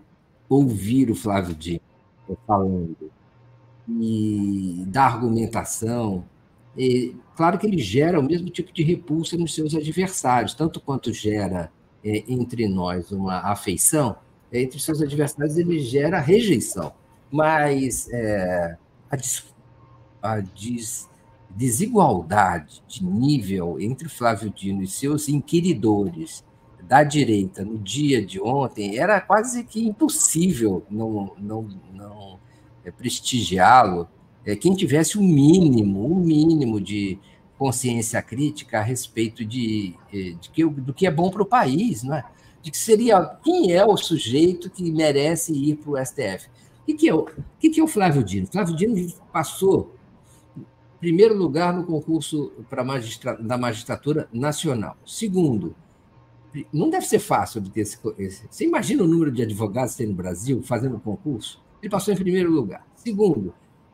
ouvir 0.50 1.12
o 1.12 1.16
Flávio 1.16 1.54
Dino 1.54 1.82
falando 2.48 3.12
e 3.88 4.84
da 4.88 5.04
argumentação. 5.04 6.26
E, 6.76 7.16
claro 7.36 7.60
que 7.60 7.68
ele 7.68 7.78
gera 7.78 8.20
o 8.20 8.24
mesmo 8.24 8.50
tipo 8.50 8.74
de 8.74 8.82
repulsa 8.82 9.38
nos 9.38 9.54
seus 9.54 9.76
adversários, 9.76 10.56
tanto 10.56 10.82
quanto 10.82 11.14
gera 11.14 11.72
é, 12.04 12.24
entre 12.28 12.68
nós 12.68 13.12
uma 13.12 13.40
afeição, 13.52 14.16
é, 14.52 14.62
entre 14.62 14.80
seus 14.80 15.02
adversários 15.02 15.58
ele 15.58 15.80
gera 15.80 16.20
rejeição. 16.20 16.94
Mas 17.32 18.10
é, 18.10 18.78
a, 19.10 19.18
a 20.22 20.40
des, 20.40 21.10
desigualdade 21.50 22.84
de 22.88 23.04
nível 23.04 23.80
entre 23.80 24.08
Flávio 24.08 24.50
Dino 24.50 24.84
e 24.84 24.88
seus 24.88 25.28
inquiridores 25.28 26.46
da 26.84 27.04
direita 27.04 27.66
no 27.66 27.78
dia 27.78 28.26
de 28.26 28.40
ontem 28.40 28.98
era 28.98 29.20
quase 29.20 29.64
que 29.64 29.86
impossível 29.86 30.86
não, 30.90 31.34
não, 31.38 31.68
não 31.94 32.40
é, 32.86 32.92
prestigiá-lo, 32.92 34.08
é, 34.46 34.56
quem 34.56 34.74
tivesse 34.74 35.18
o 35.18 35.22
um 35.22 35.28
mínimo, 35.28 36.00
o 36.00 36.14
um 36.14 36.16
mínimo 36.16 36.80
de 36.80 37.20
consciência 37.58 38.22
crítica 38.22 38.80
a 38.80 38.84
respeito 38.84 39.44
de, 39.44 39.96
é, 40.14 40.36
de 40.40 40.50
que, 40.50 40.66
do 40.66 40.94
que 40.94 41.08
é 41.08 41.12
bom 41.12 41.30
para 41.30 41.42
o 41.42 41.46
país, 41.46 42.04
não 42.04 42.16
é? 42.16 42.24
de 42.62 42.72
que 42.72 42.78
seria 42.78 43.24
quem 43.44 43.72
é 43.72 43.86
o 43.86 43.96
sujeito 43.96 44.70
que 44.70 44.92
merece 44.92 45.54
ir 45.54 45.76
para 45.78 45.92
o 45.92 46.06
STF. 46.06 46.48
O 46.82 46.86
que, 46.86 46.94
que, 46.94 47.10
é, 47.10 47.14
o, 47.14 47.28
que, 47.60 47.70
que 47.70 47.80
é 47.80 47.84
o 47.84 47.88
Flávio 47.88 48.24
Dino? 48.24 48.48
Flávio 48.48 48.76
Dino 48.76 49.14
passou 49.32 49.96
primeiro 51.00 51.36
lugar 51.36 51.74
no 51.74 51.86
concurso 51.86 52.52
para 52.70 52.84
magistra, 52.84 53.36
da 53.38 53.58
magistratura 53.58 54.28
nacional. 54.34 54.98
Segundo, 55.06 55.76
não 56.74 56.90
deve 56.90 57.06
ser 57.06 57.20
fácil 57.20 57.62
obter 57.62 57.82
esse, 57.82 57.98
esse. 58.18 58.48
Você 58.50 58.66
imagina 58.66 59.04
o 59.04 59.08
número 59.08 59.32
de 59.32 59.44
advogados 59.44 59.94
que 59.94 60.00
tem 60.00 60.08
no 60.08 60.16
Brasil 60.16 60.62
fazendo 60.64 61.00
concurso? 61.00 61.62
Ele 61.82 61.90
passou 61.90 62.14
em 62.14 62.18
primeiro 62.18 62.52
lugar. 62.52 62.86
Segundo, 62.96 63.54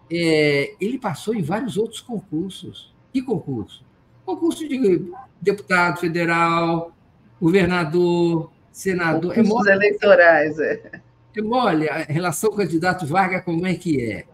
é, 0.10 0.76
ele 0.80 0.98
passou 0.98 1.36
em 1.36 1.42
vários 1.42 1.78
outros 1.78 2.00
concursos. 2.00 2.93
Que 3.14 3.22
concurso? 3.22 3.86
Concurso 4.26 4.68
de 4.68 5.12
deputado 5.40 6.00
federal, 6.00 6.92
governador, 7.40 8.52
senador. 8.72 9.38
É 9.38 9.44
mole, 9.44 9.72
eleitorais, 9.72 10.58
é. 10.60 11.02
É 11.36 11.42
mole, 11.42 11.88
a 11.88 11.98
relação 12.00 12.52
candidato-vaga, 12.52 13.42
como 13.42 13.68
é 13.68 13.76
que 13.76 14.02
é? 14.02 14.26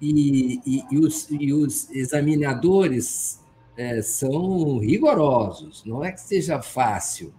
E, 0.00 0.60
e, 0.66 0.84
e, 0.90 0.98
os, 0.98 1.30
e 1.30 1.52
os, 1.52 1.90
examinadores 1.90 3.40
é, 3.76 4.02
são 4.02 4.78
rigorosos, 4.78 5.82
não 5.86 6.04
é 6.04 6.12
que 6.12 6.20
seja 6.20 6.60
fácil. 6.60 7.32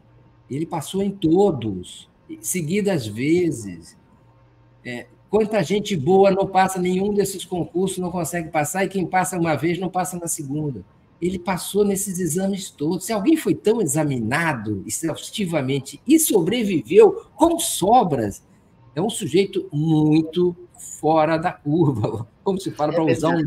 Ele 0.50 0.66
passou 0.66 1.04
em 1.04 1.12
todos, 1.12 2.10
seguidas 2.42 3.06
vezes. 3.06 3.96
É, 4.84 5.08
Quanta 5.30 5.62
gente 5.62 5.96
boa 5.96 6.32
não 6.32 6.48
passa 6.48 6.80
nenhum 6.80 7.14
desses 7.14 7.44
concursos, 7.44 7.98
não 7.98 8.10
consegue 8.10 8.50
passar, 8.50 8.86
e 8.86 8.90
quem 8.90 9.06
passa 9.06 9.38
uma 9.38 9.56
vez 9.56 9.78
não 9.78 9.90
passa 9.90 10.18
na 10.18 10.28
segunda. 10.28 10.86
Ele 11.22 11.38
passou 11.38 11.84
nesses 11.84 12.20
exames 12.20 12.70
todos. 12.70 13.06
Se 13.06 13.12
alguém 13.12 13.36
foi 13.36 13.54
tão 13.54 13.82
examinado 13.82 14.84
exaustivamente 14.86 16.00
e 16.08 16.20
sobreviveu 16.20 17.26
com 17.36 17.60
sobras, 17.60 18.44
é 18.96 19.02
um 19.02 19.10
sujeito 19.10 19.68
muito 19.72 20.56
fora 21.00 21.38
da 21.38 21.52
curva, 21.52 22.28
como 22.44 22.60
se 22.60 22.72
fala 22.72 22.94
é 22.94 22.96
para 22.96 23.04
usar 23.04 23.36
um, 23.36 23.46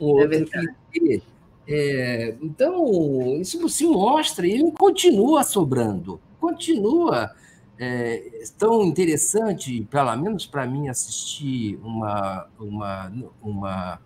um 0.00 0.06
outro 0.06 0.34
é 0.34 1.34
é, 1.66 2.36
então, 2.42 3.40
isso 3.40 3.66
se 3.68 3.86
mostra, 3.86 4.46
e 4.46 4.52
ele 4.52 4.70
continua 4.72 5.42
sobrando, 5.42 6.20
continua 6.38 7.30
é, 7.78 8.44
tão 8.58 8.82
interessante, 8.82 9.86
pelo 9.90 10.14
menos 10.16 10.46
para 10.46 10.66
mim, 10.66 10.88
assistir 10.88 11.78
uma, 11.82 12.46
uma, 12.58 13.12
uma 13.42 14.00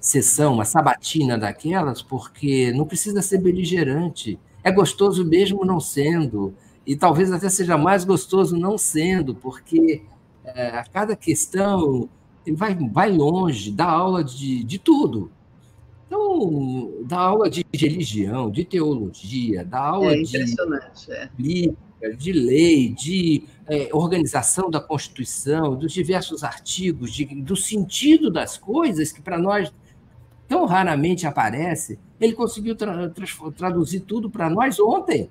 sessão, 0.00 0.54
uma 0.54 0.64
sabatina 0.64 1.38
daquelas, 1.38 2.02
porque 2.02 2.72
não 2.72 2.84
precisa 2.84 3.22
ser 3.22 3.38
beligerante. 3.38 4.38
É 4.64 4.70
gostoso 4.70 5.24
mesmo 5.24 5.64
não 5.64 5.80
sendo, 5.80 6.54
e 6.86 6.96
talvez 6.96 7.32
até 7.32 7.48
seja 7.48 7.78
mais 7.78 8.04
gostoso 8.04 8.56
não 8.56 8.76
sendo, 8.76 9.34
porque 9.34 10.02
é, 10.44 10.68
a 10.70 10.84
cada 10.84 11.14
questão 11.16 12.08
vai, 12.56 12.74
vai 12.74 13.10
longe, 13.10 13.70
dá 13.70 13.86
aula 13.88 14.24
de, 14.24 14.64
de 14.64 14.78
tudo. 14.78 15.30
Então, 16.06 16.92
dá 17.04 17.20
aula 17.20 17.48
de 17.48 17.64
religião, 17.72 18.50
de 18.50 18.64
teologia, 18.64 19.64
dá 19.64 19.80
aula 19.80 20.12
é 20.12 20.22
de. 20.22 20.36
É. 21.08 21.30
de 21.38 21.72
lei, 22.32 22.88
de 22.88 23.44
é, 23.68 23.88
organização 23.92 24.70
da 24.70 24.80
Constituição, 24.80 25.76
dos 25.76 25.92
diversos 25.92 26.42
artigos, 26.42 27.12
de, 27.12 27.24
do 27.24 27.56
sentido 27.56 28.30
das 28.30 28.58
coisas 28.58 29.12
que 29.12 29.22
para 29.22 29.38
nós 29.38 29.72
tão 30.48 30.66
raramente 30.66 31.26
aparece, 31.26 31.98
ele 32.20 32.34
conseguiu 32.34 32.76
tra 32.76 33.10
traduzir 33.56 34.00
tudo 34.00 34.28
para 34.28 34.50
nós 34.50 34.78
ontem. 34.78 35.30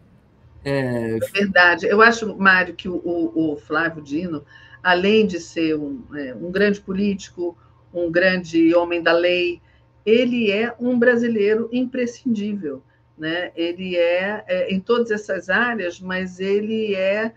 É... 0.64 1.18
é... 1.18 1.20
verdade. 1.34 1.86
Eu 1.86 2.02
acho, 2.02 2.36
Mário, 2.38 2.74
que 2.74 2.90
o, 2.90 3.02
o, 3.04 3.58
Flávio 3.58 4.02
Dino, 4.02 4.44
além 4.82 5.28
de 5.28 5.40
ser 5.40 5.76
um, 5.76 6.02
é, 6.16 6.34
um 6.34 6.52
grande 6.52 6.82
político, 6.82 7.58
um 7.94 8.12
grande 8.12 8.74
homem 8.74 9.02
da 9.02 9.14
lei, 9.14 9.62
ele 10.06 10.52
é 10.52 10.74
um 10.80 10.98
brasileiro 10.98 11.70
imprescindível. 11.72 12.82
Né? 13.22 13.52
Ele 13.56 13.96
é, 13.96 14.44
é 14.48 14.74
em 14.74 14.80
todas 14.80 15.12
essas 15.12 15.48
áreas, 15.48 16.02
mas 16.02 16.40
ele 16.40 16.96
é, 16.96 17.32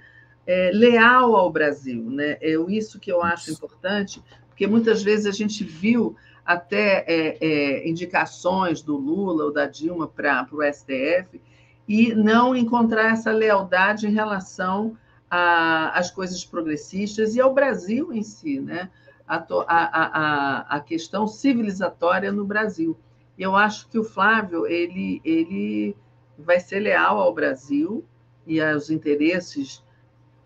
é 0.46 0.70
leal 0.72 1.36
ao 1.36 1.52
Brasil. 1.52 2.02
Né? 2.08 2.38
É 2.40 2.54
isso 2.70 2.98
que 2.98 3.12
eu 3.12 3.22
acho 3.22 3.50
importante, 3.50 4.24
porque 4.48 4.66
muitas 4.66 5.02
vezes 5.02 5.26
a 5.26 5.30
gente 5.30 5.62
viu 5.62 6.16
até 6.42 7.04
é, 7.06 7.36
é, 7.38 7.86
indicações 7.86 8.80
do 8.80 8.96
Lula 8.96 9.44
ou 9.44 9.52
da 9.52 9.66
Dilma 9.66 10.08
para 10.08 10.48
o 10.50 10.62
STF 10.62 11.38
e 11.86 12.14
não 12.14 12.56
encontrar 12.56 13.12
essa 13.12 13.30
lealdade 13.30 14.06
em 14.06 14.10
relação 14.10 14.96
às 15.28 16.10
coisas 16.10 16.42
progressistas 16.46 17.34
e 17.34 17.42
ao 17.42 17.52
Brasil 17.52 18.10
em 18.10 18.22
si, 18.22 18.58
né? 18.58 18.88
a, 19.28 19.36
a, 19.36 19.66
a, 19.66 20.76
a 20.76 20.80
questão 20.80 21.26
civilizatória 21.26 22.32
no 22.32 22.46
Brasil. 22.46 22.96
Eu 23.38 23.56
acho 23.56 23.88
que 23.88 23.98
o 23.98 24.04
Flávio 24.04 24.66
ele, 24.66 25.20
ele 25.24 25.96
vai 26.38 26.60
ser 26.60 26.80
leal 26.80 27.18
ao 27.18 27.34
Brasil 27.34 28.04
e 28.46 28.60
aos 28.60 28.90
interesses 28.90 29.82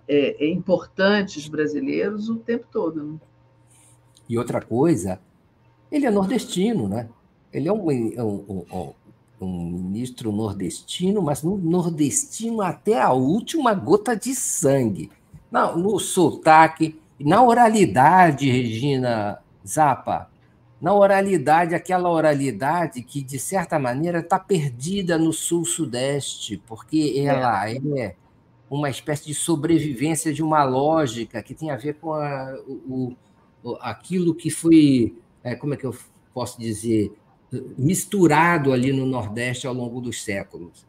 é, 0.07 0.47
importantes 0.49 1.49
brasileiros 1.49 2.29
o 2.29 2.37
tempo 2.37 2.67
todo. 2.71 3.05
Né? 3.05 3.19
E 4.29 4.39
outra 4.39 4.61
coisa, 4.61 5.21
ele 5.91 6.07
é 6.07 6.11
nordestino, 6.11 6.89
né? 6.89 7.09
Ele 7.53 7.69
é 7.69 7.73
um, 7.73 7.91
é 7.91 8.23
um, 8.23 8.65
um, 8.71 8.95
um 9.41 9.71
ministro 9.71 10.31
nordestino, 10.33 11.23
mas 11.23 11.43
no 11.43 11.57
nordestino 11.57 12.61
até 12.61 13.01
a 13.01 13.13
última 13.13 13.73
gota 13.75 14.15
de 14.15 14.35
sangue. 14.35 15.11
Não, 15.51 15.77
no 15.79 15.99
sotaque, 15.99 17.01
na 17.19 17.43
oralidade, 17.43 18.51
Regina 18.51 19.39
Zappa, 19.67 20.31
na 20.81 20.95
oralidade, 20.95 21.75
aquela 21.75 22.09
oralidade 22.09 23.03
que, 23.03 23.23
de 23.23 23.39
certa 23.39 23.79
maneira, 23.79 24.21
está 24.21 24.39
perdida 24.39 25.19
no 25.19 25.33
sul-sudeste, 25.33 26.63
porque 26.67 27.15
ela 27.17 27.69
é. 27.69 27.77
é 27.97 28.15
uma 28.71 28.91
espécie 28.91 29.27
de 29.27 29.35
sobrevivência 29.35 30.33
de 30.33 30.43
uma 30.43 30.63
lógica 30.63 31.43
que 31.43 31.55
tem 31.55 31.71
a 31.71 31.77
ver 31.77 31.95
com 31.95 32.13
a, 32.13 32.55
o, 32.67 33.17
o, 33.65 33.77
aquilo 33.81 34.35
que 34.35 34.51
foi, 34.51 35.15
é, 35.43 35.55
como 35.55 35.75
é 35.75 35.77
que 35.77 35.87
eu 35.87 35.97
posso 36.35 36.61
dizer, 36.61 37.11
misturado 37.77 38.73
ali 38.73 38.93
no 38.93 39.07
Nordeste 39.07 39.67
ao 39.67 39.75
longo 39.75 40.01
dos 40.01 40.23
séculos. 40.23 40.87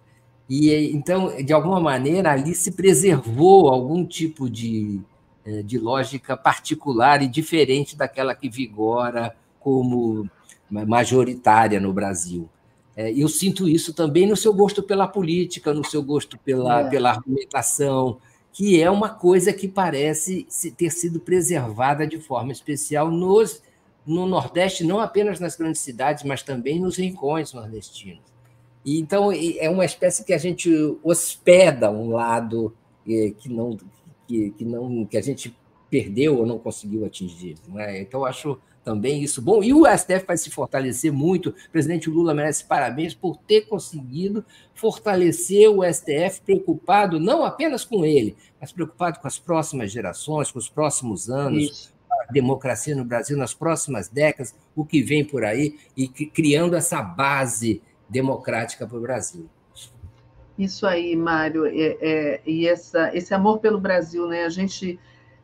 E 0.50 0.92
então, 0.94 1.42
de 1.42 1.54
alguma 1.54 1.80
maneira, 1.80 2.32
ali 2.32 2.54
se 2.54 2.72
preservou 2.72 3.70
algum 3.70 4.06
tipo 4.06 4.50
de, 4.50 5.00
é, 5.46 5.62
de 5.62 5.78
lógica 5.78 6.36
particular 6.36 7.22
e 7.22 7.28
diferente 7.28 7.96
daquela 7.96 8.36
que 8.36 8.50
vigora 8.50 9.36
como 9.60 10.30
majoritária 10.70 11.80
no 11.80 11.92
Brasil. 11.92 12.50
É, 12.96 13.12
eu 13.12 13.30
sinto 13.30 13.68
isso 13.68 13.94
também 13.94 14.28
no 14.28 14.36
seu 14.36 14.54
gosto 14.54 14.84
pela 14.84 15.08
política, 15.08 15.74
no 15.74 15.86
seu 15.86 16.04
gosto 16.04 16.38
pela, 16.40 16.82
é. 16.82 16.90
pela 16.90 17.12
argumentação, 17.12 18.20
que 18.52 18.82
é 18.82 18.90
uma 18.90 19.10
coisa 19.10 19.54
que 19.54 19.68
parece 19.68 20.46
ter 20.76 20.90
sido 20.90 21.20
preservada 21.20 22.06
de 22.06 22.20
forma 22.20 22.52
especial 22.52 23.10
nos, 23.10 23.62
no 24.06 24.26
Nordeste, 24.26 24.84
não 24.84 25.00
apenas 25.00 25.40
nas 25.40 25.56
grandes 25.56 25.82
cidades, 25.82 26.24
mas 26.24 26.44
também 26.44 26.80
nos 26.80 26.98
rincões 26.98 27.54
nordestinos. 27.54 28.24
E, 28.84 29.00
então, 29.00 29.32
é 29.32 29.70
uma 29.70 29.86
espécie 29.86 30.26
que 30.26 30.34
a 30.34 30.38
gente 30.38 30.70
hospeda 31.04 31.92
um 31.92 32.12
lado 32.12 32.76
é, 33.08 33.32
que, 33.38 33.48
não, 33.48 33.78
que, 34.28 34.52
que, 34.52 34.66
não, 34.66 35.06
que 35.06 35.18
a 35.18 35.22
gente 35.22 35.56
perdeu 35.90 36.38
ou 36.38 36.46
não 36.46 36.60
conseguiu 36.60 37.06
atingir. 37.06 37.56
Não 37.68 37.80
é? 37.80 38.02
Então, 38.02 38.26
acho 38.26 38.60
também 38.84 39.24
isso 39.24 39.42
bom. 39.42 39.64
E 39.64 39.74
o 39.74 39.86
STF 39.86 40.26
vai 40.26 40.38
se 40.38 40.50
fortalecer 40.50 41.12
muito. 41.12 41.50
O 41.50 41.72
presidente 41.72 42.10
Lula 42.10 42.34
merece 42.34 42.66
parabéns 42.66 43.14
por 43.14 43.38
ter 43.38 43.62
conseguido 43.62 44.44
fortalecer 44.74 45.70
o 45.70 45.84
STF, 45.84 46.42
preocupado 46.46 47.20
não 47.20 47.44
apenas 47.44 47.84
com 47.84 48.06
ele, 48.06 48.36
mas 48.60 48.72
preocupado 48.72 49.20
com 49.20 49.28
as 49.28 49.38
próximas 49.38 49.92
gerações, 49.92 50.52
com 50.52 50.60
os 50.60 50.70
próximos 50.70 51.30
anos, 51.30 51.64
isso. 51.64 51.94
a 52.28 52.32
democracia 52.32 52.96
no 52.96 53.04
Brasil 53.04 53.38
nas 53.38 53.54
próximas 53.54 54.08
décadas, 54.08 54.56
o 54.76 54.86
que 54.86 55.02
vem 55.02 55.24
por 55.26 55.44
aí, 55.44 55.78
e 55.96 56.08
criando 56.08 56.76
essa 56.76 57.02
base 57.02 57.82
democrática 58.10 58.88
para 58.88 58.98
o 58.98 59.02
Brasil. 59.02 59.50
Isso 60.58 60.86
aí, 60.86 61.16
Mário, 61.16 61.66
é, 61.66 61.98
é, 62.02 62.42
e 62.46 62.68
essa, 62.68 63.16
esse 63.16 63.34
amor 63.34 63.60
pelo 63.60 63.80
Brasil, 63.80 64.28
né? 64.28 64.44
A 64.44 64.50
gente 64.50 65.00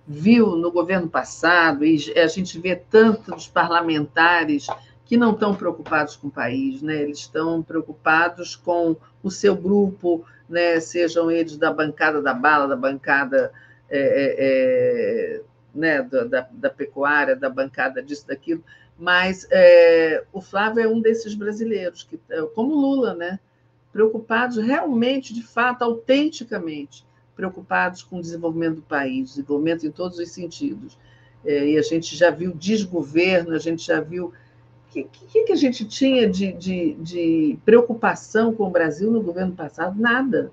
viu 0.07 0.55
no 0.55 0.71
governo 0.71 1.09
passado, 1.09 1.83
e 1.83 1.97
a 2.17 2.27
gente 2.27 2.59
vê 2.59 2.75
tantos 2.75 3.47
parlamentares 3.47 4.67
que 5.05 5.17
não 5.17 5.31
estão 5.31 5.55
preocupados 5.55 6.15
com 6.15 6.27
o 6.27 6.31
país, 6.31 6.81
né? 6.81 7.01
eles 7.01 7.19
estão 7.19 7.61
preocupados 7.61 8.55
com 8.55 8.95
o 9.23 9.31
seu 9.31 9.55
grupo, 9.55 10.25
né? 10.49 10.79
sejam 10.79 11.29
eles 11.29 11.57
da 11.57 11.71
bancada 11.71 12.21
da 12.21 12.33
bala, 12.33 12.67
da 12.67 12.75
bancada 12.75 13.51
é, 13.89 13.99
é, 13.99 14.35
é 14.37 15.41
né? 15.73 16.01
da, 16.01 16.47
da, 16.51 16.69
pecuária, 16.69 17.35
da 17.35 17.49
bancada 17.49 18.01
disso, 18.01 18.27
daquilo, 18.27 18.63
mas 18.97 19.47
é, 19.51 20.23
o 20.31 20.41
Flávio 20.41 20.83
é 20.83 20.87
um 20.87 21.01
desses 21.01 21.35
brasileiros, 21.35 22.03
que, 22.03 22.19
como 22.53 22.73
Lula, 22.73 23.13
né? 23.13 23.39
preocupados 23.91 24.57
realmente, 24.57 25.33
de 25.33 25.43
fato, 25.43 25.83
autenticamente 25.83 27.05
preocupados 27.35 28.01
com 28.01 28.17
o 28.17 28.21
desenvolvimento 28.21 28.75
do 28.75 28.81
país, 28.81 29.29
desenvolvimento 29.29 29.85
em 29.85 29.91
todos 29.91 30.17
os 30.17 30.29
sentidos. 30.29 30.97
É, 31.43 31.67
e 31.69 31.77
a 31.77 31.81
gente 31.81 32.15
já 32.15 32.31
viu 32.31 32.53
desgoverno, 32.53 33.53
a 33.53 33.59
gente 33.59 33.85
já 33.85 34.01
viu. 34.01 34.27
O 34.27 34.91
que, 34.91 35.03
que, 35.03 35.43
que, 35.43 35.51
a 35.51 35.57
gente 35.57 35.85
tinha 35.85 36.29
de, 36.29 36.53
de, 36.53 36.93
de, 36.93 37.59
preocupação 37.65 38.53
com 38.53 38.65
o 38.65 38.69
Brasil 38.69 39.11
no 39.11 39.21
governo 39.21 39.53
passado? 39.53 39.99
Nada. 39.99 40.51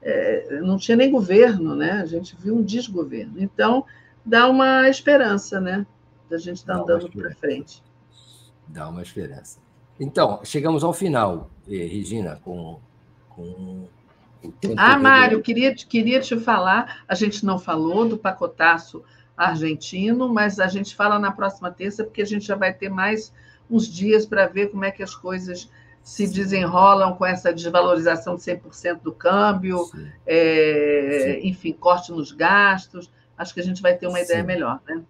É, 0.00 0.60
não 0.62 0.78
tinha 0.78 0.96
nem 0.96 1.10
governo, 1.10 1.76
né? 1.76 1.92
A 1.92 2.06
gente 2.06 2.34
viu 2.36 2.56
um 2.56 2.62
desgoverno. 2.62 3.34
Então, 3.36 3.84
dá 4.24 4.48
uma 4.48 4.88
esperança, 4.88 5.60
né? 5.60 5.86
Da 6.30 6.38
gente 6.38 6.56
estar 6.56 6.76
tá 6.76 6.82
andando 6.82 7.10
para 7.10 7.30
frente. 7.34 7.82
Dá 8.66 8.88
uma 8.88 9.02
esperança. 9.02 9.58
Então, 10.00 10.40
chegamos 10.44 10.82
ao 10.82 10.92
final, 10.92 11.50
eh, 11.68 11.86
Regina, 11.86 12.40
com, 12.44 12.78
com 13.30 13.86
ah, 14.76 14.98
Mário, 14.98 15.42
queria, 15.42 15.74
queria 15.74 16.20
te 16.20 16.38
falar, 16.38 17.02
a 17.08 17.14
gente 17.14 17.44
não 17.44 17.58
falou 17.58 18.08
do 18.08 18.16
pacotaço 18.16 19.02
argentino, 19.36 20.28
mas 20.28 20.58
a 20.58 20.66
gente 20.66 20.94
fala 20.94 21.18
na 21.18 21.30
próxima 21.30 21.70
terça, 21.70 22.04
porque 22.04 22.22
a 22.22 22.26
gente 22.26 22.46
já 22.46 22.56
vai 22.56 22.72
ter 22.72 22.88
mais 22.88 23.32
uns 23.70 23.86
dias 23.86 24.26
para 24.26 24.46
ver 24.46 24.70
como 24.70 24.84
é 24.84 24.90
que 24.90 25.02
as 25.02 25.14
coisas 25.14 25.70
se 26.02 26.26
desenrolam 26.26 27.14
com 27.14 27.26
essa 27.26 27.52
desvalorização 27.52 28.34
de 28.34 28.42
100% 28.42 29.02
do 29.02 29.12
câmbio, 29.12 29.90
é, 30.26 31.38
enfim, 31.42 31.72
corte 31.72 32.10
nos 32.10 32.32
gastos. 32.32 33.10
Acho 33.36 33.52
que 33.52 33.60
a 33.60 33.62
gente 33.62 33.82
vai 33.82 33.94
ter 33.94 34.06
uma 34.06 34.18
Sim. 34.18 34.24
ideia 34.24 34.42
melhor, 34.42 34.80
né? 34.88 35.02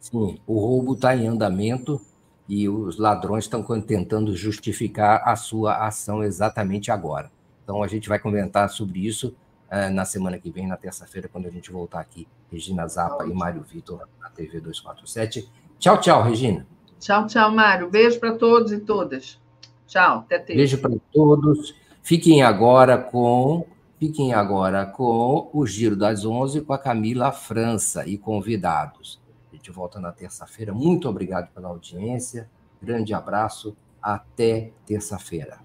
Sim, 0.00 0.38
o 0.46 0.58
roubo 0.58 0.94
está 0.94 1.14
em 1.14 1.26
andamento 1.26 2.00
e 2.48 2.68
os 2.68 2.98
ladrões 2.98 3.44
estão 3.44 3.62
tentando 3.80 4.34
justificar 4.34 5.22
a 5.26 5.36
sua 5.36 5.86
ação 5.86 6.22
exatamente 6.22 6.90
agora. 6.90 7.30
Então, 7.64 7.82
a 7.82 7.88
gente 7.88 8.08
vai 8.08 8.18
comentar 8.18 8.68
sobre 8.68 9.04
isso 9.04 9.34
uh, 9.72 9.92
na 9.92 10.04
semana 10.04 10.38
que 10.38 10.50
vem, 10.50 10.68
na 10.68 10.76
terça-feira, 10.76 11.28
quando 11.28 11.46
a 11.46 11.50
gente 11.50 11.72
voltar 11.72 11.98
aqui. 11.98 12.28
Regina 12.52 12.86
Zappa 12.86 13.26
e 13.26 13.32
Mário 13.32 13.62
Vitor, 13.62 14.06
na 14.20 14.30
TV 14.30 14.60
247. 14.60 15.50
Tchau, 15.78 15.98
tchau, 15.98 16.22
Regina. 16.22 16.66
Tchau, 17.00 17.26
tchau, 17.26 17.50
Mário. 17.50 17.90
Beijo 17.90 18.20
para 18.20 18.34
todos 18.34 18.70
e 18.70 18.78
todas. 18.78 19.40
Tchau, 19.86 20.18
até 20.20 20.38
terça. 20.38 20.54
Beijo 20.54 20.78
para 20.78 20.94
todos. 21.12 21.74
Fiquem 22.02 22.42
agora 22.42 22.98
com 22.98 23.66
Fiquem 23.98 24.34
agora 24.34 24.84
com 24.84 25.48
o 25.52 25.66
Giro 25.66 25.96
das 25.96 26.26
Onze 26.26 26.60
com 26.60 26.74
a 26.74 26.78
Camila 26.78 27.32
França 27.32 28.06
e 28.06 28.18
convidados. 28.18 29.18
A 29.50 29.56
gente 29.56 29.70
volta 29.70 29.98
na 29.98 30.12
terça-feira. 30.12 30.74
Muito 30.74 31.08
obrigado 31.08 31.50
pela 31.54 31.68
audiência. 31.68 32.50
Grande 32.82 33.14
abraço. 33.14 33.74
Até 34.02 34.72
terça-feira. 34.84 35.63